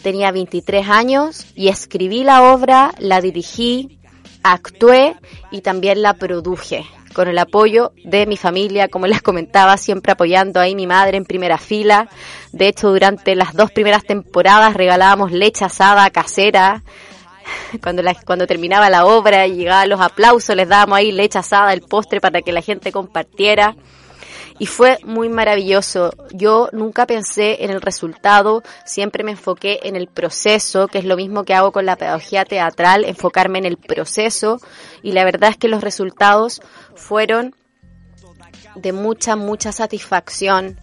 tenía 0.08 0.32
23 0.32 0.88
años 0.88 1.47
y 1.53 1.68
escribí 1.68 2.24
la 2.24 2.53
obra, 2.53 2.93
la 2.97 3.20
dirigí, 3.20 3.99
actué 4.41 5.18
y 5.51 5.60
también 5.60 6.01
la 6.01 6.14
produje 6.14 6.86
con 7.12 7.28
el 7.28 7.38
apoyo 7.38 7.91
de 8.05 8.26
mi 8.26 8.38
familia, 8.38 8.88
como 8.88 9.05
les 9.05 9.22
comentaba, 9.22 9.76
siempre 9.76 10.14
apoyando 10.14 10.62
ahí 10.62 10.76
mi 10.76 10.88
madre 10.88 11.18
en 11.18 11.26
primera 11.26 11.58
fila. 11.58 12.08
De 12.53 12.70
hecho, 12.70 12.89
durante 12.89 13.36
las 13.36 13.53
dos 13.53 13.70
primeras 13.72 14.05
temporadas 14.05 14.76
regalábamos 14.76 15.34
leche 15.34 15.66
asada 15.66 16.10
casera. 16.10 16.84
Cuando, 17.84 18.01
cuando 18.26 18.47
terminaba 18.47 18.89
la 18.89 19.05
obra 19.05 19.45
y 19.45 19.55
llegaban 19.55 19.89
los 19.89 19.99
aplausos, 19.99 20.55
les 20.55 20.70
dábamos 20.70 20.99
ahí 20.99 21.12
leche 21.12 21.39
asada, 21.39 21.74
el 21.74 21.82
postre 21.82 22.22
para 22.22 22.41
que 22.41 22.53
la 22.53 22.62
gente 22.62 22.93
compartiera 22.93 23.76
y 24.60 24.66
fue 24.66 24.97
muy 25.03 25.30
maravilloso. 25.30 26.14
Yo 26.32 26.70
nunca 26.72 27.05
pensé 27.05 27.64
en 27.64 27.72
el 27.72 27.82
resultado, 27.82 28.64
siempre 28.86 29.24
me 29.24 29.32
enfoqué 29.32 29.80
en 29.84 29.95
el 29.95 30.08
proceso, 30.08 30.88
que 30.88 30.99
es 30.99 31.05
lo 31.05 31.16
mismo 31.16 31.43
que 31.43 31.53
hago 31.53 31.72
con 31.72 31.86
la 31.86 31.95
pedagogía 31.95 32.45
teatral, 32.45 33.05
enfocarme 33.05 33.60
en 33.60 33.66
el 33.66 33.78
proceso 33.78 34.60
y 35.03 35.12
la 35.12 35.24
verdad 35.26 35.51
es 35.51 35.58
que 35.58 35.68
los 35.68 35.84
resultados 35.84 36.62
fueron 36.95 37.55
de 38.76 38.93
mucha, 38.93 39.36
mucha 39.36 39.72
satisfacción. 39.72 40.80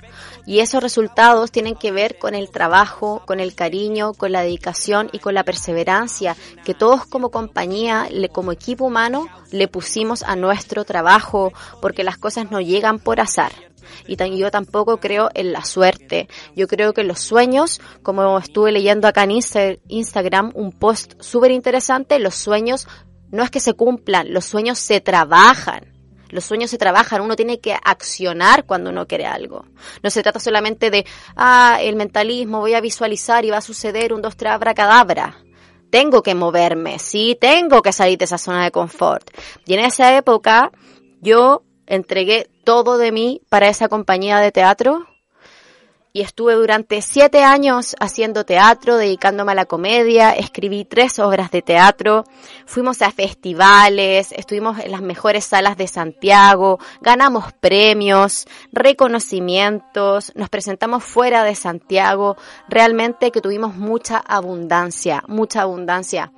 Y 0.47 0.61
esos 0.61 0.83
resultados 0.83 1.51
tienen 1.51 1.75
que 1.75 1.93
ver 1.93 2.19
con 2.19 2.35
el 2.35 2.51
trabajo, 2.51 3.23
con 3.27 3.41
el 3.41 3.55
cariño, 3.55 4.13
con 4.13 4.33
la 4.33 4.43
dedicación 4.43 5.09
y 5.13 5.19
con 5.19 5.35
la 5.35 5.45
perseverancia 5.45 6.37
que 6.65 6.75
todos 6.75 7.07
como 7.07 7.31
compañía, 7.31 8.09
como 8.33 8.53
equipo 8.53 8.85
humano, 8.85 9.27
le 9.51 9.69
pusimos 9.69 10.23
a 10.23 10.37
nuestro 10.37 10.85
trabajo, 10.85 11.53
porque 11.81 12.05
las 12.05 12.19
cosas 12.19 12.51
no 12.51 12.61
llegan 12.61 12.99
por 12.99 13.21
azar. 13.21 13.53
Y 14.07 14.17
yo 14.37 14.51
tampoco 14.51 14.99
creo 14.99 15.31
en 15.35 15.53
la 15.53 15.65
suerte. 15.65 16.29
Yo 16.55 16.67
creo 16.69 16.93
que 16.93 17.05
los 17.05 17.21
sueños, 17.21 17.81
como 18.03 18.39
estuve 18.39 18.73
leyendo 18.73 19.09
acá 19.09 19.25
en 19.25 19.79
Instagram, 19.89 20.53
un 20.55 20.73
post 20.73 21.15
súper 21.21 21.51
interesante, 21.51 22.19
los 22.19 22.35
sueños 22.35 22.87
no 23.31 23.43
es 23.43 23.51
que 23.51 23.61
se 23.61 23.75
cumplan, 23.75 24.33
los 24.33 24.45
sueños 24.45 24.79
se 24.79 25.01
trabajan. 25.01 25.94
Los 26.35 26.45
sueños 26.45 26.69
se 26.69 26.79
trabajan, 26.79 27.21
uno 27.21 27.37
tiene 27.37 27.61
que 27.61 27.77
accionar 27.81 28.67
cuando 28.67 28.91
uno 28.91 29.07
quiere 29.07 29.25
algo. 29.25 29.67
No 30.03 30.11
se 30.11 30.21
trata 30.21 30.41
solamente 30.41 30.91
de, 30.91 31.07
ah, 31.37 31.79
el 31.81 31.95
mentalismo, 31.95 32.59
voy 32.59 32.75
a 32.75 32.81
visualizar 32.81 33.45
y 33.45 33.51
va 33.51 33.59
a 33.59 33.61
suceder 33.61 34.13
un 34.13 34.21
dos, 34.21 34.37
tres, 34.37 34.51
abracadabra. 34.51 35.37
Tengo 35.91 36.25
que 36.25 36.35
moverme, 36.35 36.99
sí, 36.99 37.39
tengo 37.41 37.83
que 37.83 37.93
salir 37.93 38.19
de 38.19 38.25
esa 38.25 38.37
zona 38.37 38.65
de 38.65 38.73
confort. 38.73 39.31
Y 39.65 39.75
en 39.75 39.85
esa 39.85 40.17
época 40.17 40.73
yo 41.21 41.63
entregué 41.87 42.51
todo 42.65 42.99
de 42.99 43.13
mí 43.13 43.41
para 43.49 43.69
esa 43.69 43.87
compañía 43.87 44.41
de 44.41 44.51
teatro 44.51 45.07
y 46.17 46.21
estuve 46.21 46.55
durante 46.55 47.03
siete 47.03 47.43
años 47.43 47.97
haciendo 47.99 48.45
teatro, 48.45 48.97
dedicándome 48.97 49.51
a 49.51 49.57
la 49.57 49.65
comedia, 49.65 50.31
escribí 50.31 50.85
tres 50.85 51.19
obras 51.19 51.51
de 51.51 51.61
teatro, 51.61 52.25
fuimos 52.67 53.03
a 53.03 53.11
festivales, 53.11 54.31
estuvimos 54.31 54.79
en 54.79 54.93
las 54.93 55.03
mejores 55.03 55.45
salas 55.45 55.77
de 55.77 55.89
Santiago, 55.89 56.79
ganamos 57.01 57.53
premios, 57.55 58.47
reconocimientos, 58.71 60.31
nos 60.37 60.49
presentamos 60.51 61.03
fuera 61.03 61.43
de 61.43 61.57
Santiago, 61.57 62.37
realmente 62.69 63.33
que 63.33 63.41
tuvimos 63.41 63.75
mucha 63.75 64.19
abundancia, 64.19 65.25
mucha 65.27 65.63
abundancia. 65.63 66.31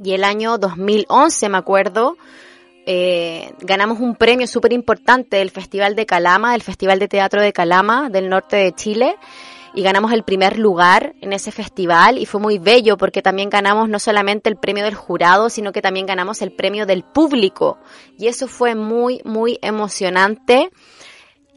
Y 0.00 0.12
el 0.12 0.22
año 0.22 0.56
2011, 0.56 1.48
me 1.48 1.58
acuerdo, 1.58 2.16
eh, 2.90 3.52
ganamos 3.60 4.00
un 4.00 4.14
premio 4.14 4.46
súper 4.46 4.72
importante 4.72 5.36
del 5.36 5.50
Festival 5.50 5.94
de 5.94 6.06
Calama, 6.06 6.52
del 6.52 6.62
Festival 6.62 6.98
de 6.98 7.06
Teatro 7.06 7.42
de 7.42 7.52
Calama 7.52 8.08
del 8.08 8.30
norte 8.30 8.56
de 8.56 8.72
Chile. 8.72 9.16
Y 9.74 9.82
ganamos 9.82 10.10
el 10.10 10.22
primer 10.22 10.58
lugar 10.58 11.14
en 11.20 11.34
ese 11.34 11.52
festival 11.52 12.16
y 12.16 12.24
fue 12.24 12.40
muy 12.40 12.56
bello 12.58 12.96
porque 12.96 13.20
también 13.20 13.50
ganamos 13.50 13.90
no 13.90 13.98
solamente 13.98 14.48
el 14.48 14.56
premio 14.56 14.84
del 14.84 14.94
jurado, 14.94 15.50
sino 15.50 15.70
que 15.70 15.82
también 15.82 16.06
ganamos 16.06 16.40
el 16.40 16.50
premio 16.50 16.86
del 16.86 17.04
público. 17.04 17.76
Y 18.16 18.28
eso 18.28 18.48
fue 18.48 18.74
muy, 18.74 19.20
muy 19.22 19.58
emocionante. 19.60 20.70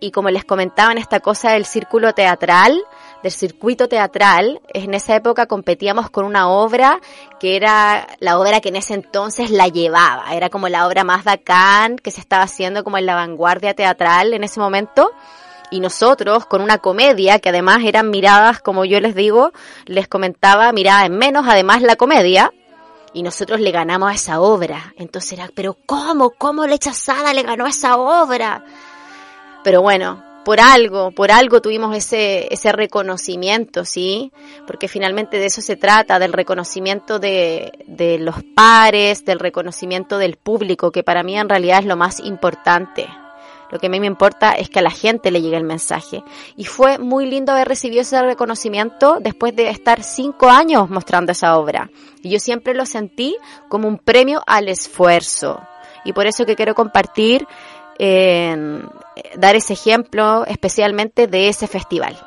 Y 0.02 0.12
como 0.12 0.32
les 0.32 0.44
comentaba 0.44 0.92
en 0.92 0.98
esta 0.98 1.22
cosa 1.22 1.54
del 1.54 1.64
círculo 1.64 2.12
teatral, 2.12 2.78
del 3.24 3.32
circuito 3.32 3.88
teatral, 3.88 4.62
en 4.74 4.94
esa 4.94 5.16
época 5.16 5.46
competíamos 5.46 6.10
con 6.10 6.26
una 6.26 6.50
obra 6.50 7.00
que 7.40 7.56
era 7.56 8.08
la 8.20 8.40
obra 8.40 8.62
que 8.62 8.70
en 8.70 8.78
ese 8.78 8.94
entonces 8.94 9.52
la 9.52 9.68
llevaba, 9.68 10.34
era 10.34 10.50
como 10.50 10.70
la 10.70 10.88
obra 10.88 11.04
más 11.04 11.24
bacán 11.24 11.98
que 11.98 12.12
se 12.12 12.22
estaba 12.22 12.44
haciendo 12.44 12.84
como 12.84 12.98
en 12.98 13.06
la 13.06 13.16
vanguardia 13.16 13.74
teatral 13.74 14.34
en 14.34 14.44
ese 14.44 14.60
momento. 14.60 15.12
Y 15.74 15.80
nosotros 15.80 16.46
con 16.46 16.62
una 16.62 16.80
comedia 16.80 17.40
que 17.40 17.48
además 17.48 17.80
eran 17.86 18.10
miradas, 18.10 18.60
como 18.60 18.84
yo 18.84 19.00
les 19.00 19.16
digo, 19.16 19.54
les 19.86 20.08
comentaba, 20.10 20.72
mirada 20.74 21.06
en 21.06 21.18
menos, 21.18 21.46
además 21.48 21.82
la 21.82 21.96
comedia, 21.96 22.52
y 23.14 23.24
nosotros 23.24 23.62
le 23.62 23.72
ganamos 23.72 24.12
a 24.12 24.16
esa 24.16 24.42
obra. 24.42 24.94
Entonces 24.98 25.34
era, 25.34 25.50
pero 25.54 25.78
¿cómo? 25.86 26.32
¿Cómo 26.32 26.68
Lecha 26.68 26.92
Sada 26.92 27.34
le 27.34 27.44
ganó 27.44 27.66
a 27.66 27.70
esa 27.70 27.98
obra? 27.98 28.66
Pero 29.64 29.82
bueno, 29.82 30.24
por 30.44 30.60
algo, 30.60 31.12
por 31.12 31.32
algo 31.32 31.62
tuvimos 31.62 31.96
ese, 31.96 32.52
ese 32.54 32.72
reconocimiento, 32.72 33.86
¿sí? 33.86 34.32
Porque 34.66 34.88
finalmente 34.88 35.38
de 35.38 35.46
eso 35.46 35.62
se 35.62 35.76
trata, 35.76 36.20
del 36.20 36.34
reconocimiento 36.34 37.20
de, 37.20 37.72
de 37.88 38.18
los 38.18 38.36
pares, 38.56 39.24
del 39.26 39.40
reconocimiento 39.40 40.18
del 40.18 40.38
público, 40.38 40.92
que 40.92 41.04
para 41.04 41.24
mí 41.24 41.38
en 41.38 41.50
realidad 41.50 41.80
es 41.80 41.86
lo 41.86 41.96
más 41.96 42.20
importante. 42.20 43.08
Lo 43.72 43.80
que 43.80 43.88
a 43.88 43.90
mí 43.90 44.02
me 44.02 44.08
importa 44.08 44.52
es 44.52 44.70
que 44.70 44.80
a 44.80 44.82
la 44.82 44.92
gente 44.92 45.32
le 45.32 45.42
llegue 45.42 45.56
el 45.56 45.64
mensaje. 45.64 46.24
Y 46.58 46.66
fue 46.66 46.98
muy 46.98 47.26
lindo 47.26 47.54
haber 47.54 47.70
recibido 47.70 48.02
ese 48.02 48.22
reconocimiento 48.22 49.20
después 49.22 49.56
de 49.56 49.70
estar 49.70 50.04
cinco 50.04 50.50
años 50.50 50.90
mostrando 50.90 51.32
esa 51.32 51.58
obra. 51.58 51.90
Y 52.22 52.30
yo 52.32 52.40
siempre 52.40 52.74
lo 52.74 52.86
sentí 52.86 53.38
como 53.70 53.88
un 53.88 53.98
premio 53.98 54.44
al 54.46 54.68
esfuerzo. 54.68 55.62
Y 56.04 56.12
por 56.12 56.28
eso 56.28 56.46
que 56.46 56.58
quiero 56.58 56.76
compartir, 56.76 57.48
eh, 57.98 58.82
dar 59.38 59.56
ese 59.56 59.74
ejemplo 59.74 60.46
especialmente 60.46 61.28
de 61.28 61.50
ese 61.50 61.68
festival. 61.68 62.18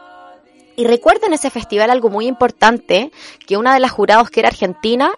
Y 0.76 0.85
recuerdo 0.87 1.26
en 1.26 1.35
ese 1.35 1.51
festival 1.51 1.91
algo 1.91 2.11
muy 2.11 2.26
importante, 2.26 3.12
que 3.47 3.57
una 3.57 3.74
de 3.74 3.80
las 3.80 3.93
jurados 3.93 4.30
que 4.30 4.41
era 4.41 4.49
argentina 4.49 5.12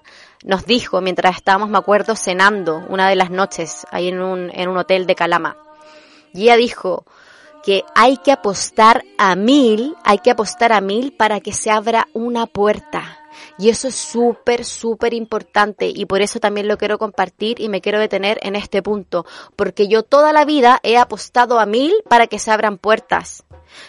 nos 0.44 0.66
dijo 0.66 1.00
mientras 1.00 1.36
estábamos, 1.36 1.70
me 1.70 1.78
acuerdo, 1.78 2.14
cenando 2.14 2.84
una 2.88 3.08
de 3.08 3.16
las 3.16 3.30
noches 3.30 3.86
ahí 3.90 4.08
en 4.08 4.20
un, 4.20 4.50
en 4.52 4.68
un 4.68 4.76
hotel 4.76 5.06
de 5.06 5.14
Calama. 5.14 5.56
Y 6.34 6.42
ella 6.42 6.56
dijo 6.56 7.06
que 7.64 7.84
hay 7.94 8.18
que 8.18 8.32
apostar 8.32 9.02
a 9.18 9.34
mil, 9.34 9.96
hay 10.04 10.18
que 10.18 10.30
apostar 10.30 10.72
a 10.72 10.80
mil 10.80 11.12
para 11.12 11.40
que 11.40 11.52
se 11.52 11.70
abra 11.70 12.06
una 12.12 12.46
puerta. 12.46 13.18
Y 13.58 13.70
eso 13.70 13.88
es 13.88 13.94
súper, 13.94 14.64
súper 14.64 15.14
importante 15.14 15.88
y 15.88 16.04
por 16.04 16.20
eso 16.20 16.40
también 16.40 16.68
lo 16.68 16.76
quiero 16.76 16.98
compartir 16.98 17.60
y 17.60 17.68
me 17.68 17.80
quiero 17.80 17.98
detener 17.98 18.38
en 18.42 18.54
este 18.54 18.82
punto, 18.82 19.24
porque 19.56 19.88
yo 19.88 20.02
toda 20.02 20.32
la 20.32 20.44
vida 20.44 20.78
he 20.82 20.98
apostado 20.98 21.58
a 21.58 21.66
mil 21.66 21.94
para 22.08 22.26
que 22.26 22.38
se 22.38 22.50
abran 22.50 22.76
puertas. 22.76 23.44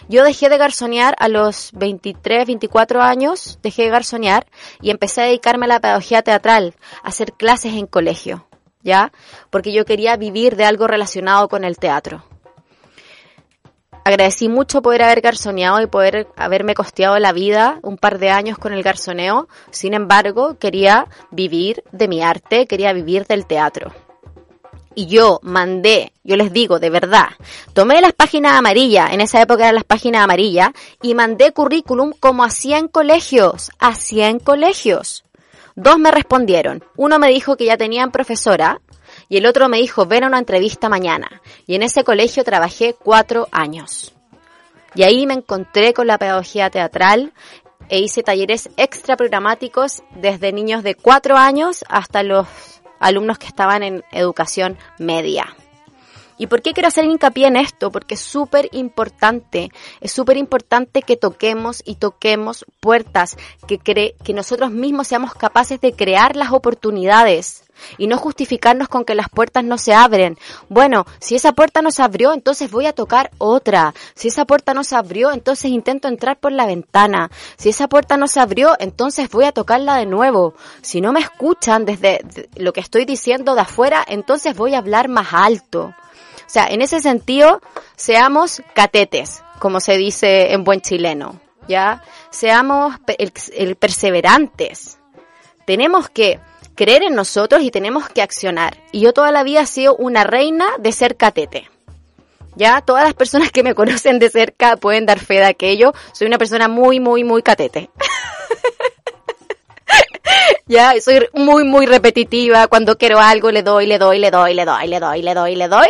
Yo 0.08 0.24
dejé 0.24 0.48
de 0.48 0.58
garzonear 0.58 1.14
a 1.18 1.28
los 1.28 1.70
23, 1.74 2.46
24 2.46 3.02
años, 3.02 3.58
dejé 3.62 3.84
de 3.84 3.90
garzonear 3.90 4.46
y 4.80 4.90
empecé 4.90 5.22
a 5.22 5.24
dedicarme 5.24 5.66
a 5.66 5.68
la 5.68 5.80
pedagogía 5.80 6.22
teatral, 6.22 6.74
a 7.02 7.08
hacer 7.08 7.32
clases 7.32 7.74
en 7.74 7.86
colegio, 7.86 8.46
¿ya? 8.82 9.12
Porque 9.50 9.72
yo 9.72 9.84
quería 9.84 10.16
vivir 10.16 10.56
de 10.56 10.64
algo 10.64 10.86
relacionado 10.86 11.48
con 11.48 11.64
el 11.64 11.78
teatro 11.78 12.24
agradecí 14.08 14.48
mucho 14.48 14.80
poder 14.80 15.02
haber 15.02 15.20
garzoneado 15.20 15.82
y 15.82 15.86
poder 15.86 16.28
haberme 16.36 16.74
costeado 16.74 17.18
la 17.18 17.32
vida 17.32 17.78
un 17.82 17.98
par 17.98 18.18
de 18.18 18.30
años 18.30 18.56
con 18.56 18.72
el 18.72 18.82
garzoneo. 18.82 19.48
Sin 19.70 19.92
embargo, 19.92 20.58
quería 20.58 21.06
vivir 21.30 21.84
de 21.92 22.08
mi 22.08 22.22
arte, 22.22 22.66
quería 22.66 22.94
vivir 22.94 23.26
del 23.26 23.46
teatro. 23.46 23.92
Y 24.94 25.06
yo 25.06 25.40
mandé, 25.42 26.12
yo 26.24 26.36
les 26.36 26.52
digo, 26.52 26.80
de 26.80 26.90
verdad, 26.90 27.28
tomé 27.74 28.00
las 28.00 28.14
páginas 28.14 28.54
amarillas, 28.54 29.12
en 29.12 29.20
esa 29.20 29.42
época 29.42 29.64
eran 29.64 29.76
las 29.76 29.84
páginas 29.84 30.22
amarillas, 30.22 30.70
y 31.02 31.14
mandé 31.14 31.52
currículum 31.52 32.12
como 32.18 32.42
a 32.42 32.50
100 32.50 32.88
colegios, 32.88 33.70
a 33.78 33.94
100 33.94 34.40
colegios. 34.40 35.24
Dos 35.76 35.98
me 35.98 36.10
respondieron. 36.10 36.82
Uno 36.96 37.18
me 37.18 37.28
dijo 37.28 37.56
que 37.56 37.66
ya 37.66 37.76
tenían 37.76 38.10
profesora, 38.10 38.80
y 39.28 39.36
el 39.36 39.46
otro 39.46 39.68
me 39.68 39.78
dijo, 39.78 40.06
ven 40.06 40.24
a 40.24 40.28
una 40.28 40.38
entrevista 40.38 40.88
mañana. 40.88 41.42
Y 41.66 41.74
en 41.74 41.82
ese 41.82 42.04
colegio 42.04 42.44
trabajé 42.44 42.94
cuatro 42.94 43.46
años. 43.52 44.14
Y 44.94 45.02
ahí 45.02 45.26
me 45.26 45.34
encontré 45.34 45.92
con 45.92 46.06
la 46.06 46.18
pedagogía 46.18 46.70
teatral 46.70 47.32
e 47.90 48.00
hice 48.00 48.22
talleres 48.22 48.70
extra 48.76 49.16
programáticos 49.16 50.02
desde 50.16 50.52
niños 50.52 50.82
de 50.82 50.94
cuatro 50.94 51.36
años 51.36 51.84
hasta 51.88 52.22
los 52.22 52.46
alumnos 52.98 53.38
que 53.38 53.46
estaban 53.46 53.82
en 53.82 54.02
educación 54.12 54.78
media. 54.98 55.54
¿Y 56.40 56.46
por 56.46 56.62
qué 56.62 56.72
quiero 56.72 56.88
hacer 56.88 57.04
hincapié 57.04 57.48
en 57.48 57.56
esto? 57.56 57.90
Porque 57.90 58.14
es 58.14 58.20
súper 58.20 58.68
importante, 58.72 59.70
es 60.00 60.12
súper 60.12 60.36
importante 60.36 61.02
que 61.02 61.16
toquemos 61.16 61.82
y 61.84 61.96
toquemos 61.96 62.64
puertas, 62.80 63.36
que, 63.66 63.78
que 63.78 64.34
nosotros 64.34 64.70
mismos 64.70 65.08
seamos 65.08 65.34
capaces 65.34 65.80
de 65.80 65.92
crear 65.92 66.36
las 66.36 66.52
oportunidades 66.52 67.67
y 67.96 68.06
no 68.06 68.18
justificarnos 68.18 68.88
con 68.88 69.04
que 69.04 69.14
las 69.14 69.28
puertas 69.28 69.64
no 69.64 69.78
se 69.78 69.94
abren. 69.94 70.38
Bueno, 70.68 71.06
si 71.20 71.34
esa 71.36 71.52
puerta 71.52 71.82
no 71.82 71.90
se 71.90 72.02
abrió, 72.02 72.32
entonces 72.32 72.70
voy 72.70 72.86
a 72.86 72.92
tocar 72.92 73.30
otra. 73.38 73.94
Si 74.14 74.28
esa 74.28 74.44
puerta 74.44 74.74
no 74.74 74.84
se 74.84 74.96
abrió, 74.96 75.32
entonces 75.32 75.70
intento 75.70 76.08
entrar 76.08 76.38
por 76.38 76.52
la 76.52 76.66
ventana. 76.66 77.30
Si 77.56 77.68
esa 77.68 77.88
puerta 77.88 78.16
no 78.16 78.28
se 78.28 78.40
abrió, 78.40 78.74
entonces 78.78 79.28
voy 79.30 79.44
a 79.44 79.52
tocarla 79.52 79.96
de 79.96 80.06
nuevo. 80.06 80.54
Si 80.82 81.00
no 81.00 81.12
me 81.12 81.20
escuchan 81.20 81.84
desde 81.84 82.24
lo 82.56 82.72
que 82.72 82.80
estoy 82.80 83.04
diciendo 83.04 83.54
de 83.54 83.62
afuera, 83.62 84.04
entonces 84.06 84.56
voy 84.56 84.74
a 84.74 84.78
hablar 84.78 85.08
más 85.08 85.28
alto. 85.32 85.94
O 86.48 86.50
sea, 86.50 86.66
en 86.66 86.80
ese 86.80 87.00
sentido, 87.00 87.60
seamos 87.94 88.62
catetes, 88.74 89.42
como 89.58 89.80
se 89.80 89.98
dice 89.98 90.54
en 90.54 90.64
buen 90.64 90.80
chileno, 90.80 91.40
¿ya? 91.68 92.02
Seamos 92.30 92.94
el 93.54 93.76
perseverantes. 93.76 94.98
Tenemos 95.66 96.08
que 96.08 96.40
creer 96.78 97.02
en 97.02 97.16
nosotros 97.16 97.60
y 97.62 97.72
tenemos 97.72 98.08
que 98.08 98.22
accionar. 98.22 98.76
Y 98.92 99.00
yo 99.00 99.12
toda 99.12 99.32
la 99.32 99.42
vida 99.42 99.62
he 99.62 99.66
sido 99.66 99.96
una 99.96 100.22
reina 100.22 100.68
de 100.78 100.92
ser 100.92 101.16
catete. 101.16 101.68
Ya 102.54 102.82
todas 102.82 103.02
las 103.02 103.14
personas 103.14 103.50
que 103.50 103.64
me 103.64 103.74
conocen 103.74 104.20
de 104.20 104.30
cerca 104.30 104.76
pueden 104.76 105.04
dar 105.04 105.18
fe 105.18 105.34
de 105.34 105.46
aquello. 105.46 105.92
Soy 106.12 106.28
una 106.28 106.38
persona 106.38 106.68
muy, 106.68 107.00
muy, 107.00 107.24
muy 107.24 107.42
catete. 107.42 107.90
ya, 110.68 110.94
soy 111.00 111.26
muy, 111.34 111.64
muy 111.64 111.86
repetitiva. 111.86 112.68
Cuando 112.68 112.96
quiero 112.96 113.18
algo 113.18 113.50
le 113.50 113.64
doy, 113.64 113.86
le 113.86 113.98
doy, 113.98 114.20
le 114.20 114.30
doy, 114.30 114.54
le 114.54 114.64
doy, 114.64 114.86
le 114.86 115.00
doy, 115.00 115.22
le 115.22 115.34
doy, 115.34 115.56
le 115.56 115.66
doy, 115.66 115.88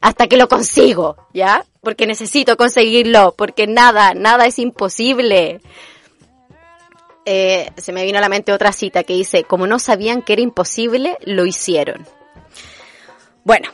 hasta 0.00 0.28
que 0.28 0.36
lo 0.36 0.46
consigo, 0.46 1.16
¿ya? 1.34 1.64
Porque 1.82 2.06
necesito 2.06 2.56
conseguirlo, 2.56 3.34
porque 3.36 3.66
nada, 3.66 4.14
nada 4.14 4.46
es 4.46 4.60
imposible. 4.60 5.60
Eh, 7.30 7.72
se 7.76 7.92
me 7.92 8.04
vino 8.04 8.16
a 8.16 8.22
la 8.22 8.30
mente 8.30 8.54
otra 8.54 8.72
cita 8.72 9.04
que 9.04 9.12
dice, 9.12 9.44
como 9.44 9.66
no 9.66 9.78
sabían 9.78 10.22
que 10.22 10.32
era 10.32 10.40
imposible, 10.40 11.18
lo 11.26 11.44
hicieron. 11.44 12.06
Bueno, 13.44 13.68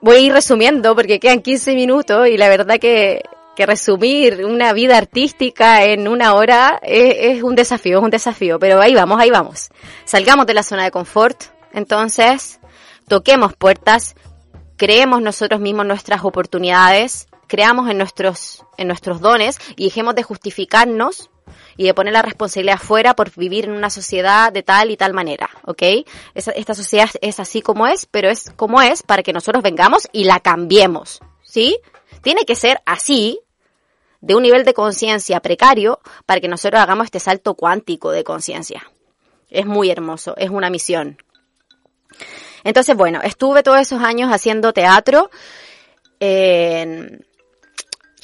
voy 0.00 0.16
a 0.16 0.18
ir 0.18 0.32
resumiendo 0.32 0.92
porque 0.96 1.20
quedan 1.20 1.40
15 1.40 1.76
minutos 1.76 2.26
y 2.26 2.36
la 2.36 2.48
verdad 2.48 2.80
que, 2.80 3.22
que 3.54 3.64
resumir 3.64 4.44
una 4.44 4.72
vida 4.72 4.98
artística 4.98 5.84
en 5.84 6.08
una 6.08 6.34
hora 6.34 6.80
es, 6.82 7.36
es, 7.36 7.42
un 7.44 7.54
desafío, 7.54 7.98
es 7.98 8.02
un 8.02 8.10
desafío, 8.10 8.58
pero 8.58 8.80
ahí 8.80 8.96
vamos, 8.96 9.20
ahí 9.20 9.30
vamos. 9.30 9.68
Salgamos 10.04 10.44
de 10.46 10.54
la 10.54 10.64
zona 10.64 10.82
de 10.82 10.90
confort, 10.90 11.44
entonces 11.72 12.58
toquemos 13.06 13.54
puertas, 13.54 14.16
creemos 14.76 15.22
nosotros 15.22 15.60
mismos 15.60 15.86
nuestras 15.86 16.24
oportunidades, 16.24 17.28
creamos 17.46 17.88
en 17.88 17.98
nuestros, 17.98 18.64
en 18.76 18.88
nuestros 18.88 19.20
dones 19.20 19.60
y 19.76 19.84
dejemos 19.84 20.16
de 20.16 20.24
justificarnos 20.24 21.30
y 21.76 21.84
de 21.84 21.94
poner 21.94 22.12
la 22.12 22.22
responsabilidad 22.22 22.78
fuera 22.78 23.14
por 23.14 23.34
vivir 23.34 23.66
en 23.66 23.72
una 23.72 23.90
sociedad 23.90 24.52
de 24.52 24.62
tal 24.62 24.90
y 24.90 24.96
tal 24.96 25.12
manera, 25.12 25.50
¿ok? 25.64 25.82
esta 26.34 26.74
sociedad 26.74 27.08
es 27.20 27.40
así 27.40 27.62
como 27.62 27.86
es, 27.86 28.06
pero 28.06 28.28
es 28.28 28.50
como 28.56 28.80
es 28.82 29.02
para 29.02 29.22
que 29.22 29.32
nosotros 29.32 29.62
vengamos 29.62 30.08
y 30.12 30.24
la 30.24 30.40
cambiemos, 30.40 31.20
¿sí? 31.42 31.78
Tiene 32.22 32.44
que 32.44 32.54
ser 32.54 32.80
así, 32.86 33.40
de 34.20 34.34
un 34.34 34.42
nivel 34.42 34.64
de 34.64 34.74
conciencia 34.74 35.40
precario, 35.40 36.00
para 36.24 36.40
que 36.40 36.48
nosotros 36.48 36.80
hagamos 36.80 37.04
este 37.04 37.20
salto 37.20 37.54
cuántico 37.54 38.10
de 38.10 38.24
conciencia. 38.24 38.82
Es 39.48 39.66
muy 39.66 39.90
hermoso, 39.90 40.34
es 40.36 40.50
una 40.50 40.70
misión. 40.70 41.18
Entonces, 42.64 42.96
bueno, 42.96 43.20
estuve 43.22 43.62
todos 43.62 43.78
esos 43.78 44.02
años 44.02 44.32
haciendo 44.32 44.72
teatro. 44.72 45.30
Eh, 46.18 47.20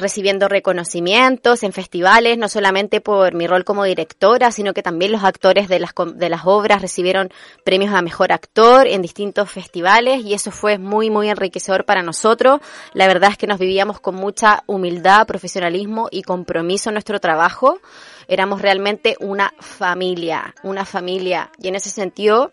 recibiendo 0.03 0.49
reconocimientos 0.49 1.63
en 1.63 1.73
festivales, 1.73 2.37
no 2.37 2.49
solamente 2.49 3.01
por 3.01 3.35
mi 3.35 3.47
rol 3.47 3.65
como 3.65 3.85
directora, 3.85 4.53
sino 4.53 4.75
que 4.75 4.83
también 4.83 5.13
los 5.13 5.25
actores 5.25 5.69
de 5.69 5.81
las, 5.81 5.93
de 6.15 6.29
las 6.29 6.43
obras 6.45 6.83
recibieron 6.83 7.31
premios 7.65 7.95
a 7.95 8.03
mejor 8.03 8.33
actor 8.33 8.87
en 8.87 9.01
distintos 9.01 9.51
festivales 9.51 10.25
y 10.25 10.35
eso 10.35 10.51
fue 10.51 10.79
muy, 10.79 11.09
muy 11.09 11.31
enriquecedor 11.31 11.85
para 11.85 12.03
nosotros. 12.03 12.61
La 12.93 13.07
verdad 13.07 13.31
es 13.31 13.39
que 13.39 13.47
nos 13.47 13.59
vivíamos 13.59 14.01
con 14.01 14.17
mucha 14.17 14.65
humildad, 14.67 15.27
profesionalismo 15.27 16.09
y 16.11 16.23
compromiso 16.23 16.91
en 16.91 16.95
nuestro 16.95 17.21
trabajo. 17.21 17.81
Éramos 18.29 18.61
realmente 18.61 19.17
una 19.21 19.55
familia, 19.61 20.55
una 20.63 20.85
familia. 20.85 21.51
Y 21.59 21.69
en 21.69 21.77
ese 21.77 21.91
sentido 21.91 22.53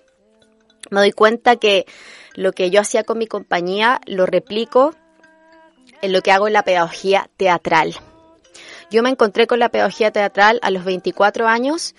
me 0.90 1.02
doy 1.02 1.12
cuenta 1.12 1.58
que 1.58 1.86
lo 2.36 2.54
que 2.54 2.70
yo 2.70 2.82
hacía 2.82 3.04
con 3.04 3.18
mi 3.18 3.28
compañía 3.28 4.00
lo 4.06 4.26
replico 4.26 4.96
en 6.02 6.12
lo 6.12 6.22
que 6.22 6.32
hago 6.32 6.48
en 6.48 6.54
la 6.54 6.64
pedagogía 6.64 7.30
teatral. 7.38 7.96
Yo 8.92 9.04
me 9.04 9.10
encontré 9.10 9.48
con 9.48 9.60
la 9.60 9.70
pedagogía 9.70 10.12
teatral 10.12 10.60
a 10.64 10.72
los 10.72 10.84
24 10.84 11.48
años 11.48 11.96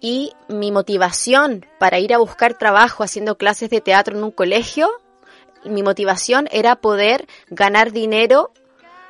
y 0.00 0.32
mi 0.48 0.70
motivación 0.72 1.66
para 1.78 1.98
ir 1.98 2.12
a 2.12 2.18
buscar 2.18 2.58
trabajo 2.58 3.04
haciendo 3.04 3.36
clases 3.36 3.70
de 3.70 3.80
teatro 3.80 4.16
en 4.16 4.24
un 4.24 4.32
colegio, 4.32 4.90
mi 5.64 5.82
motivación 5.82 6.46
era 6.50 6.76
poder 6.76 7.26
ganar 7.48 7.92
dinero 7.92 8.52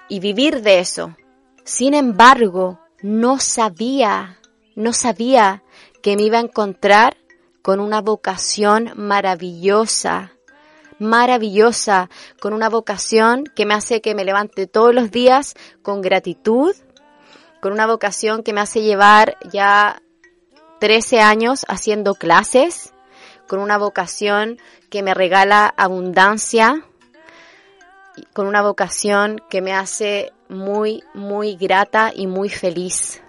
y 0.08 0.20
vivir 0.20 0.62
de 0.62 0.78
eso. 0.78 1.16
Sin 1.64 1.94
embargo, 1.94 2.78
no 3.02 3.40
sabía, 3.40 4.38
no 4.76 4.92
sabía 4.92 5.62
que 6.02 6.16
me 6.16 6.22
iba 6.22 6.38
a 6.38 6.42
encontrar 6.42 7.16
con 7.62 7.80
una 7.80 8.00
vocación 8.00 8.92
maravillosa, 8.94 10.33
maravillosa, 10.98 12.08
con 12.40 12.52
una 12.52 12.68
vocación 12.68 13.44
que 13.44 13.66
me 13.66 13.74
hace 13.74 14.00
que 14.00 14.14
me 14.14 14.24
levante 14.24 14.66
todos 14.66 14.94
los 14.94 15.10
días 15.10 15.54
con 15.82 16.00
gratitud, 16.00 16.74
con 17.60 17.72
una 17.72 17.86
vocación 17.86 18.42
que 18.42 18.52
me 18.52 18.60
hace 18.60 18.82
llevar 18.82 19.36
ya 19.52 20.02
13 20.80 21.20
años 21.20 21.64
haciendo 21.68 22.14
clases, 22.14 22.92
con 23.48 23.58
una 23.58 23.78
vocación 23.78 24.58
que 24.90 25.02
me 25.02 25.14
regala 25.14 25.72
abundancia, 25.76 26.84
con 28.32 28.46
una 28.46 28.62
vocación 28.62 29.40
que 29.48 29.60
me 29.60 29.72
hace 29.72 30.32
muy, 30.48 31.02
muy 31.14 31.56
grata 31.56 32.12
y 32.14 32.26
muy 32.26 32.48
feliz. 32.48 33.22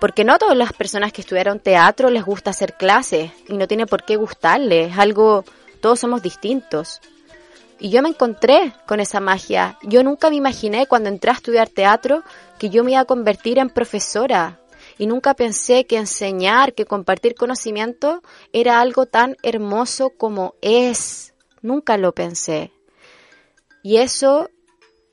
Porque 0.00 0.24
no 0.24 0.38
todas 0.38 0.56
las 0.56 0.72
personas 0.72 1.12
que 1.12 1.20
estudiaron 1.20 1.60
teatro 1.60 2.10
les 2.10 2.24
gusta 2.24 2.50
hacer 2.50 2.74
clases 2.74 3.30
y 3.48 3.56
no 3.56 3.68
tiene 3.68 3.86
por 3.86 4.04
qué 4.04 4.16
gustarles, 4.16 4.92
es 4.92 4.98
algo, 4.98 5.44
todos 5.84 6.00
somos 6.00 6.22
distintos. 6.22 7.02
Y 7.78 7.90
yo 7.90 8.00
me 8.00 8.08
encontré 8.08 8.72
con 8.86 9.00
esa 9.00 9.20
magia. 9.20 9.78
Yo 9.82 10.02
nunca 10.02 10.30
me 10.30 10.36
imaginé 10.36 10.86
cuando 10.86 11.10
entré 11.10 11.30
a 11.30 11.34
estudiar 11.34 11.68
teatro 11.68 12.22
que 12.58 12.70
yo 12.70 12.82
me 12.82 12.92
iba 12.92 13.00
a 13.00 13.04
convertir 13.04 13.58
en 13.58 13.68
profesora. 13.68 14.62
Y 14.96 15.06
nunca 15.06 15.34
pensé 15.34 15.84
que 15.84 15.98
enseñar, 15.98 16.72
que 16.72 16.86
compartir 16.86 17.34
conocimiento 17.34 18.22
era 18.54 18.80
algo 18.80 19.04
tan 19.04 19.36
hermoso 19.42 20.08
como 20.08 20.54
es. 20.62 21.34
Nunca 21.60 21.98
lo 21.98 22.12
pensé. 22.12 22.72
Y 23.82 23.98
eso 23.98 24.48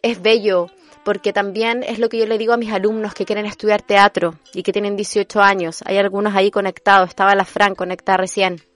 es 0.02 0.22
bello, 0.22 0.68
porque 1.04 1.34
también 1.34 1.84
es 1.84 2.00
lo 2.00 2.08
que 2.08 2.18
yo 2.18 2.26
le 2.28 2.38
digo 2.38 2.54
a 2.54 2.58
mis 2.58 2.72
alumnos 2.72 3.14
que 3.14 3.26
quieren 3.26 3.46
estudiar 3.46 3.82
teatro 3.82 4.36
y 4.54 4.64
que 4.64 4.72
tienen 4.72 4.96
18 4.96 5.42
años. 5.42 5.84
Hay 5.86 5.98
algunos 5.98 6.34
ahí 6.34 6.50
conectados, 6.50 7.10
estaba 7.10 7.36
la 7.36 7.44
Fran 7.44 7.76
conectada 7.76 8.20
recién. 8.20 8.71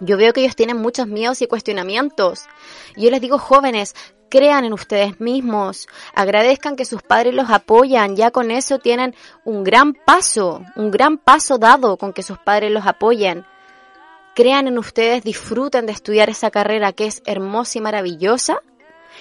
Yo 0.00 0.16
veo 0.16 0.32
que 0.32 0.42
ellos 0.42 0.56
tienen 0.56 0.76
muchos 0.76 1.06
miedos 1.06 1.40
y 1.40 1.46
cuestionamientos. 1.46 2.44
Yo 2.96 3.10
les 3.10 3.20
digo, 3.20 3.38
jóvenes, 3.38 3.94
crean 4.28 4.64
en 4.64 4.72
ustedes 4.72 5.20
mismos, 5.20 5.88
agradezcan 6.14 6.76
que 6.76 6.84
sus 6.84 7.02
padres 7.02 7.34
los 7.34 7.50
apoyan, 7.50 8.16
ya 8.16 8.30
con 8.30 8.50
eso 8.50 8.78
tienen 8.78 9.14
un 9.44 9.64
gran 9.64 9.94
paso, 9.94 10.62
un 10.74 10.90
gran 10.90 11.18
paso 11.18 11.58
dado 11.58 11.96
con 11.96 12.12
que 12.12 12.22
sus 12.22 12.38
padres 12.38 12.70
los 12.70 12.86
apoyen. 12.86 13.46
Crean 14.34 14.68
en 14.68 14.78
ustedes, 14.78 15.24
disfruten 15.24 15.86
de 15.86 15.92
estudiar 15.92 16.28
esa 16.28 16.50
carrera 16.50 16.92
que 16.92 17.06
es 17.06 17.22
hermosa 17.24 17.78
y 17.78 17.80
maravillosa 17.80 18.60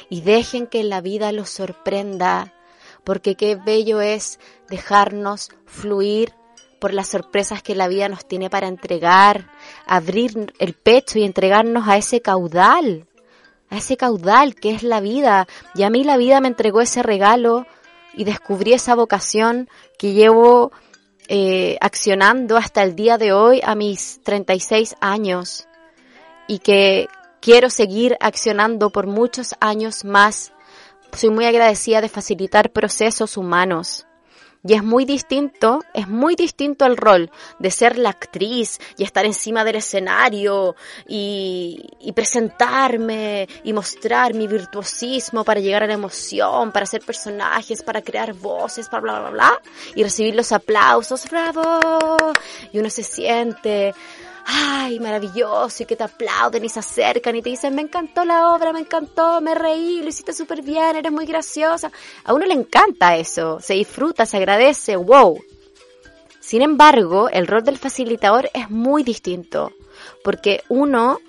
y 0.10 0.22
dejen 0.22 0.68
que 0.68 0.84
la 0.84 1.00
vida 1.00 1.32
los 1.32 1.50
sorprenda, 1.50 2.54
porque 3.06 3.36
qué 3.36 3.56
bello 3.56 4.02
es 4.02 4.40
dejarnos 4.68 5.52
fluir 5.66 6.34
por 6.80 6.94
las 6.94 7.08
sorpresas 7.08 7.64
que 7.64 7.76
la 7.76 7.88
vida 7.88 8.10
nos 8.10 8.26
tiene 8.26 8.50
para 8.50 8.68
entregar, 8.68 9.50
abrir 9.86 10.54
el 10.60 10.74
pecho 10.74 11.20
y 11.20 11.24
entregarnos 11.24 11.88
a 11.88 11.98
ese 11.98 12.22
caudal, 12.22 13.08
a 13.70 13.78
ese 13.78 13.98
caudal 13.98 14.56
que 14.56 14.72
es 14.72 14.84
la 14.84 15.00
vida. 15.00 15.48
Y 15.74 15.84
a 15.84 15.90
mí 15.90 16.04
la 16.04 16.18
vida 16.18 16.42
me 16.42 16.48
entregó 16.48 16.82
ese 16.82 17.04
regalo 17.04 17.66
y 18.14 18.24
descubrí 18.24 18.74
esa 18.74 18.96
vocación 18.96 19.70
que 19.98 20.14
llevo 20.14 20.72
eh, 21.28 21.78
accionando 21.82 22.58
hasta 22.58 22.84
el 22.84 22.96
día 22.96 23.18
de 23.18 23.34
hoy 23.34 23.62
a 23.64 23.76
mis 23.76 24.22
36 24.24 24.96
años 25.02 25.68
y 26.48 26.60
que 26.60 27.08
quiero 27.42 27.70
seguir 27.70 28.18
accionando 28.20 28.92
por 28.92 29.08
muchos 29.08 29.56
años 29.60 30.06
más. 30.06 30.54
Soy 31.14 31.30
muy 31.30 31.46
agradecida 31.46 32.02
de 32.02 32.10
facilitar 32.10 32.72
procesos 32.72 33.38
humanos. 33.38 34.06
Y 34.68 34.74
es 34.74 34.84
muy 34.84 35.06
distinto, 35.06 35.84
es 35.94 36.08
muy 36.08 36.36
distinto 36.36 36.88
el 36.88 36.98
rol 36.98 37.30
de 37.60 37.70
ser 37.70 38.00
la 38.00 38.10
actriz 38.10 38.80
y 38.98 39.04
estar 39.04 39.24
encima 39.24 39.64
del 39.64 39.76
escenario 39.76 40.76
y, 41.08 41.88
y, 42.00 42.12
presentarme 42.14 43.48
y 43.64 43.74
mostrar 43.74 44.34
mi 44.34 44.48
virtuosismo 44.48 45.44
para 45.44 45.60
llegar 45.60 45.84
a 45.84 45.88
la 45.88 45.94
emoción, 45.94 46.72
para 46.72 46.86
hacer 46.86 47.02
personajes, 47.02 47.84
para 47.84 48.02
crear 48.02 48.34
voces, 48.34 48.90
para 48.90 49.02
bla, 49.02 49.20
bla, 49.20 49.30
bla, 49.30 49.62
y 49.94 50.02
recibir 50.02 50.36
los 50.36 50.52
aplausos, 50.52 51.30
bravo, 51.30 52.24
y 52.74 52.80
uno 52.80 52.90
se 52.90 53.04
siente 53.04 53.94
ay, 54.46 55.00
maravilloso, 55.00 55.84
y 55.84 55.86
que 55.86 55.96
te 55.96 56.04
aplauden 56.04 56.64
y 56.64 56.70
se 56.70 56.80
acercan 56.80 57.36
y 57.36 57.42
te 57.42 57.50
dicen, 57.50 57.74
me 57.74 57.82
encantó 57.82 58.24
la 58.24 58.54
obra, 58.54 58.72
me 58.72 58.80
encantó, 58.80 59.42
me 59.42 59.56
reí, 59.56 60.02
lo 60.02 60.10
hiciste 60.10 60.34
súper 60.34 60.62
bien, 60.62 60.96
eres 60.96 61.12
muy 61.12 61.26
graciosa. 61.26 61.92
A 62.24 62.34
uno 62.34 62.46
le 62.46 62.54
encanta 62.54 63.16
eso, 63.18 63.60
se 63.60 63.74
disfruta, 63.74 64.26
se 64.26 64.38
agradece, 64.38 64.96
wow. 64.96 65.42
Sin 66.40 66.62
embargo, 66.62 67.28
el 67.30 67.48
rol 67.48 67.64
del 67.64 67.80
facilitador 67.80 68.50
es 68.54 68.70
muy 68.70 69.04
distinto, 69.04 69.74
porque 70.24 70.64
uno 70.70 71.20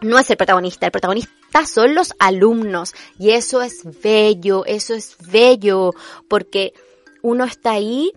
no 0.00 0.18
es 0.18 0.30
el 0.30 0.38
protagonista, 0.38 0.86
el 0.86 0.92
protagonista 0.92 1.66
son 1.66 1.94
los 1.94 2.14
alumnos, 2.18 2.94
y 3.18 3.30
eso 3.30 3.60
es 3.60 3.82
bello, 4.02 4.64
eso 4.64 4.94
es 4.94 5.16
bello, 5.30 5.92
porque 6.26 6.72
uno 7.20 7.44
está 7.44 7.72
ahí 7.72 8.12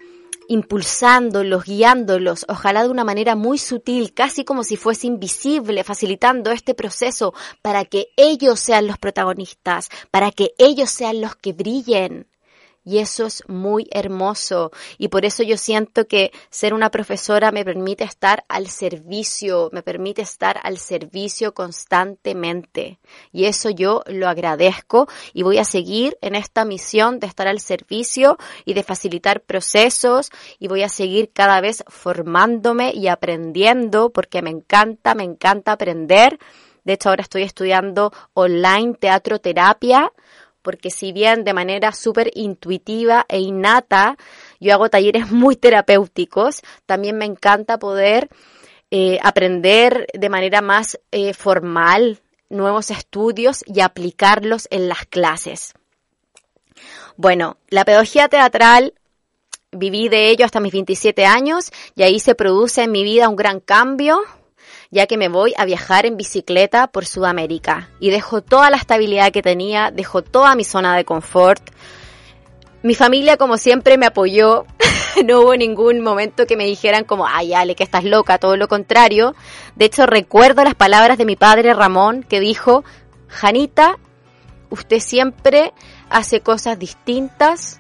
impulsándolos, 0.48 1.66
guiándolos, 1.66 2.46
ojalá 2.50 2.84
de 2.84 2.90
una 2.90 3.04
manera 3.04 3.36
muy 3.36 3.58
sutil, 3.58 4.14
casi 4.14 4.44
como 4.44 4.64
si 4.64 4.78
fuese 4.78 5.08
invisible, 5.08 5.84
facilitando 5.84 6.52
este 6.52 6.74
proceso 6.74 7.34
para 7.62 7.86
que 7.86 8.08
ellos 8.18 8.60
sean 8.60 8.88
los 8.88 8.98
protagonistas, 8.98 9.90
para 10.12 10.32
que 10.32 10.54
ellos 10.58 10.90
sean 10.90 11.22
los 11.22 11.36
que 11.36 11.54
brillen. 11.54 12.28
Y 12.86 13.00
eso 13.00 13.26
es 13.26 13.44
muy 13.48 13.88
hermoso. 13.92 14.72
Y 14.98 15.08
por 15.08 15.26
eso 15.26 15.44
yo 15.44 15.58
siento 15.58 16.08
que 16.08 16.32
ser 16.50 16.74
una 16.74 16.92
profesora 16.92 17.52
me 17.52 17.64
permite 17.64 18.04
estar 18.04 18.44
al 18.50 18.68
servicio, 18.68 19.70
me 19.72 19.84
permite 19.84 20.22
estar 20.22 20.60
al 20.64 20.78
servicio 20.78 21.54
constantemente. 21.54 23.00
Y 23.32 23.46
eso 23.46 23.70
yo 23.70 24.04
lo 24.08 24.28
agradezco 24.28 25.08
y 25.34 25.44
voy 25.44 25.60
a 25.60 25.66
seguir 25.66 26.18
en 26.22 26.36
esta 26.36 26.66
misión 26.66 27.20
de 27.20 27.28
estar 27.28 27.48
al 27.48 27.60
servicio 27.60 28.38
y 28.66 28.74
de 28.74 28.84
facilitar 28.84 29.42
procesos 29.42 30.30
y 30.60 30.68
voy 30.68 30.84
a 30.84 30.90
seguir 30.90 31.32
cada 31.34 31.62
vez 31.62 31.84
formándome 31.88 32.92
y 32.94 33.08
aprendiendo 33.08 34.10
porque 34.10 34.42
me 34.42 34.50
encanta, 34.50 35.16
me 35.16 35.24
encanta 35.24 35.74
aprender. 35.74 36.40
De 36.84 36.94
hecho, 36.94 37.10
ahora 37.10 37.22
estoy 37.22 37.44
estudiando 37.44 38.12
online 38.34 38.96
teatro 38.96 39.40
terapia 39.40 40.12
porque 40.64 40.90
si 40.90 41.12
bien 41.12 41.44
de 41.44 41.54
manera 41.54 41.92
súper 41.92 42.32
intuitiva 42.34 43.26
e 43.30 43.40
innata 43.40 44.18
yo 44.60 44.74
hago 44.74 44.90
talleres 44.90 45.30
muy 45.32 45.56
terapéuticos, 45.56 46.62
también 46.88 47.18
me 47.18 47.26
encanta 47.26 47.78
poder 47.78 48.30
eh, 48.90 49.20
aprender 49.22 50.08
de 50.14 50.30
manera 50.30 50.62
más 50.62 51.00
eh, 51.12 51.34
formal 51.34 52.22
nuevos 52.50 52.92
estudios 52.92 53.64
y 53.66 53.82
aplicarlos 53.82 54.68
en 54.72 54.88
las 54.88 55.06
clases. 55.06 55.74
Bueno, 57.18 57.58
la 57.70 57.86
pedagogía 57.86 58.30
teatral 58.30 58.94
viví 59.72 60.10
de 60.10 60.30
ello 60.30 60.46
hasta 60.46 60.60
mis 60.60 60.72
27 60.72 61.26
años 61.26 61.72
y 61.96 62.04
ahí 62.04 62.20
se 62.20 62.36
produce 62.36 62.84
en 62.84 62.92
mi 62.92 63.04
vida 63.04 63.30
un 63.30 63.36
gran 63.36 63.60
cambio, 63.60 64.22
ya 64.94 65.08
que 65.08 65.18
me 65.18 65.28
voy 65.28 65.54
a 65.58 65.66
viajar 65.66 66.06
en 66.06 66.18
bicicleta 66.18 66.88
por 66.88 67.06
Sudamérica 67.06 67.90
y 68.00 68.12
dejo 68.12 68.42
toda 68.42 68.70
la 68.70 68.78
estabilidad 68.78 69.32
que 69.32 69.42
tenía, 69.42 69.90
dejo 69.92 70.22
toda 70.22 70.56
mi 70.56 70.64
zona 70.64 70.96
de 70.96 71.04
confort. 71.04 71.62
Mi 72.84 72.94
familia, 72.94 73.38
como 73.38 73.58
siempre, 73.58 73.98
me 73.98 74.06
apoyó. 74.06 74.66
no 75.26 75.42
hubo 75.42 75.56
ningún 75.56 76.02
momento 76.02 76.46
que 76.46 76.56
me 76.56 76.66
dijeran 76.66 77.06
como, 77.06 77.26
ay, 77.28 77.56
Ale, 77.56 77.76
que 77.76 77.84
estás 77.84 78.04
loca, 78.04 78.38
todo 78.38 78.56
lo 78.56 78.68
contrario. 78.68 79.36
De 79.76 79.86
hecho, 79.86 80.06
recuerdo 80.06 80.64
las 80.64 80.76
palabras 80.76 81.18
de 81.18 81.26
mi 81.26 81.36
padre 81.36 81.74
Ramón 81.74 82.22
que 82.22 82.40
dijo, 82.40 82.84
Janita, 83.28 83.98
usted 84.70 85.00
siempre 85.00 85.74
hace 86.10 86.42
cosas 86.42 86.78
distintas. 86.78 87.80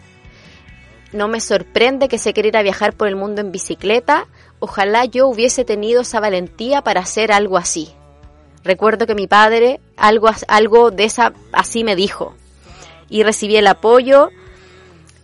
No 1.11 1.27
me 1.27 1.41
sorprende 1.41 2.07
que 2.07 2.17
se 2.17 2.33
quiera 2.33 2.63
viajar 2.63 2.93
por 2.93 3.07
el 3.07 3.15
mundo 3.15 3.41
en 3.41 3.51
bicicleta 3.51 4.27
ojalá 4.63 5.03
yo 5.03 5.27
hubiese 5.27 5.65
tenido 5.65 6.03
esa 6.03 6.21
valentía 6.21 6.81
para 6.83 7.01
hacer 7.01 7.33
algo 7.33 7.57
así. 7.57 7.89
Recuerdo 8.63 9.05
que 9.05 9.13
mi 9.13 9.27
padre 9.27 9.81
algo, 9.97 10.29
algo 10.47 10.89
de 10.89 11.03
esa 11.03 11.33
así 11.51 11.83
me 11.83 11.97
dijo. 11.97 12.33
Y 13.09 13.23
recibí 13.23 13.57
el 13.57 13.67
apoyo. 13.67 14.29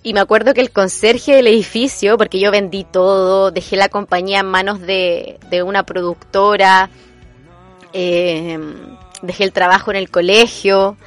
Y 0.03 0.13
me 0.13 0.19
acuerdo 0.19 0.53
que 0.53 0.59
el 0.59 0.71
conserje 0.71 1.35
del 1.35 1.47
edificio, 1.47 2.17
porque 2.17 2.41
yo 2.41 2.51
vendí 2.51 2.83
todo, 2.83 3.51
dejé 3.51 3.77
la 3.77 3.87
compañía 3.87 4.41
en 4.41 4.47
manos 4.47 4.81
de, 4.81 5.39
de 5.49 5.63
una 5.63 5.83
productora, 5.83 6.89
eh, 7.93 8.59
dejé 9.21 9.45
el 9.45 9.53
trabajo 9.53 9.89
en 9.91 9.97
el 9.97 10.09
colegio, 10.09 10.97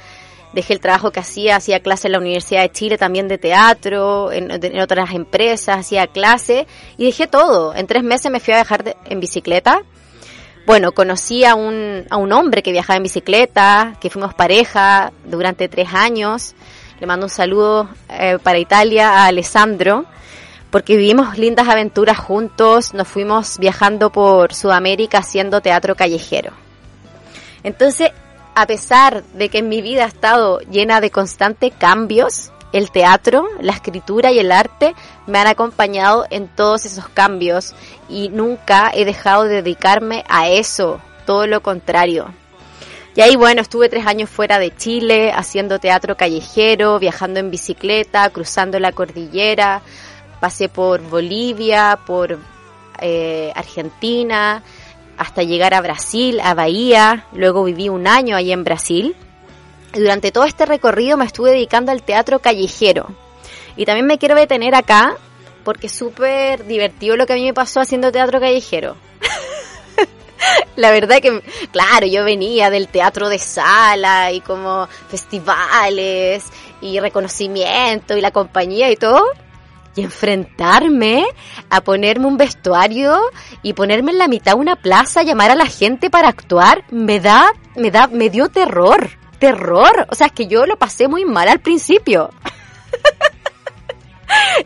dejé 0.53 0.73
el 0.73 0.79
trabajo 0.79 1.11
que 1.11 1.19
hacía, 1.19 1.55
hacía 1.55 1.79
clase 1.81 2.07
en 2.07 2.13
la 2.13 2.19
Universidad 2.19 2.61
de 2.61 2.71
Chile 2.71 2.97
también 2.97 3.27
de 3.27 3.37
teatro, 3.37 4.31
en, 4.31 4.51
otras 4.79 5.11
empresas, 5.11 5.79
hacía 5.79 6.07
clase 6.07 6.67
y 6.97 7.05
dejé 7.05 7.27
todo. 7.27 7.75
En 7.75 7.87
tres 7.87 8.03
meses 8.03 8.31
me 8.31 8.39
fui 8.39 8.53
a 8.53 8.57
viajar 8.57 8.95
en 9.05 9.19
bicicleta. 9.19 9.81
Bueno, 10.65 10.93
conocí 10.93 11.43
a 11.43 11.55
un, 11.55 12.05
a 12.09 12.17
un 12.17 12.31
hombre 12.31 12.63
que 12.63 12.71
viajaba 12.71 12.97
en 12.97 13.03
bicicleta, 13.03 13.97
que 13.99 14.09
fuimos 14.09 14.33
pareja 14.33 15.11
durante 15.25 15.67
tres 15.67 15.93
años. 15.93 16.55
Le 16.99 17.07
mando 17.07 17.25
un 17.25 17.29
saludo 17.29 17.89
eh, 18.09 18.37
para 18.41 18.59
Italia 18.59 19.09
a 19.09 19.25
Alessandro. 19.25 20.05
porque 20.69 20.97
vivimos 20.97 21.37
lindas 21.37 21.67
aventuras 21.67 22.17
juntos, 22.17 22.95
nos 22.95 23.07
fuimos 23.07 23.59
viajando 23.59 24.11
por 24.11 24.55
Sudamérica 24.55 25.19
haciendo 25.19 25.61
teatro 25.61 25.95
callejero. 25.95 26.51
Entonces, 27.63 28.11
a 28.55 28.67
pesar 28.67 29.23
de 29.33 29.49
que 29.49 29.61
mi 29.61 29.81
vida 29.81 30.05
ha 30.05 30.07
estado 30.07 30.59
llena 30.59 31.01
de 31.01 31.11
constantes 31.11 31.73
cambios, 31.77 32.51
el 32.71 32.91
teatro, 32.91 33.47
la 33.61 33.73
escritura 33.73 34.31
y 34.31 34.39
el 34.39 34.51
arte 34.51 34.95
me 35.27 35.37
han 35.39 35.47
acompañado 35.47 36.25
en 36.31 36.47
todos 36.47 36.85
esos 36.85 37.07
cambios 37.07 37.73
y 38.09 38.29
nunca 38.29 38.91
he 38.93 39.05
dejado 39.05 39.43
de 39.43 39.61
dedicarme 39.61 40.23
a 40.27 40.49
eso, 40.49 40.99
todo 41.25 41.47
lo 41.47 41.61
contrario. 41.61 42.33
Y 43.15 43.21
ahí, 43.21 43.35
bueno, 43.35 43.61
estuve 43.61 43.89
tres 43.89 44.07
años 44.07 44.27
fuera 44.27 44.57
de 44.57 44.75
Chile, 44.75 45.31
haciendo 45.31 45.77
teatro 45.77 46.17
callejero, 46.17 46.97
viajando 46.97 47.39
en 47.39 47.51
bicicleta, 47.51 48.27
cruzando 48.31 48.79
la 48.79 48.91
cordillera, 48.91 49.83
pasé 50.39 50.67
por 50.67 50.99
Bolivia, 51.01 51.99
por 52.07 52.39
eh, 52.99 53.51
Argentina, 53.55 54.63
hasta 55.17 55.43
llegar 55.43 55.73
a 55.73 55.81
Brasil, 55.81 56.39
a 56.41 56.53
Bahía, 56.53 57.25
luego 57.33 57.63
viví 57.63 57.89
un 57.89 58.07
año 58.07 58.35
ahí 58.35 58.51
en 58.51 58.63
Brasil. 58.63 59.15
Durante 59.93 60.31
todo 60.31 60.45
este 60.45 60.65
recorrido 60.65 61.17
me 61.17 61.25
estuve 61.25 61.51
dedicando 61.51 61.91
al 61.91 62.03
teatro 62.03 62.39
callejero. 62.39 63.07
Y 63.75 63.85
también 63.85 64.07
me 64.07 64.17
quiero 64.17 64.35
detener 64.35 64.75
acá 64.75 65.17
porque 65.63 65.87
es 65.87 65.93
súper 65.93 66.65
divertido 66.65 67.15
lo 67.15 67.25
que 67.25 67.33
a 67.33 67.35
mí 67.35 67.43
me 67.45 67.53
pasó 67.53 67.79
haciendo 67.79 68.11
teatro 68.11 68.39
callejero. 68.39 68.95
La 70.75 70.91
verdad 70.91 71.21
que, 71.21 71.41
claro, 71.71 72.05
yo 72.05 72.23
venía 72.23 72.69
del 72.69 72.87
teatro 72.87 73.29
de 73.29 73.39
sala 73.39 74.31
y 74.31 74.41
como 74.41 74.87
festivales 75.07 76.45
y 76.81 76.99
reconocimiento 76.99 78.17
y 78.17 78.21
la 78.21 78.31
compañía 78.31 78.91
y 78.91 78.97
todo. 78.97 79.23
Y 79.95 80.01
enfrentarme 80.01 81.25
a 81.69 81.81
ponerme 81.81 82.25
un 82.25 82.37
vestuario 82.37 83.19
y 83.61 83.73
ponerme 83.73 84.11
en 84.11 84.17
la 84.17 84.27
mitad 84.27 84.53
de 84.53 84.59
una 84.59 84.75
plaza, 84.75 85.23
llamar 85.23 85.51
a 85.51 85.55
la 85.55 85.67
gente 85.67 86.09
para 86.09 86.29
actuar, 86.29 86.83
me 86.89 87.19
da, 87.19 87.53
me 87.75 87.91
da, 87.91 88.07
me 88.07 88.29
dio 88.29 88.49
terror, 88.49 89.09
terror. 89.39 90.07
O 90.09 90.15
sea, 90.15 90.27
es 90.27 90.33
que 90.33 90.47
yo 90.47 90.65
lo 90.65 90.77
pasé 90.77 91.07
muy 91.07 91.25
mal 91.25 91.47
al 91.47 91.59
principio. 91.59 92.31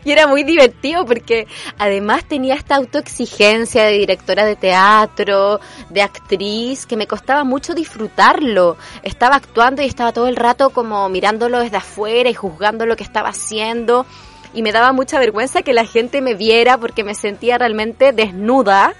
y 0.04 0.12
era 0.12 0.26
muy 0.26 0.44
divertido 0.44 1.04
porque 1.04 1.46
además 1.78 2.24
tenía 2.24 2.54
esta 2.54 2.76
autoexigencia 2.76 3.84
de 3.84 3.92
directora 3.92 4.44
de 4.44 4.56
teatro, 4.56 5.60
de 5.90 6.02
actriz, 6.02 6.86
que 6.86 6.96
me 6.96 7.06
costaba 7.06 7.44
mucho 7.44 7.74
disfrutarlo. 7.74 8.76
Estaba 9.02 9.36
actuando 9.36 9.82
y 9.82 9.86
estaba 9.86 10.12
todo 10.12 10.28
el 10.28 10.36
rato 10.36 10.70
como 10.70 11.08
mirándolo 11.08 11.60
desde 11.60 11.76
afuera 11.76 12.30
y 12.30 12.34
juzgando 12.34 12.86
lo 12.86 12.96
que 12.96 13.04
estaba 13.04 13.30
haciendo. 13.30 14.06
Y 14.54 14.62
me 14.62 14.72
daba 14.72 14.92
mucha 14.92 15.18
vergüenza 15.18 15.62
que 15.62 15.72
la 15.72 15.84
gente 15.84 16.20
me 16.20 16.34
viera 16.34 16.78
porque 16.78 17.04
me 17.04 17.14
sentía 17.14 17.58
realmente 17.58 18.12
desnuda 18.12 18.94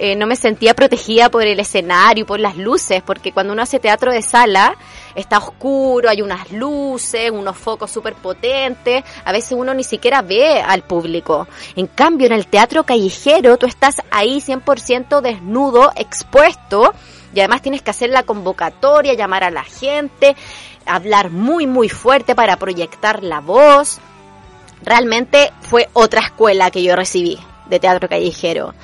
eh, 0.00 0.14
no 0.14 0.28
me 0.28 0.36
sentía 0.36 0.74
protegida 0.74 1.28
por 1.28 1.42
el 1.42 1.58
escenario, 1.58 2.24
por 2.24 2.38
las 2.38 2.56
luces, 2.56 3.02
porque 3.04 3.32
cuando 3.32 3.52
uno 3.52 3.62
hace 3.62 3.80
teatro 3.80 4.12
de 4.12 4.22
sala 4.22 4.76
está 5.16 5.38
oscuro, 5.38 6.08
hay 6.08 6.22
unas 6.22 6.52
luces, 6.52 7.32
unos 7.32 7.56
focos 7.56 7.90
súper 7.90 8.14
potentes, 8.14 9.02
a 9.24 9.32
veces 9.32 9.52
uno 9.52 9.74
ni 9.74 9.82
siquiera 9.82 10.22
ve 10.22 10.60
al 10.60 10.82
público. 10.82 11.48
En 11.74 11.88
cambio, 11.88 12.28
en 12.28 12.32
el 12.32 12.46
teatro 12.46 12.84
callejero 12.84 13.56
tú 13.56 13.66
estás 13.66 13.96
ahí 14.12 14.40
100% 14.40 15.20
desnudo, 15.20 15.90
expuesto, 15.96 16.94
y 17.34 17.40
además 17.40 17.62
tienes 17.62 17.82
que 17.82 17.90
hacer 17.90 18.10
la 18.10 18.22
convocatoria, 18.22 19.14
llamar 19.14 19.42
a 19.42 19.50
la 19.50 19.64
gente, 19.64 20.36
hablar 20.86 21.30
muy, 21.30 21.66
muy 21.66 21.88
fuerte 21.88 22.36
para 22.36 22.56
proyectar 22.56 23.24
la 23.24 23.40
voz. 23.40 23.98
Realmente 24.82 25.52
fue 25.60 25.88
otra 25.92 26.20
escuela 26.20 26.70
que 26.70 26.82
yo 26.82 26.96
recibí 26.96 27.38
de 27.68 27.80
teatro 27.80 28.08
callejero. 28.08 28.74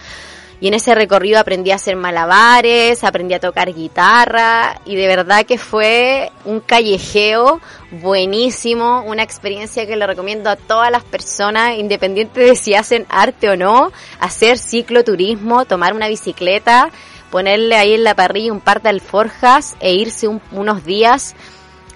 Y 0.61 0.68
en 0.68 0.74
ese 0.74 0.95
recorrido 0.95 1.38
aprendí 1.38 1.72
a 1.72 1.74
hacer 1.74 1.97
malabares, 1.97 3.05
aprendí 3.05 3.34
a 3.34 3.40
tocar 3.40 3.74
guitarra 3.74 4.80
y 4.86 4.95
de 4.95 5.07
verdad 5.09 5.45
que 5.45 5.59
fue 5.59 6.30
un 6.45 6.61
callejeo 6.61 7.61
buenísimo, 7.90 9.03
una 9.03 9.22
experiencia 9.22 9.86
que 9.86 9.97
le 9.97 10.07
recomiendo 10.07 10.49
a 10.49 10.57
todas 10.57 10.90
las 10.90 11.05
personas, 11.05 11.76
independiente 11.76 12.40
de 12.40 12.57
si 12.57 12.74
hacen 12.74 13.05
arte 13.11 13.51
o 13.51 13.57
no, 13.57 13.92
hacer 14.20 14.57
cicloturismo, 14.57 15.64
tomar 15.66 15.92
una 15.92 16.09
bicicleta, 16.09 16.88
ponerle 17.30 17.76
ahí 17.76 17.95
en 17.95 18.05
la 18.05 18.14
parrilla 18.14 18.53
un 18.53 18.61
par 18.61 18.80
de 18.80 18.88
alforjas 18.88 19.76
e 19.80 19.92
irse 19.92 20.28
unos 20.28 20.84
días 20.84 21.34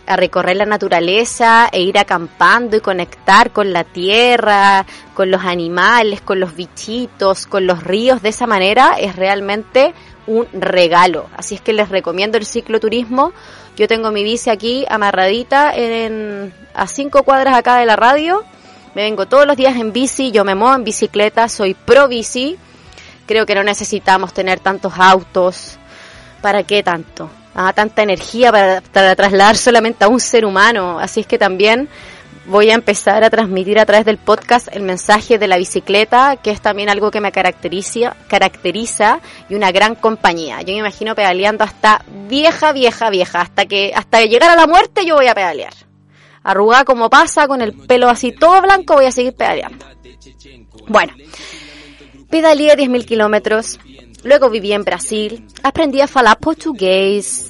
a 0.09 0.17
recorrer 0.17 0.57
la 0.57 0.65
naturaleza 0.65 1.69
e 1.71 1.83
ir 1.83 1.99
acampando 1.99 2.77
y 2.77 2.81
conectar 2.81 3.51
con 3.51 3.73
la 3.73 3.85
tierra, 3.85 4.87
con 5.15 5.31
los 5.31 5.45
animales, 5.45 6.23
con 6.23 6.41
los 6.41 6.57
bichitos, 6.57 7.47
con 7.47 7.67
los 7.67 7.85
ríos 7.85 8.23
de 8.23 8.31
esa 8.31 8.47
manera 8.47 8.97
es 8.99 9.15
realmente 9.17 9.93
un 10.27 10.47
regalo. 10.53 11.27
Así 11.37 11.55
es 11.55 11.61
que 11.61 11.73
les 11.73 11.89
recomiendo 11.89 12.39
el 12.39 12.47
cicloturismo. 12.47 13.33
Yo 13.77 13.87
tengo 13.87 14.11
mi 14.11 14.25
bici 14.25 14.51
aquí 14.51 14.85
amarradita 14.89 15.75
en, 15.75 16.53
a 16.75 16.87
cinco 16.87 17.23
cuadras 17.23 17.55
acá 17.55 17.77
de 17.77 17.87
la 17.87 17.97
radio. 17.97 18.45
Me 18.95 19.03
vengo 19.03 19.27
todos 19.27 19.47
los 19.47 19.57
días 19.57 19.77
en 19.77 19.93
bici, 19.93 20.31
yo 20.33 20.45
me 20.45 20.55
muevo 20.55 20.75
en 20.75 20.85
bicicleta, 20.85 21.49
soy 21.49 21.75
pro 21.75 22.09
bici. 22.09 22.59
Creo 23.27 23.45
que 23.45 23.55
no 23.55 23.63
necesitamos 23.63 24.33
tener 24.33 24.59
tantos 24.59 24.95
autos. 24.97 25.79
¿Para 26.41 26.63
qué 26.63 26.83
tanto? 26.83 27.31
A 27.55 27.72
tanta 27.72 28.03
energía 28.03 28.53
para, 28.53 28.80
trasladar 29.16 29.57
solamente 29.57 30.05
a 30.05 30.09
un 30.09 30.20
ser 30.20 30.44
humano. 30.44 30.99
Así 30.99 31.20
es 31.20 31.26
que 31.26 31.38
también 31.38 31.88
voy 32.46 32.70
a 32.70 32.74
empezar 32.74 33.24
a 33.24 33.30
transmitir 33.30 33.78
a 33.78 33.86
través 33.86 34.07
del 34.07 34.16
podcast 34.16 34.68
el 34.72 34.82
mensaje 34.82 35.38
de 35.38 35.49
la 35.49 35.59
bicicleta, 35.59 36.36
que 36.36 36.51
es 36.51 36.61
también 36.61 36.88
algo 36.88 37.11
que 37.11 37.20
me 37.20 37.30
caracteriza, 37.30 38.16
caracteriza 38.28 39.20
y 39.49 39.55
una 39.55 39.70
gran 39.70 39.94
compañía. 39.94 40.62
Yo 40.62 40.72
me 40.72 40.78
imagino 40.78 41.14
pedaleando 41.14 41.64
hasta 41.64 42.03
vieja, 42.28 42.72
vieja, 42.72 43.11
vieja, 43.11 43.42
hasta 43.42 43.66
que 43.66 43.92
hasta 43.94 44.22
llegar 44.22 44.51
a 44.51 44.57
la 44.57 44.66
muerte 44.66 45.05
yo 45.05 45.16
voy 45.16 45.26
a 45.26 45.34
pedalear. 45.34 45.74
Arrugada 46.42 46.84
como 46.84 47.11
pasa, 47.11 47.46
con 47.46 47.61
el 47.61 47.74
pelo 47.74 48.09
así 48.09 48.32
todo 48.32 48.62
blanco, 48.62 48.94
voy 48.94 49.07
a 49.07 49.12
seguir 49.12 49.34
pedaleando. 49.34 49.84
Bueno, 50.86 51.12
pedaleé 52.30 52.76
10.000 52.76 53.05
kilómetros, 53.05 53.78
Luego 54.25 54.51
viví 54.51 54.73
en 54.73 54.85
Brasil, 54.85 55.47
aprendí 55.62 56.01
a 56.01 56.09
falar 56.09 56.39
português 56.39 57.49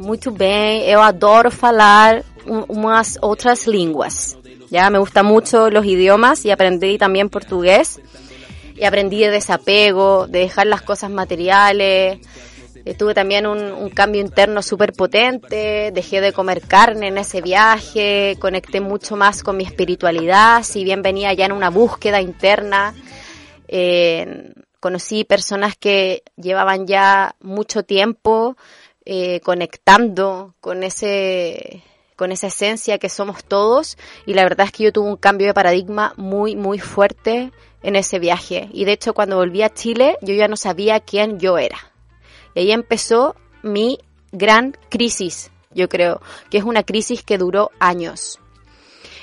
muito 0.00 0.30
bem. 0.30 0.88
Eu 0.88 1.00
adoro 1.02 1.50
falar 1.50 2.24
umas 2.68 3.18
outras 3.20 3.66
línguas. 3.66 4.36
Ya 4.70 4.88
me 4.88 4.98
gusta 4.98 5.22
mucho 5.22 5.68
los 5.70 5.84
idiomas 5.84 6.44
y 6.44 6.50
aprendí 6.50 6.96
también 6.96 7.28
portugués. 7.28 8.00
Y 8.76 8.84
aprendí 8.84 9.18
de 9.18 9.30
desapego, 9.30 10.26
de 10.26 10.40
dejar 10.40 10.66
las 10.66 10.80
cosas 10.80 11.10
materiales. 11.10 12.18
Tuve 12.96 13.12
también 13.12 13.46
un, 13.46 13.60
un 13.72 13.90
cambio 13.90 14.22
interno 14.22 14.62
súper 14.62 14.94
potente, 14.94 15.92
dejé 15.92 16.22
de 16.22 16.32
comer 16.32 16.62
carne 16.62 17.08
en 17.08 17.18
ese 17.18 17.42
viaje, 17.42 18.36
conecté 18.40 18.80
mucho 18.80 19.16
más 19.16 19.42
con 19.42 19.58
mi 19.58 19.64
espiritualidad, 19.64 20.62
si 20.62 20.82
bien 20.82 21.02
venía 21.02 21.34
ya 21.34 21.44
en 21.44 21.52
una 21.52 21.68
búsqueda 21.68 22.22
interna. 22.22 22.94
Eh, 23.68 24.54
conocí 24.80 25.24
personas 25.24 25.76
que 25.76 26.22
llevaban 26.36 26.86
ya 26.86 27.36
mucho 27.40 27.84
tiempo 27.84 28.56
eh, 29.04 29.40
conectando 29.40 30.54
con 30.60 30.82
ese 30.82 31.82
con 32.16 32.32
esa 32.32 32.48
esencia 32.48 32.98
que 32.98 33.08
somos 33.08 33.44
todos 33.44 33.96
y 34.26 34.34
la 34.34 34.42
verdad 34.42 34.66
es 34.66 34.72
que 34.72 34.84
yo 34.84 34.92
tuve 34.92 35.08
un 35.08 35.16
cambio 35.16 35.46
de 35.46 35.54
paradigma 35.54 36.12
muy 36.16 36.56
muy 36.56 36.78
fuerte 36.78 37.52
en 37.82 37.96
ese 37.96 38.18
viaje. 38.18 38.68
Y 38.72 38.84
de 38.84 38.92
hecho 38.92 39.14
cuando 39.14 39.36
volví 39.36 39.62
a 39.62 39.72
Chile 39.72 40.18
yo 40.20 40.34
ya 40.34 40.48
no 40.48 40.56
sabía 40.56 41.00
quién 41.00 41.38
yo 41.38 41.56
era. 41.56 41.78
Y 42.54 42.60
ahí 42.60 42.72
empezó 42.72 43.36
mi 43.62 43.98
gran 44.32 44.76
crisis 44.90 45.50
yo 45.72 45.88
creo 45.88 46.20
que 46.50 46.58
es 46.58 46.64
una 46.64 46.82
crisis 46.82 47.22
que 47.22 47.38
duró 47.38 47.70
años 47.78 48.39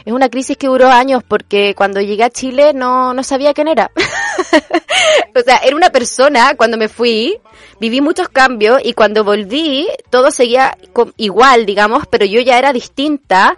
es 0.08 0.14
una 0.14 0.30
crisis 0.30 0.56
que 0.56 0.68
duró 0.68 0.90
años 0.90 1.22
porque 1.22 1.76
cuando 1.76 2.00
llegué 2.00 2.24
a 2.24 2.30
Chile 2.30 2.72
no, 2.74 3.14
no 3.14 3.24
sabía 3.24 3.54
quién 3.54 3.68
era. 3.68 3.92
o 5.36 5.40
sea, 5.42 5.58
era 5.58 5.76
una 5.76 5.90
persona 5.90 6.56
cuando 6.56 6.78
me 6.78 6.88
fui, 6.88 7.38
viví 7.82 8.00
muchos 8.00 8.30
cambios 8.30 8.80
y 8.86 8.94
cuando 8.94 9.26
volví 9.26 9.86
todo 10.10 10.32
seguía 10.32 10.78
igual, 11.18 11.66
digamos, 11.66 12.06
pero 12.10 12.24
yo 12.24 12.40
ya 12.40 12.58
era 12.58 12.72
distinta 12.72 13.58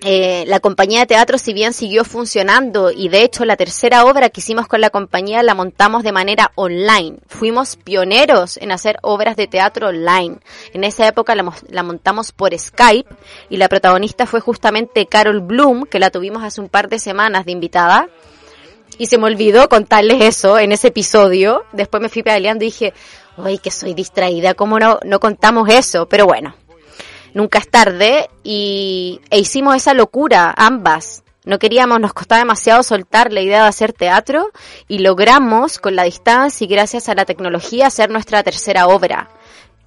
eh, 0.00 0.44
la 0.48 0.60
compañía 0.60 1.00
de 1.00 1.06
teatro, 1.06 1.38
si 1.38 1.54
bien 1.54 1.72
siguió 1.72 2.04
funcionando, 2.04 2.90
y 2.90 3.08
de 3.08 3.22
hecho 3.22 3.44
la 3.44 3.56
tercera 3.56 4.04
obra 4.04 4.28
que 4.28 4.40
hicimos 4.40 4.66
con 4.66 4.80
la 4.80 4.90
compañía 4.90 5.42
la 5.42 5.54
montamos 5.54 6.02
de 6.02 6.12
manera 6.12 6.52
online. 6.56 7.18
Fuimos 7.26 7.76
pioneros 7.76 8.58
en 8.58 8.72
hacer 8.72 8.98
obras 9.02 9.36
de 9.36 9.46
teatro 9.46 9.88
online. 9.88 10.38
En 10.74 10.84
esa 10.84 11.06
época 11.06 11.34
la, 11.34 11.82
montamos 11.82 12.32
por 12.32 12.58
Skype 12.58 13.08
y 13.48 13.56
la 13.56 13.68
protagonista 13.68 14.26
fue 14.26 14.40
justamente 14.40 15.06
Carol 15.06 15.40
Bloom, 15.40 15.86
que 15.86 16.00
la 16.00 16.10
tuvimos 16.10 16.42
hace 16.42 16.60
un 16.60 16.68
par 16.68 16.88
de 16.88 16.98
semanas 16.98 17.46
de 17.46 17.52
invitada. 17.52 18.08
Y 18.98 19.06
se 19.06 19.16
me 19.16 19.24
olvidó 19.24 19.68
contarles 19.68 20.22
eso 20.22 20.58
en 20.58 20.72
ese 20.72 20.88
episodio. 20.88 21.64
Después 21.72 22.02
me 22.02 22.08
fui 22.08 22.22
pedaleando 22.22 22.64
y 22.64 22.68
dije, 22.68 22.92
¡ay, 23.38 23.58
que 23.58 23.70
soy 23.70 23.94
distraída! 23.94 24.54
¿Cómo 24.54 24.78
no, 24.78 25.00
no 25.04 25.18
contamos 25.18 25.68
eso? 25.68 26.06
Pero 26.08 26.26
bueno, 26.26 26.54
nunca 27.34 27.58
es 27.58 27.68
tarde 27.68 28.30
y 28.42 29.20
e 29.30 29.38
hicimos 29.38 29.76
esa 29.76 29.92
locura 29.92 30.54
ambas. 30.56 31.22
No 31.44 31.58
queríamos, 31.58 32.00
nos 32.00 32.14
costaba 32.14 32.38
demasiado 32.38 32.82
soltar 32.82 33.30
la 33.30 33.42
idea 33.42 33.62
de 33.62 33.68
hacer 33.68 33.92
teatro 33.92 34.50
y 34.88 35.00
logramos 35.00 35.78
con 35.78 35.94
la 35.94 36.04
distancia 36.04 36.64
y 36.64 36.68
gracias 36.68 37.10
a 37.10 37.14
la 37.14 37.26
tecnología 37.26 37.88
hacer 37.88 38.08
nuestra 38.08 38.42
tercera 38.42 38.86
obra 38.86 39.28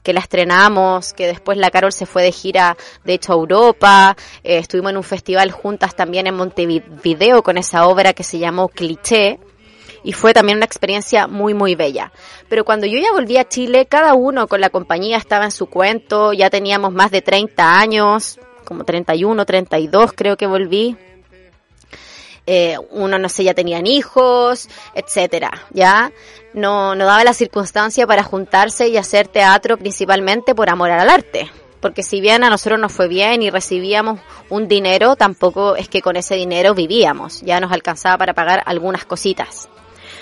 que 0.04 0.14
la 0.14 0.22
estrenamos, 0.22 1.12
que 1.12 1.28
después 1.28 1.58
la 1.58 1.70
Carol 1.70 1.92
se 1.92 2.06
fue 2.06 2.24
de 2.24 2.32
gira, 2.32 2.78
de 3.04 3.16
hecho, 3.16 3.34
a 3.34 3.36
Europa, 3.36 4.16
eh, 4.42 4.60
estuvimos 4.60 4.92
en 4.92 4.98
un 4.98 5.04
festival 5.04 5.52
juntas 5.52 5.98
también 5.98 6.28
en 6.28 6.36
Montevideo 6.36 7.44
con 7.44 7.58
esa 7.58 7.86
obra 7.88 8.14
que 8.14 8.24
se 8.24 8.40
llamó 8.40 8.70
Cliché, 8.70 9.38
y 10.08 10.14
fue 10.14 10.34
también 10.34 10.58
una 10.58 10.66
experiencia 10.66 11.28
muy, 11.28 11.54
muy 11.54 11.76
bella. 11.76 12.14
Pero 12.48 12.64
cuando 12.64 12.88
yo 12.88 12.98
ya 12.98 13.12
volví 13.12 13.36
a 13.36 13.50
Chile, 13.50 13.88
cada 13.88 14.14
uno 14.14 14.48
con 14.48 14.62
la 14.62 14.70
compañía 14.70 15.18
estaba 15.18 15.44
en 15.44 15.52
su 15.52 15.66
cuento, 15.66 16.32
ya 16.32 16.50
teníamos 16.50 16.94
más 16.94 17.12
de 17.12 17.22
30 17.22 17.78
años, 17.78 18.40
como 18.64 18.86
31, 18.86 19.46
32 19.46 20.14
creo 20.14 20.38
que 20.38 20.48
volví. 20.48 20.96
Eh, 22.46 22.78
uno 22.92 23.20
no 23.20 23.28
sé, 23.28 23.44
ya 23.44 23.54
tenían 23.54 23.86
hijos, 23.86 24.70
etcétera, 24.96 25.52
ya 25.72 26.14
no, 26.54 26.96
no 26.96 27.06
daba 27.06 27.26
la 27.26 27.34
circunstancia 27.34 28.08
para 28.08 28.24
juntarse 28.24 28.88
y 28.88 28.96
hacer 28.96 29.28
teatro 29.28 29.76
principalmente 29.76 30.56
por 30.56 30.70
amor 30.70 30.90
al 30.90 31.10
arte. 31.10 31.52
Porque 31.82 32.02
si 32.02 32.22
bien 32.22 32.46
a 32.46 32.50
nosotros 32.50 32.80
nos 32.80 32.94
fue 32.94 33.10
bien 33.10 33.42
y 33.42 33.50
recibíamos 33.50 34.22
un 34.50 34.70
dinero, 34.70 35.18
tampoco 35.18 35.76
es 35.76 35.90
que 35.90 36.02
con 36.02 36.16
ese 36.16 36.36
dinero 36.36 36.74
vivíamos, 36.74 37.42
ya 37.42 37.60
nos 37.60 37.74
alcanzaba 37.74 38.18
para 38.18 38.34
pagar 38.34 38.64
algunas 38.66 39.04
cositas. 39.04 39.68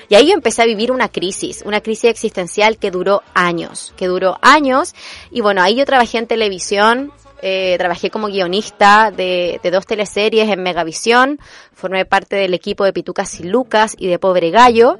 Y 0.09 0.15
ahí 0.15 0.27
yo 0.27 0.33
empecé 0.33 0.61
a 0.61 0.65
vivir 0.65 0.91
una 0.91 1.09
crisis, 1.09 1.63
una 1.65 1.81
crisis 1.81 2.11
existencial 2.11 2.77
que 2.77 2.91
duró 2.91 3.23
años, 3.33 3.93
que 3.97 4.07
duró 4.07 4.37
años. 4.41 4.93
Y 5.31 5.41
bueno, 5.41 5.61
ahí 5.61 5.75
yo 5.75 5.85
trabajé 5.85 6.17
en 6.17 6.27
televisión, 6.27 7.11
eh, 7.41 7.75
trabajé 7.77 8.09
como 8.09 8.27
guionista 8.27 9.11
de, 9.11 9.59
de, 9.61 9.71
dos 9.71 9.85
teleseries 9.85 10.49
en 10.49 10.63
Megavisión, 10.63 11.39
formé 11.73 12.05
parte 12.05 12.35
del 12.35 12.53
equipo 12.53 12.85
de 12.85 12.93
Pitucas 12.93 13.39
y 13.39 13.43
Lucas 13.43 13.95
y 13.97 14.07
de 14.07 14.19
Pobre 14.19 14.51
Gallo. 14.51 14.97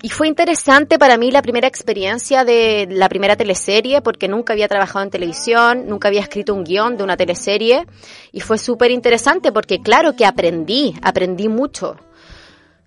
Y 0.00 0.10
fue 0.10 0.28
interesante 0.28 0.96
para 0.96 1.16
mí 1.16 1.32
la 1.32 1.42
primera 1.42 1.66
experiencia 1.66 2.44
de 2.44 2.86
la 2.88 3.08
primera 3.08 3.34
teleserie, 3.34 4.00
porque 4.00 4.28
nunca 4.28 4.52
había 4.52 4.68
trabajado 4.68 5.04
en 5.04 5.10
televisión, 5.10 5.88
nunca 5.88 6.06
había 6.06 6.20
escrito 6.20 6.54
un 6.54 6.62
guion 6.62 6.96
de 6.96 7.02
una 7.02 7.16
teleserie, 7.16 7.84
y 8.30 8.40
fue 8.40 8.58
súper 8.58 8.92
interesante 8.92 9.50
porque 9.50 9.80
claro 9.80 10.14
que 10.14 10.24
aprendí, 10.24 10.94
aprendí 11.02 11.48
mucho. 11.48 11.96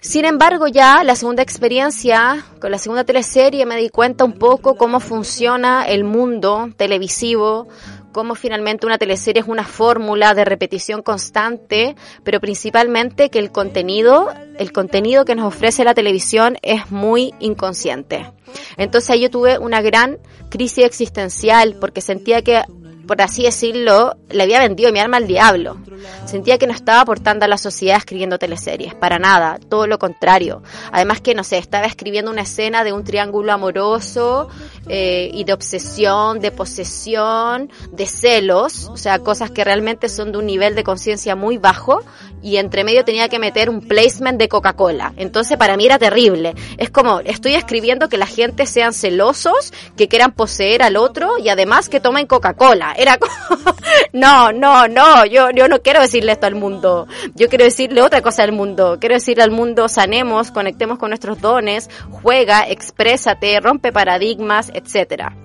Sin 0.02 0.26
embargo, 0.26 0.68
ya 0.68 1.04
la 1.04 1.16
segunda 1.16 1.44
experiencia, 1.44 2.44
con 2.60 2.72
la 2.72 2.80
segunda 2.80 3.04
teleserie, 3.04 3.68
me 3.68 3.78
di 3.78 3.90
cuenta 3.90 4.24
un 4.24 4.34
poco 4.34 4.76
cómo 4.76 5.00
funciona 5.00 5.86
el 5.88 6.04
mundo 6.04 6.72
televisivo, 6.76 7.68
cómo 8.12 8.34
finalmente 8.34 8.88
una 8.88 8.98
teleserie 8.98 9.44
es 9.44 9.48
una 9.48 9.64
fórmula 9.64 10.34
de 10.34 10.44
repetición 10.44 11.04
constante, 11.04 11.96
pero 12.24 12.40
principalmente 12.40 13.30
que 13.30 13.38
el 13.38 13.52
contenido, 13.52 14.30
el 14.58 14.72
contenido 14.72 15.24
que 15.24 15.36
nos 15.36 15.46
ofrece 15.46 15.84
la 15.84 15.94
televisión 15.94 16.58
es 16.64 16.90
muy 16.90 17.36
inconsciente. 17.40 18.32
Entonces 18.78 19.12
ahí 19.12 19.22
yo 19.22 19.30
tuve 19.30 19.60
una 19.60 19.84
gran 19.84 20.18
crisis 20.50 20.84
existencial 20.84 21.78
porque 21.80 22.02
sentía 22.02 22.42
que 22.42 22.64
por 23.08 23.22
así 23.22 23.44
decirlo, 23.44 24.16
le 24.30 24.44
había 24.44 24.60
vendido 24.60 24.92
mi 24.92 25.00
alma 25.00 25.18
al 25.18 25.28
diablo. 25.28 25.78
Sentía 26.26 26.58
que 26.58 26.68
no 26.68 26.74
estaba 26.74 27.02
aportando 27.02 27.46
a 27.46 27.48
la 27.48 27.58
sociedad 27.58 27.98
escribiendo 27.98 28.40
teleseries, 28.40 28.96
para 28.96 29.20
nada, 29.20 29.60
todo 29.70 29.88
lo 29.88 30.00
contrario. 30.00 30.62
Además 30.92 31.22
que, 31.22 31.36
no 31.36 31.44
sé, 31.44 31.58
estaba 31.58 31.86
escribiendo 31.86 32.32
una 32.32 32.42
escena 32.42 32.84
de 32.84 32.94
un 32.94 33.04
triángulo 33.04 33.52
amoroso 33.52 34.50
eh, 34.88 35.30
y 35.34 35.44
de 35.44 35.54
obsesión, 35.54 36.40
de 36.40 36.52
posesión, 36.52 37.72
de 37.92 38.06
celos, 38.06 38.88
o 38.88 38.98
sea, 38.98 39.20
cosas 39.20 39.52
que 39.52 39.64
realmente 39.64 40.10
son 40.10 40.32
de 40.32 40.38
un 40.38 40.46
nivel 40.46 40.76
de 40.76 40.84
conciencia 40.84 41.36
muy 41.36 41.58
bajo 41.58 42.02
y 42.42 42.58
entre 42.58 42.84
medio 42.84 43.06
tenía 43.06 43.30
que 43.30 43.40
meter 43.40 43.70
un 43.70 43.82
placement 43.82 44.40
de 44.40 44.50
Coca-Cola. 44.50 45.14
Entonces 45.18 45.58
para 45.58 45.78
mí 45.78 45.86
era 45.86 46.00
terrible. 46.00 46.56
Es 46.78 46.90
como, 46.90 47.20
estoy 47.22 47.56
escribiendo 47.56 48.10
que 48.10 48.18
la 48.18 48.26
gente 48.26 48.66
sean 48.66 48.94
celosos, 48.94 49.74
que 49.96 50.08
quieran 50.08 50.32
poseer 50.32 50.82
al 50.82 50.98
otro 50.98 51.38
y 51.38 51.50
además 51.50 51.90
que 51.90 52.00
tomen 52.00 52.28
Coca-Cola. 52.28 52.91
Era 52.98 53.18
como, 53.18 53.34
no, 54.14 54.52
no, 54.52 54.88
no, 54.88 55.26
yo, 55.26 55.50
yo 55.52 55.68
no 55.68 55.82
quiero 55.82 56.02
decirle 56.02 56.32
esto 56.32 56.48
al 56.48 56.56
mundo. 56.56 57.08
Yo 57.36 57.50
quiero 57.50 57.66
decirle 57.66 58.02
otra 58.02 58.22
cosa 58.22 58.44
al 58.44 58.52
mundo. 58.52 58.98
Quiero 59.00 59.16
decirle 59.16 59.44
al 59.44 59.52
mundo, 59.52 59.88
sanemos, 59.88 60.52
conectemos 60.52 60.98
con 60.98 61.10
nuestros 61.10 61.42
dones, 61.42 61.90
juega, 62.10 62.68
exprésate, 62.68 63.60
rompe 63.60 63.92
paradigmas, 63.92 64.72
etcétera 64.74 65.36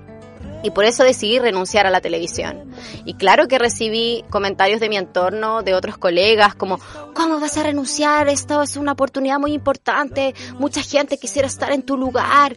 y 0.66 0.70
por 0.70 0.84
eso 0.84 1.04
decidí 1.04 1.38
renunciar 1.38 1.86
a 1.86 1.90
la 1.90 2.00
televisión. 2.00 2.72
Y 3.04 3.14
claro 3.14 3.46
que 3.46 3.56
recibí 3.56 4.24
comentarios 4.30 4.80
de 4.80 4.88
mi 4.88 4.96
entorno, 4.96 5.62
de 5.62 5.74
otros 5.74 5.96
colegas, 5.96 6.56
como, 6.56 6.80
¿cómo 7.14 7.38
vas 7.38 7.56
a 7.56 7.62
renunciar? 7.62 8.28
Esto 8.28 8.62
es 8.62 8.76
una 8.76 8.92
oportunidad 8.92 9.38
muy 9.38 9.52
importante, 9.52 10.34
mucha 10.58 10.82
gente 10.82 11.18
quisiera 11.18 11.46
estar 11.46 11.70
en 11.70 11.82
tu 11.82 11.96
lugar. 11.96 12.56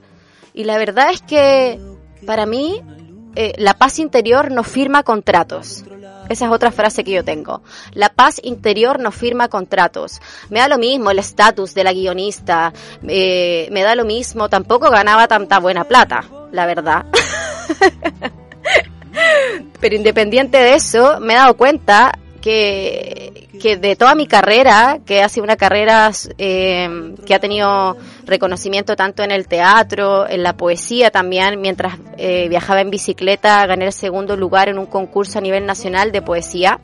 Y 0.55 0.63
la 0.63 0.79
verdad 0.79 1.11
es 1.11 1.21
que 1.21 1.79
para 2.25 2.47
mí 2.47 2.81
eh, 3.35 3.53
la 3.57 3.75
paz 3.75 3.99
interior 3.99 4.51
no 4.51 4.63
firma 4.63 5.03
contratos. 5.03 5.83
Esa 6.29 6.45
es 6.45 6.51
otra 6.51 6.71
frase 6.71 7.03
que 7.03 7.11
yo 7.11 7.23
tengo. 7.23 7.61
La 7.93 8.09
paz 8.09 8.39
interior 8.43 8.99
no 8.99 9.11
firma 9.11 9.47
contratos. 9.47 10.21
Me 10.49 10.59
da 10.59 10.67
lo 10.67 10.77
mismo 10.77 11.09
el 11.09 11.19
estatus 11.19 11.73
de 11.73 11.83
la 11.83 11.91
guionista. 11.91 12.71
Eh, 13.07 13.67
me 13.71 13.81
da 13.81 13.95
lo 13.95 14.05
mismo. 14.05 14.47
Tampoco 14.47 14.91
ganaba 14.91 15.27
tanta 15.27 15.59
buena 15.59 15.85
plata, 15.85 16.23
la 16.51 16.67
verdad. 16.67 17.05
Pero 19.79 19.95
independiente 19.95 20.57
de 20.57 20.75
eso, 20.75 21.19
me 21.19 21.33
he 21.33 21.37
dado 21.37 21.57
cuenta 21.57 22.11
que, 22.41 23.38
que 23.59 23.77
de 23.77 23.95
toda 23.95 24.15
mi 24.15 24.25
carrera, 24.25 24.99
que 25.05 25.21
ha 25.21 25.29
sido 25.29 25.43
una 25.43 25.57
carrera 25.57 26.11
eh, 26.37 27.15
que 27.25 27.35
ha 27.35 27.39
tenido 27.39 27.97
reconocimiento 28.25 28.95
tanto 28.95 29.23
en 29.23 29.31
el 29.31 29.47
teatro, 29.47 30.27
en 30.27 30.41
la 30.41 30.57
poesía 30.57 31.11
también, 31.11 31.61
mientras 31.61 31.97
eh, 32.17 32.47
viajaba 32.49 32.81
en 32.81 32.89
bicicleta, 32.89 33.65
gané 33.67 33.85
el 33.85 33.93
segundo 33.93 34.35
lugar 34.35 34.69
en 34.69 34.79
un 34.79 34.85
concurso 34.87 35.37
a 35.37 35.41
nivel 35.41 35.65
nacional 35.65 36.11
de 36.11 36.21
poesía. 36.21 36.79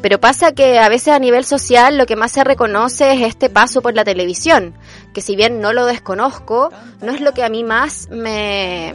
Pero 0.00 0.20
pasa 0.20 0.52
que 0.52 0.78
a 0.78 0.88
veces 0.88 1.08
a 1.08 1.18
nivel 1.18 1.44
social 1.44 1.98
lo 1.98 2.06
que 2.06 2.14
más 2.14 2.30
se 2.30 2.44
reconoce 2.44 3.12
es 3.12 3.22
este 3.22 3.50
paso 3.50 3.82
por 3.82 3.94
la 3.94 4.04
televisión, 4.04 4.74
que 5.12 5.20
si 5.20 5.34
bien 5.34 5.60
no 5.60 5.72
lo 5.72 5.86
desconozco, 5.86 6.70
no 7.02 7.12
es 7.12 7.20
lo 7.20 7.32
que 7.32 7.42
a 7.42 7.48
mí 7.48 7.64
más 7.64 8.08
me, 8.08 8.94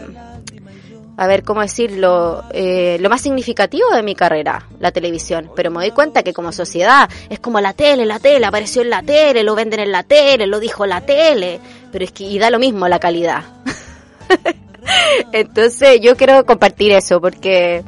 a 1.15 1.27
ver 1.27 1.43
cómo 1.43 1.61
decirlo, 1.61 2.43
eh, 2.51 2.97
lo 2.99 3.09
más 3.09 3.21
significativo 3.21 3.89
de 3.93 4.03
mi 4.03 4.15
carrera, 4.15 4.67
la 4.79 4.91
televisión. 4.91 5.51
Pero 5.55 5.69
me 5.71 5.79
doy 5.79 5.91
cuenta 5.91 6.23
que 6.23 6.33
como 6.33 6.51
sociedad 6.51 7.09
es 7.29 7.39
como 7.39 7.59
la 7.59 7.73
tele, 7.73 8.05
la 8.05 8.19
tele, 8.19 8.45
apareció 8.45 8.81
en 8.81 8.89
la 8.89 9.03
tele, 9.03 9.43
lo 9.43 9.55
venden 9.55 9.79
en 9.79 9.91
la 9.91 10.03
tele, 10.03 10.47
lo 10.47 10.59
dijo 10.59 10.85
la 10.85 11.01
tele, 11.01 11.59
pero 11.91 12.03
es 12.03 12.11
que 12.11 12.23
y 12.23 12.39
da 12.39 12.49
lo 12.49 12.59
mismo 12.59 12.87
la 12.87 12.99
calidad. 12.99 13.43
Entonces 15.31 16.01
yo 16.01 16.15
quiero 16.17 16.45
compartir 16.45 16.91
eso 16.91 17.21
porque 17.21 17.83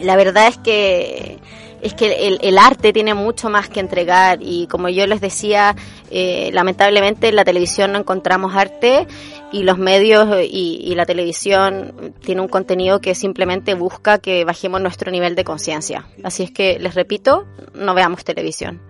la 0.00 0.16
verdad 0.16 0.48
es 0.48 0.58
que 0.58 1.38
es 1.82 1.94
que 1.94 2.28
el, 2.28 2.38
el, 2.42 2.58
arte 2.58 2.92
tiene 2.92 3.12
mucho 3.12 3.50
más 3.50 3.68
que 3.68 3.80
entregar 3.80 4.38
y 4.40 4.68
como 4.68 4.88
yo 4.88 5.06
les 5.06 5.20
decía, 5.20 5.74
eh, 6.10 6.50
lamentablemente 6.52 7.28
en 7.28 7.36
la 7.36 7.44
televisión 7.44 7.92
no 7.92 7.98
encontramos 7.98 8.54
arte 8.54 9.06
y 9.50 9.64
los 9.64 9.78
medios 9.78 10.28
y, 10.48 10.80
y 10.80 10.94
la 10.94 11.04
televisión 11.04 12.14
tiene 12.24 12.40
un 12.40 12.48
contenido 12.48 13.00
que 13.00 13.16
simplemente 13.16 13.74
busca 13.74 14.18
que 14.18 14.44
bajemos 14.44 14.80
nuestro 14.80 15.10
nivel 15.10 15.34
de 15.34 15.44
conciencia. 15.44 16.06
Así 16.22 16.44
es 16.44 16.52
que, 16.52 16.78
les 16.78 16.94
repito, 16.94 17.46
no 17.74 17.94
veamos 17.94 18.24
televisión. 18.24 18.80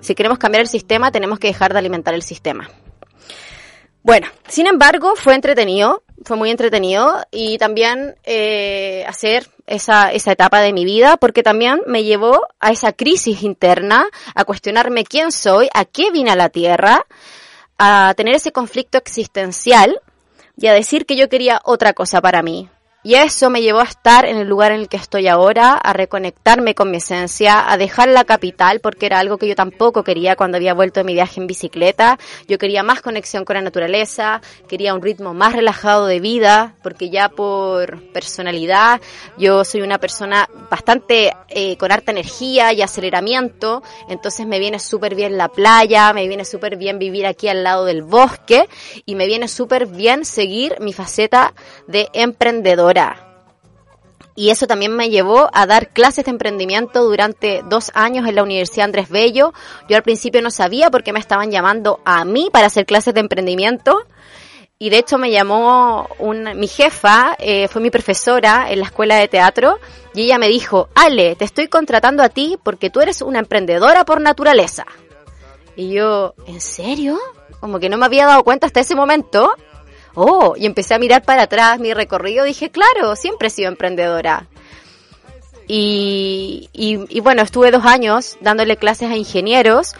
Si 0.00 0.14
queremos 0.14 0.38
cambiar 0.38 0.60
el 0.60 0.68
sistema, 0.68 1.10
tenemos 1.10 1.38
que 1.38 1.48
dejar 1.48 1.72
de 1.72 1.78
alimentar 1.78 2.14
el 2.14 2.22
sistema. 2.22 2.70
Bueno, 4.02 4.28
sin 4.48 4.66
embargo, 4.66 5.14
fue 5.14 5.34
entretenido, 5.34 6.02
fue 6.24 6.36
muy 6.36 6.50
entretenido 6.50 7.24
y 7.30 7.58
también 7.58 8.16
eh, 8.24 9.04
hacer 9.06 9.48
esa, 9.66 10.12
esa 10.12 10.32
etapa 10.32 10.60
de 10.60 10.72
mi 10.72 10.84
vida 10.84 11.16
porque 11.16 11.42
también 11.42 11.80
me 11.86 12.04
llevó 12.04 12.40
a 12.58 12.70
esa 12.70 12.92
crisis 12.92 13.42
interna, 13.42 14.06
a 14.34 14.44
cuestionarme 14.44 15.04
quién 15.04 15.32
soy, 15.32 15.68
a 15.74 15.84
qué 15.84 16.10
vine 16.10 16.30
a 16.30 16.36
la 16.36 16.50
Tierra, 16.50 17.06
a 17.78 18.12
tener 18.16 18.34
ese 18.34 18.52
conflicto 18.52 18.98
existencial 18.98 20.00
y 20.56 20.66
a 20.66 20.74
decir 20.74 21.06
que 21.06 21.16
yo 21.16 21.28
quería 21.28 21.60
otra 21.64 21.94
cosa 21.94 22.20
para 22.20 22.42
mí, 22.42 22.68
y 23.02 23.14
eso 23.14 23.48
me 23.48 23.62
llevó 23.62 23.80
a 23.80 23.84
estar 23.84 24.26
en 24.26 24.36
el 24.36 24.46
lugar 24.46 24.72
en 24.72 24.80
el 24.80 24.88
que 24.88 24.98
estoy 24.98 25.26
ahora, 25.26 25.72
a 25.72 25.94
reconectarme 25.94 26.74
con 26.74 26.90
mi 26.90 26.98
esencia, 26.98 27.70
a 27.70 27.78
dejar 27.78 28.10
la 28.10 28.24
capital, 28.24 28.80
porque 28.80 29.06
era 29.06 29.18
algo 29.18 29.38
que 29.38 29.48
yo 29.48 29.54
tampoco 29.54 30.04
quería 30.04 30.36
cuando 30.36 30.58
había 30.58 30.74
vuelto 30.74 31.00
de 31.00 31.04
mi 31.04 31.14
viaje 31.14 31.40
en 31.40 31.46
bicicleta. 31.46 32.18
Yo 32.46 32.58
quería 32.58 32.82
más 32.82 33.00
conexión 33.00 33.46
con 33.46 33.54
la 33.54 33.62
naturaleza, 33.62 34.42
quería 34.68 34.92
un 34.92 35.00
ritmo 35.00 35.32
más 35.32 35.54
relajado 35.54 36.06
de 36.06 36.20
vida, 36.20 36.74
porque 36.82 37.08
ya 37.08 37.30
por 37.30 38.02
personalidad 38.12 39.00
yo 39.38 39.64
soy 39.64 39.80
una 39.80 39.98
persona 39.98 40.48
bastante 40.70 41.32
eh, 41.48 41.78
con 41.78 41.92
harta 41.92 42.12
energía 42.12 42.74
y 42.74 42.82
aceleramiento, 42.82 43.82
entonces 44.10 44.46
me 44.46 44.58
viene 44.58 44.78
súper 44.78 45.14
bien 45.14 45.38
la 45.38 45.48
playa, 45.48 46.12
me 46.12 46.28
viene 46.28 46.44
súper 46.44 46.76
bien 46.76 46.98
vivir 46.98 47.26
aquí 47.26 47.48
al 47.48 47.64
lado 47.64 47.86
del 47.86 48.02
bosque 48.02 48.68
y 49.06 49.14
me 49.14 49.26
viene 49.26 49.48
súper 49.48 49.86
bien 49.86 50.26
seguir 50.26 50.76
mi 50.80 50.92
faceta 50.92 51.54
de 51.86 52.08
emprendedor 52.12 52.89
Y 54.36 54.50
eso 54.50 54.66
también 54.66 54.96
me 54.96 55.10
llevó 55.10 55.50
a 55.52 55.66
dar 55.66 55.88
clases 55.90 56.24
de 56.24 56.30
emprendimiento 56.30 57.02
durante 57.04 57.62
dos 57.68 57.90
años 57.94 58.26
en 58.26 58.36
la 58.36 58.42
Universidad 58.42 58.86
Andrés 58.86 59.08
Bello. 59.10 59.52
Yo 59.88 59.96
al 59.96 60.02
principio 60.02 60.40
no 60.40 60.50
sabía 60.50 60.90
por 60.90 61.02
qué 61.02 61.12
me 61.12 61.20
estaban 61.20 61.50
llamando 61.50 62.00
a 62.04 62.24
mí 62.24 62.48
para 62.52 62.66
hacer 62.66 62.86
clases 62.86 63.12
de 63.12 63.20
emprendimiento. 63.20 64.06
Y 64.78 64.88
de 64.88 64.96
hecho 64.96 65.18
me 65.18 65.30
llamó 65.30 66.08
mi 66.56 66.66
jefa, 66.66 67.36
eh, 67.38 67.68
fue 67.68 67.82
mi 67.82 67.90
profesora 67.90 68.70
en 68.70 68.78
la 68.78 68.86
escuela 68.86 69.16
de 69.16 69.28
teatro, 69.28 69.78
y 70.14 70.22
ella 70.22 70.38
me 70.38 70.48
dijo, 70.48 70.88
Ale, 70.94 71.36
te 71.36 71.44
estoy 71.44 71.68
contratando 71.68 72.22
a 72.22 72.30
ti 72.30 72.56
porque 72.62 72.88
tú 72.88 73.02
eres 73.02 73.20
una 73.20 73.40
emprendedora 73.40 74.06
por 74.06 74.22
naturaleza. 74.22 74.86
Y 75.76 75.90
yo, 75.90 76.34
¿en 76.46 76.62
serio? 76.62 77.18
Como 77.60 77.78
que 77.78 77.90
no 77.90 77.98
me 77.98 78.06
había 78.06 78.24
dado 78.24 78.42
cuenta 78.42 78.66
hasta 78.66 78.80
ese 78.80 78.94
momento. 78.94 79.52
Oh, 80.14 80.54
y 80.56 80.66
empecé 80.66 80.94
a 80.94 80.98
mirar 80.98 81.22
para 81.22 81.42
atrás 81.42 81.78
mi 81.78 81.94
recorrido, 81.94 82.44
dije, 82.44 82.70
claro, 82.70 83.16
siempre 83.16 83.48
he 83.48 83.50
sido 83.50 83.68
emprendedora. 83.68 84.46
Y, 85.72 86.68
y, 86.72 87.20
bueno, 87.20 87.42
estuve 87.42 87.70
dos 87.70 87.84
años 87.84 88.36
dándole 88.40 88.76
clases 88.76 89.08
a 89.08 89.16
ingenieros, 89.16 89.94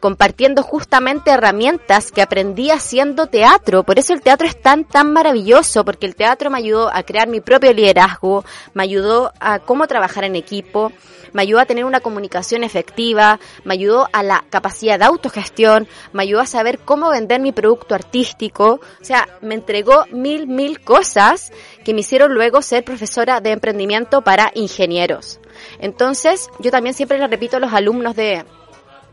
compartiendo 0.00 0.62
justamente 0.62 1.30
herramientas 1.30 2.12
que 2.12 2.22
aprendí 2.22 2.70
haciendo 2.70 3.26
teatro. 3.26 3.82
Por 3.82 3.98
eso 3.98 4.12
el 4.12 4.20
teatro 4.20 4.46
es 4.46 4.60
tan, 4.60 4.84
tan 4.84 5.12
maravilloso, 5.12 5.84
porque 5.84 6.06
el 6.06 6.16
teatro 6.16 6.50
me 6.50 6.58
ayudó 6.58 6.90
a 6.94 7.02
crear 7.02 7.28
mi 7.28 7.40
propio 7.40 7.72
liderazgo, 7.72 8.44
me 8.74 8.82
ayudó 8.82 9.32
a 9.40 9.58
cómo 9.58 9.86
trabajar 9.86 10.24
en 10.24 10.36
equipo, 10.36 10.92
me 11.32 11.42
ayudó 11.42 11.60
a 11.60 11.66
tener 11.66 11.84
una 11.84 12.00
comunicación 12.00 12.64
efectiva, 12.64 13.38
me 13.64 13.74
ayudó 13.74 14.08
a 14.12 14.22
la 14.22 14.44
capacidad 14.48 14.98
de 14.98 15.04
autogestión, 15.04 15.86
me 16.12 16.22
ayudó 16.22 16.40
a 16.40 16.46
saber 16.46 16.78
cómo 16.78 17.10
vender 17.10 17.40
mi 17.40 17.52
producto 17.52 17.94
artístico, 17.94 18.80
o 19.00 19.04
sea, 19.04 19.28
me 19.42 19.54
entregó 19.54 20.06
mil, 20.10 20.46
mil 20.46 20.80
cosas 20.80 21.52
que 21.84 21.94
me 21.94 22.00
hicieron 22.00 22.32
luego 22.32 22.62
ser 22.62 22.84
profesora 22.84 23.40
de 23.40 23.50
emprendimiento 23.50 24.22
para 24.22 24.50
ingenieros. 24.54 25.40
Entonces, 25.78 26.48
yo 26.58 26.70
también 26.70 26.94
siempre 26.94 27.18
le 27.18 27.26
repito 27.26 27.56
a 27.56 27.60
los 27.60 27.72
alumnos 27.72 28.16
de, 28.16 28.44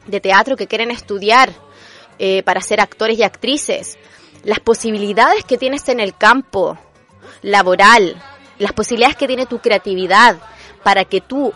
de 0.08 0.20
teatro 0.20 0.56
que 0.56 0.68
quieren 0.68 0.91
estudiar 0.91 1.54
eh, 2.20 2.43
para 2.43 2.62
ser 2.62 2.82
actores 2.82 3.18
y 3.18 3.24
actrices, 3.24 3.97
las 4.43 4.60
posibilidades 4.60 5.43
que 5.43 5.58
tienes 5.58 5.88
en 5.89 5.99
el 5.99 6.16
campo 6.16 6.78
laboral, 7.41 8.22
las 8.60 8.74
posibilidades 8.74 9.18
que 9.18 9.28
tiene 9.28 9.45
tu 9.45 9.60
creatividad 9.60 10.38
para 10.84 11.06
que 11.06 11.22
tú 11.22 11.54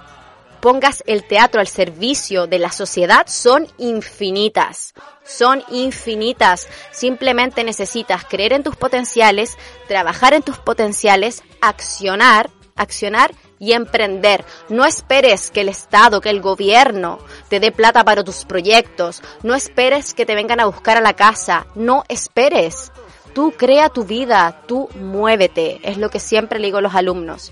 pongas 0.62 1.04
el 1.06 1.24
teatro 1.24 1.62
al 1.62 1.68
servicio 1.68 2.48
de 2.48 2.60
la 2.60 2.72
sociedad 2.72 3.28
son 3.28 3.68
infinitas. 3.78 4.94
Son 5.24 5.64
infinitas. 5.70 6.68
Simplemente 6.92 7.64
necesitas 7.64 8.26
creer 8.26 8.54
en 8.54 8.64
tus 8.64 8.76
potenciales, 8.76 9.58
trabajar 9.88 10.34
en 10.34 10.42
tus 10.42 10.58
potenciales, 10.58 11.44
accionar, 11.62 12.50
accionar 12.76 13.32
y 13.60 13.74
emprender. 13.74 14.46
No 14.70 14.86
esperes 14.86 15.52
que 15.52 15.62
el 15.62 15.70
Estado, 15.70 16.22
que 16.22 16.30
el 16.30 16.42
gobierno 16.42 17.20
te 17.50 17.60
dé 17.60 17.72
plata 17.72 18.04
para 18.04 18.24
tus 18.24 18.46
proyectos. 18.46 19.22
No 19.44 19.56
esperes 19.56 20.14
que 20.14 20.26
te 20.26 20.36
vengan 20.36 20.60
a 20.60 20.66
buscar 20.66 20.98
a 20.98 21.02
la 21.02 21.14
casa. 21.14 21.68
No 21.76 22.04
esperes. 22.08 22.92
Tú 23.34 23.54
crea 23.56 23.90
tu 23.90 24.04
vida, 24.04 24.62
tú 24.68 24.90
muévete. 24.96 25.80
Es 25.84 25.98
lo 25.98 26.10
que 26.10 26.20
siempre 26.20 26.60
digo 26.60 26.80
a 26.80 26.82
los 26.82 26.96
alumnos. 26.96 27.52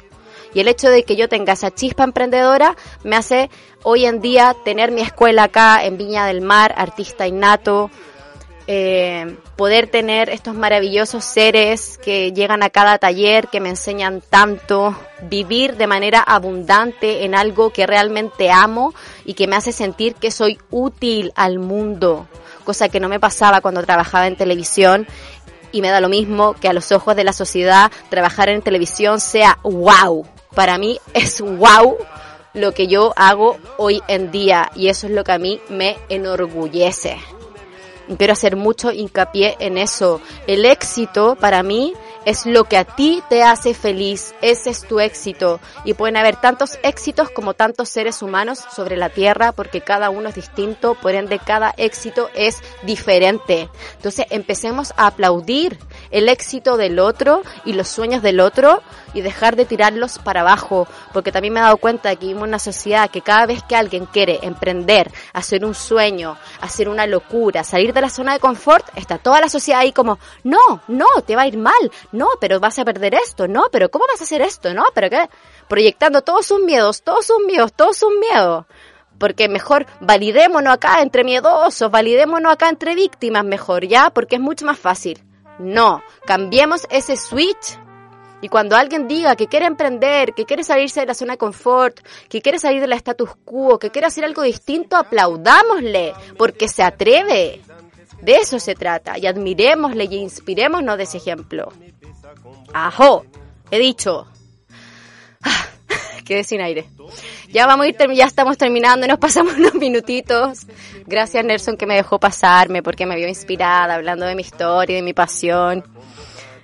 Y 0.53 0.61
el 0.61 0.67
hecho 0.69 0.89
de 0.89 1.03
que 1.03 1.17
yo 1.17 1.27
tenga 1.27 1.53
esa 1.53 1.69
chispa 1.69 2.05
emprendedora 2.05 2.75
me 3.03 3.17
hace 3.17 3.49
hoy 3.83 4.05
en 4.05 4.21
día 4.21 4.55
tener 4.63 4.91
mi 4.91 5.01
escuela 5.01 5.43
acá 5.43 5.83
en 5.83 5.97
Viña 5.97 6.25
del 6.25 6.41
Mar, 6.41 6.73
artista 6.77 7.27
innato, 7.27 7.91
eh, 8.67 9.37
poder 9.55 9.87
tener 9.87 10.29
estos 10.29 10.55
maravillosos 10.55 11.23
seres 11.23 11.99
que 12.03 12.31
llegan 12.33 12.63
a 12.63 12.69
cada 12.69 12.97
taller, 12.97 13.47
que 13.47 13.59
me 13.59 13.69
enseñan 13.69 14.21
tanto, 14.21 14.95
vivir 15.23 15.77
de 15.77 15.87
manera 15.87 16.19
abundante 16.19 17.25
en 17.25 17.35
algo 17.35 17.71
que 17.71 17.85
realmente 17.85 18.51
amo 18.51 18.93
y 19.23 19.35
que 19.35 19.47
me 19.47 19.55
hace 19.55 19.71
sentir 19.71 20.15
que 20.15 20.31
soy 20.31 20.57
útil 20.71 21.31
al 21.35 21.59
mundo, 21.59 22.27
cosa 22.63 22.89
que 22.89 22.99
no 22.99 23.09
me 23.09 23.19
pasaba 23.19 23.61
cuando 23.61 23.83
trabajaba 23.83 24.27
en 24.27 24.35
televisión 24.35 25.07
y 25.71 25.81
me 25.81 25.89
da 25.89 26.01
lo 26.01 26.09
mismo 26.09 26.53
que 26.53 26.67
a 26.67 26.73
los 26.73 26.91
ojos 26.91 27.15
de 27.15 27.23
la 27.23 27.33
sociedad 27.33 27.91
trabajar 28.09 28.49
en 28.49 28.61
televisión 28.61 29.19
sea 29.19 29.59
wow 29.63 30.25
para 30.55 30.77
mí 30.77 30.99
es 31.13 31.41
wow 31.41 31.97
lo 32.53 32.71
que 32.71 32.87
yo 32.87 33.13
hago 33.17 33.57
hoy 33.77 34.01
en 34.07 34.31
día 34.31 34.71
y 34.73 34.87
eso 34.87 35.07
es 35.07 35.13
lo 35.13 35.23
que 35.23 35.33
a 35.33 35.37
mí 35.37 35.59
me 35.69 35.97
enorgullece. 36.07 37.17
Quiero 38.17 38.33
hacer 38.33 38.55
mucho 38.55 38.91
hincapié 38.91 39.55
en 39.59 39.77
eso. 39.77 40.21
El 40.47 40.65
éxito 40.65 41.35
para 41.39 41.63
mí 41.63 41.93
es 42.25 42.45
lo 42.45 42.63
que 42.65 42.77
a 42.77 42.85
ti 42.85 43.23
te 43.29 43.43
hace 43.43 43.73
feliz, 43.73 44.33
ese 44.41 44.71
es 44.71 44.81
tu 44.81 44.99
éxito. 44.99 45.59
Y 45.83 45.93
pueden 45.93 46.17
haber 46.17 46.35
tantos 46.35 46.79
éxitos 46.83 47.29
como 47.29 47.53
tantos 47.53 47.89
seres 47.89 48.21
humanos 48.21 48.63
sobre 48.75 48.97
la 48.97 49.09
Tierra, 49.09 49.51
porque 49.51 49.81
cada 49.81 50.09
uno 50.09 50.29
es 50.29 50.35
distinto, 50.35 50.95
por 50.95 51.13
ende 51.13 51.39
cada 51.39 51.73
éxito 51.77 52.29
es 52.33 52.61
diferente. 52.83 53.69
Entonces 53.95 54.25
empecemos 54.31 54.93
a 54.97 55.07
aplaudir 55.07 55.77
el 56.15 56.29
éxito 56.29 56.77
del 56.77 56.97
otro 56.97 57.43
y 57.65 57.73
los 57.73 57.89
sueños 57.89 58.21
del 58.21 58.39
otro 58.39 58.81
y 59.13 59.19
dejar 59.19 59.57
de 59.57 59.65
tirarlos 59.65 60.17
para 60.17 60.41
abajo, 60.41 60.87
porque 61.11 61.33
también 61.33 61.53
me 61.53 61.59
he 61.59 61.63
dado 61.63 61.75
cuenta 61.75 62.07
de 62.07 62.15
que 62.15 62.27
vivimos 62.27 62.43
en 62.43 62.49
una 62.51 62.59
sociedad 62.59 63.09
que 63.09 63.21
cada 63.21 63.45
vez 63.45 63.61
que 63.63 63.75
alguien 63.75 64.05
quiere 64.05 64.39
emprender, 64.41 65.11
hacer 65.33 65.65
un 65.65 65.75
sueño, 65.75 66.37
hacer 66.61 66.87
una 66.87 67.05
locura, 67.05 67.65
salir 67.65 67.91
de 67.91 67.99
la 67.99 68.09
zona 68.09 68.31
de 68.31 68.39
confort, 68.39 68.87
está 68.95 69.17
toda 69.17 69.41
la 69.41 69.49
sociedad 69.49 69.81
ahí 69.81 69.91
como, 69.91 70.17
no, 70.45 70.81
no, 70.87 71.05
te 71.27 71.35
va 71.35 71.41
a 71.41 71.47
ir 71.47 71.57
mal, 71.57 71.91
no, 72.13 72.29
pero 72.39 72.61
vas 72.61 72.79
a 72.79 72.85
perder 72.85 73.13
esto, 73.15 73.49
no, 73.49 73.65
pero 73.69 73.91
¿cómo 73.91 74.05
vas 74.09 74.21
a 74.21 74.23
hacer 74.23 74.41
esto? 74.41 74.73
No, 74.73 74.85
pero 74.93 75.09
qué, 75.09 75.29
proyectando 75.67 76.21
todos 76.21 76.45
sus 76.45 76.61
miedos, 76.61 77.01
todos 77.01 77.25
sus 77.25 77.43
miedos, 77.45 77.73
todos 77.73 77.97
sus 77.97 78.11
miedos. 78.17 78.65
Porque 79.17 79.49
mejor 79.49 79.85
validémonos 79.99 80.73
acá 80.73 81.01
entre 81.01 81.25
miedosos, 81.25 81.91
validémonos 81.91 82.53
acá 82.53 82.69
entre 82.69 82.95
víctimas 82.95 83.43
mejor, 83.43 83.85
¿ya? 83.85 84.11
Porque 84.11 84.35
es 84.35 84.41
mucho 84.41 84.65
más 84.65 84.79
fácil. 84.79 85.21
No, 85.59 86.03
cambiemos 86.25 86.85
ese 86.89 87.15
switch 87.15 87.77
y 88.41 88.49
cuando 88.49 88.75
alguien 88.75 89.07
diga 89.07 89.35
que 89.35 89.47
quiere 89.47 89.65
emprender, 89.65 90.33
que 90.33 90.45
quiere 90.45 90.63
salirse 90.63 90.99
de 90.99 91.07
la 91.07 91.13
zona 91.13 91.33
de 91.33 91.37
confort, 91.37 91.99
que 92.29 92.41
quiere 92.41 92.59
salir 92.59 92.81
de 92.81 92.87
la 92.87 92.95
status 92.95 93.31
quo, 93.43 93.79
que 93.79 93.89
quiere 93.89 94.07
hacer 94.07 94.25
algo 94.25 94.43
distinto, 94.43 94.95
aplaudámosle, 94.97 96.13
porque 96.37 96.67
se 96.67 96.83
atreve. 96.83 97.61
De 98.21 98.35
eso 98.35 98.59
se 98.59 98.75
trata, 98.75 99.17
y 99.17 99.25
admirémosle 99.25 100.05
y 100.05 100.15
inspirémonos 100.17 100.97
de 100.97 101.03
ese 101.03 101.17
ejemplo. 101.17 101.71
Ajo, 102.73 103.25
he 103.71 103.79
dicho. 103.79 104.27
Quedé 106.25 106.43
sin 106.43 106.61
aire. 106.61 106.87
Ya 107.49 107.67
vamos 107.67 107.85
a 107.85 107.89
ir, 107.89 107.95
ya 108.13 108.25
estamos 108.25 108.57
terminando, 108.57 109.07
nos 109.07 109.19
pasamos 109.19 109.53
unos 109.57 109.75
minutitos. 109.75 110.67
Gracias 111.07 111.45
Nelson 111.45 111.77
que 111.77 111.85
me 111.85 111.95
dejó 111.95 112.19
pasarme 112.19 112.81
porque 112.81 113.05
me 113.05 113.15
vio 113.15 113.27
inspirada 113.27 113.95
hablando 113.95 114.25
de 114.25 114.35
mi 114.35 114.41
historia, 114.41 114.95
de 114.95 115.01
mi 115.01 115.13
pasión. 115.13 115.83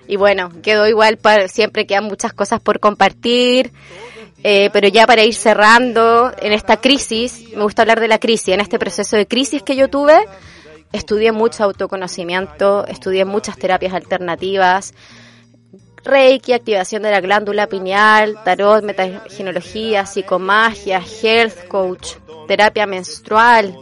Y 0.07 0.15
bueno, 0.17 0.51
quedó 0.61 0.87
igual, 0.87 1.17
para, 1.17 1.47
siempre 1.47 1.85
quedan 1.85 2.05
muchas 2.05 2.33
cosas 2.33 2.59
por 2.59 2.79
compartir. 2.79 3.71
Eh, 4.43 4.71
pero 4.73 4.87
ya 4.87 5.05
para 5.05 5.23
ir 5.23 5.35
cerrando, 5.35 6.33
en 6.39 6.51
esta 6.51 6.77
crisis, 6.77 7.45
me 7.55 7.61
gusta 7.61 7.83
hablar 7.83 7.99
de 7.99 8.07
la 8.07 8.17
crisis, 8.17 8.49
en 8.49 8.59
este 8.59 8.79
proceso 8.79 9.15
de 9.15 9.27
crisis 9.27 9.61
que 9.61 9.75
yo 9.75 9.87
tuve, 9.87 10.17
estudié 10.91 11.31
mucho 11.31 11.63
autoconocimiento, 11.63 12.87
estudié 12.87 13.23
muchas 13.23 13.55
terapias 13.57 13.93
alternativas, 13.93 14.95
Reiki, 16.03 16.53
activación 16.53 17.03
de 17.03 17.11
la 17.11 17.21
glándula 17.21 17.67
pineal, 17.67 18.35
tarot, 18.43 18.83
metagenología, 18.83 20.07
psicomagia, 20.07 20.99
health 21.21 21.67
coach, 21.67 22.13
terapia 22.47 22.87
menstrual, 22.87 23.77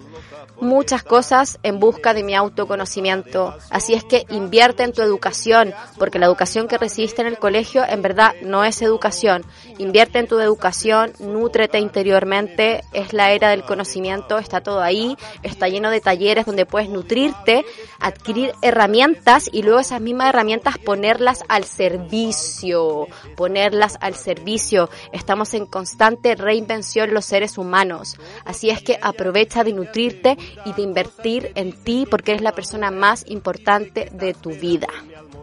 muchas 0.62 1.04
cosas 1.04 1.60
en 1.64 1.80
busca 1.80 2.14
de 2.14 2.24
mi 2.24 2.36
autoconocimiento. 2.36 3.56
Así 3.70 3.94
es 3.94 4.04
que 4.04 4.26
invierte 4.30 4.84
en 4.84 4.94
tu 4.94 5.02
educación, 5.02 5.74
porque 5.98 6.20
la 6.20 6.26
educación 6.26 6.68
que 6.68 6.78
recibiste 6.78 7.22
en 7.22 7.28
el 7.28 7.40
colegio 7.40 7.84
en 7.88 8.02
verdad 8.02 8.34
no 8.42 8.64
es 8.64 8.82
educación. 8.82 9.46
Invierte 9.78 10.20
en 10.20 10.28
tu 10.28 10.40
educación, 10.40 11.14
nútrete 11.20 11.80
interiormente, 11.80 12.84
es 12.94 13.14
la 13.14 13.32
era 13.32 13.50
del 13.50 13.64
conocimiento, 13.64 14.38
está 14.38 14.62
todo 14.62 14.82
ahí, 14.82 15.18
está 15.44 15.68
lleno 15.68 15.90
de 15.90 16.02
talleres 16.02 16.46
donde 16.46 16.66
puedes 16.66 16.90
nutrirte, 16.90 17.66
adquirir 18.00 18.54
herramientas 18.62 19.50
y 19.52 19.64
luego 19.64 19.80
esas 19.80 20.02
mismas 20.02 20.30
herramientas 20.30 20.78
ponerlas 20.78 21.44
al 21.48 21.64
servicio, 21.64 23.08
ponerlas 23.36 23.98
al 24.02 24.16
servicio. 24.16 24.90
Estamos 25.12 25.54
en 25.54 25.66
constante 25.66 26.36
reinvención 26.36 27.14
los 27.14 27.26
seres 27.26 27.58
humanos. 27.58 28.20
Así 28.46 28.70
es 28.70 28.82
que 28.82 29.00
aprovecha 29.02 29.64
de 29.64 29.74
nutrirte 29.74 30.38
y 30.66 30.74
de 30.74 30.82
invertir 30.82 31.52
en 31.56 31.72
ti 31.72 32.08
porque 32.10 32.32
eres 32.32 32.42
la 32.42 32.54
persona 32.54 32.92
más 32.92 33.24
importante 33.28 34.10
de 34.12 34.34
tu 34.34 34.52
vida. 34.52 34.88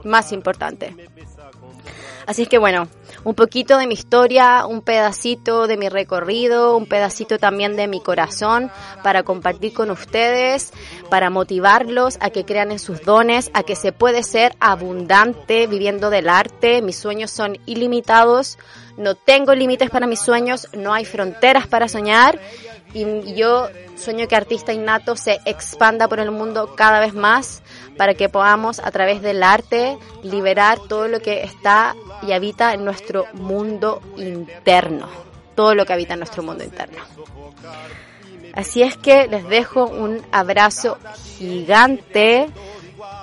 Más 0.04 0.32
importante. 0.32 0.94
Así 2.26 2.42
es 2.42 2.48
que 2.48 2.58
bueno, 2.58 2.88
un 3.22 3.34
poquito 3.34 3.78
de 3.78 3.86
mi 3.86 3.94
historia, 3.94 4.66
un 4.66 4.82
pedacito 4.82 5.68
de 5.68 5.76
mi 5.76 5.88
recorrido, 5.88 6.76
un 6.76 6.86
pedacito 6.86 7.38
también 7.38 7.76
de 7.76 7.86
mi 7.86 8.00
corazón 8.00 8.70
para 9.04 9.22
compartir 9.22 9.72
con 9.72 9.92
ustedes, 9.92 10.72
para 11.08 11.30
motivarlos 11.30 12.18
a 12.20 12.30
que 12.30 12.44
crean 12.44 12.72
en 12.72 12.80
sus 12.80 13.02
dones, 13.02 13.50
a 13.54 13.62
que 13.62 13.76
se 13.76 13.92
puede 13.92 14.24
ser 14.24 14.56
abundante 14.58 15.68
viviendo 15.68 16.10
del 16.10 16.28
arte. 16.28 16.82
Mis 16.82 16.98
sueños 16.98 17.30
son 17.30 17.58
ilimitados, 17.64 18.58
no 18.96 19.14
tengo 19.14 19.54
límites 19.54 19.90
para 19.90 20.06
mis 20.06 20.20
sueños, 20.20 20.68
no 20.72 20.92
hay 20.92 21.04
fronteras 21.04 21.66
para 21.66 21.88
soñar 21.88 22.38
y 22.94 23.34
yo 23.34 23.68
sueño 23.96 24.26
que 24.28 24.36
Artista 24.36 24.72
Innato 24.72 25.16
se 25.16 25.38
expanda 25.44 26.08
por 26.08 26.20
el 26.20 26.30
mundo 26.30 26.74
cada 26.76 27.00
vez 27.00 27.14
más 27.14 27.62
para 27.96 28.14
que 28.14 28.28
podamos 28.28 28.78
a 28.78 28.90
través 28.90 29.22
del 29.22 29.42
arte 29.42 29.98
liberar 30.22 30.78
todo 30.88 31.08
lo 31.08 31.20
que 31.20 31.42
está 31.42 31.94
y 32.22 32.32
habita 32.32 32.74
en 32.74 32.84
nuestro 32.84 33.26
mundo 33.34 34.00
interno, 34.16 35.08
todo 35.54 35.74
lo 35.74 35.84
que 35.84 35.92
habita 35.92 36.14
en 36.14 36.20
nuestro 36.20 36.42
mundo 36.42 36.64
interno. 36.64 37.02
Así 38.54 38.82
es 38.82 38.96
que 38.96 39.26
les 39.28 39.46
dejo 39.48 39.84
un 39.86 40.22
abrazo 40.32 40.96
gigante. 41.38 42.48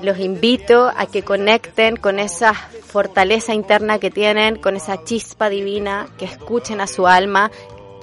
Los 0.04 0.20
invito 0.20 0.92
a 0.94 1.06
que 1.06 1.24
conecten 1.24 1.96
con 1.96 2.20
esa 2.20 2.54
fortaleza 2.54 3.54
interna 3.54 4.00
que 4.00 4.12
tienen, 4.12 4.58
con 4.58 4.76
esa 4.76 5.06
chispa 5.06 5.48
divina, 5.48 6.10
que 6.18 6.26
escuchen 6.26 6.82
a 6.82 6.88
su 6.88 7.08
alma, 7.08 7.52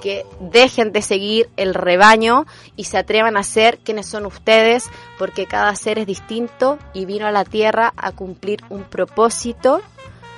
que 0.01 0.25
dejen 0.39 0.93
de 0.93 1.03
seguir 1.03 1.51
el 1.57 1.75
rebaño 1.75 2.47
y 2.75 2.85
se 2.85 2.97
atrevan 2.97 3.37
a 3.37 3.43
ser 3.43 3.77
quienes 3.77 4.07
son 4.07 4.25
ustedes, 4.25 4.89
porque 5.19 5.45
cada 5.45 5.75
ser 5.75 5.99
es 5.99 6.07
distinto 6.07 6.79
y 6.91 7.05
vino 7.05 7.27
a 7.27 7.31
la 7.31 7.45
tierra 7.45 7.93
a 7.95 8.13
cumplir 8.13 8.63
un 8.69 8.83
propósito 8.83 9.79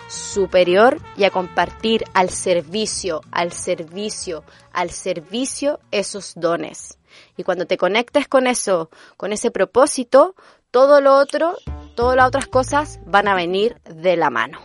superior 0.10 1.00
y 1.16 1.24
a 1.24 1.30
compartir 1.30 2.04
al 2.14 2.30
servicio, 2.30 3.22
al 3.32 3.54
servicio, 3.54 4.44
al 4.74 4.90
servicio 4.90 5.80
esos 5.92 6.34
dones. 6.36 6.98
Y 7.38 7.44
cuando 7.44 7.66
te 7.66 7.78
conectes 7.78 8.28
con 8.28 8.48
eso, 8.48 8.90
con 9.16 9.32
ese 9.32 9.50
propósito, 9.50 10.36
todo 10.74 11.02
lo 11.02 11.14
otro, 11.14 11.56
todas 11.94 12.18
las 12.18 12.28
otras 12.28 12.48
cosas 12.48 13.00
van 13.06 13.28
a 13.28 13.36
venir 13.36 13.80
de 13.84 14.18
la 14.18 14.32
mano. 14.32 14.58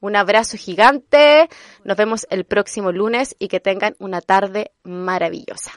Un 0.00 0.16
abrazo 0.16 0.56
gigante, 0.56 1.48
nos 1.84 1.96
vemos 1.96 2.26
el 2.30 2.44
próximo 2.44 2.90
lunes 2.90 3.36
y 3.38 3.46
que 3.46 3.60
tengan 3.60 3.94
una 4.00 4.20
tarde 4.20 4.72
maravillosa. 4.82 5.70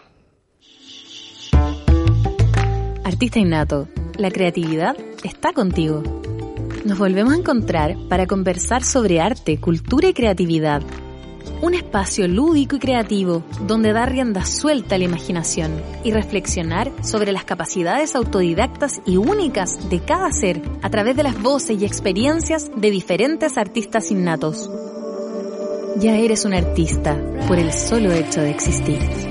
Artista 3.03 3.37
innato, 3.37 3.87
la 4.17 4.31
creatividad 4.31 4.97
está 5.23 5.53
contigo. 5.53 6.01
Nos 6.83 6.97
volvemos 6.97 7.33
a 7.33 7.37
encontrar 7.37 7.95
para 8.09 8.25
conversar 8.25 8.83
sobre 8.83 9.21
arte, 9.21 9.59
cultura 9.59 10.07
y 10.07 10.13
creatividad. 10.15 10.81
Un 11.61 11.73
espacio 11.73 12.27
lúdico 12.27 12.75
y 12.75 12.79
creativo 12.79 13.43
donde 13.67 13.93
dar 13.93 14.11
rienda 14.11 14.45
suelta 14.45 14.95
a 14.95 14.97
la 14.97 15.05
imaginación 15.05 15.71
y 16.03 16.11
reflexionar 16.11 16.91
sobre 17.03 17.31
las 17.31 17.45
capacidades 17.45 18.15
autodidactas 18.15 19.01
y 19.05 19.17
únicas 19.17 19.89
de 19.89 19.99
cada 19.99 20.31
ser 20.31 20.61
a 20.81 20.89
través 20.89 21.15
de 21.15 21.23
las 21.23 21.41
voces 21.41 21.81
y 21.81 21.85
experiencias 21.85 22.71
de 22.75 22.91
diferentes 22.91 23.57
artistas 23.57 24.11
innatos. 24.11 24.69
Ya 25.97 26.15
eres 26.15 26.45
un 26.45 26.53
artista 26.53 27.17
por 27.47 27.59
el 27.59 27.71
solo 27.73 28.11
hecho 28.11 28.41
de 28.41 28.51
existir. 28.51 29.30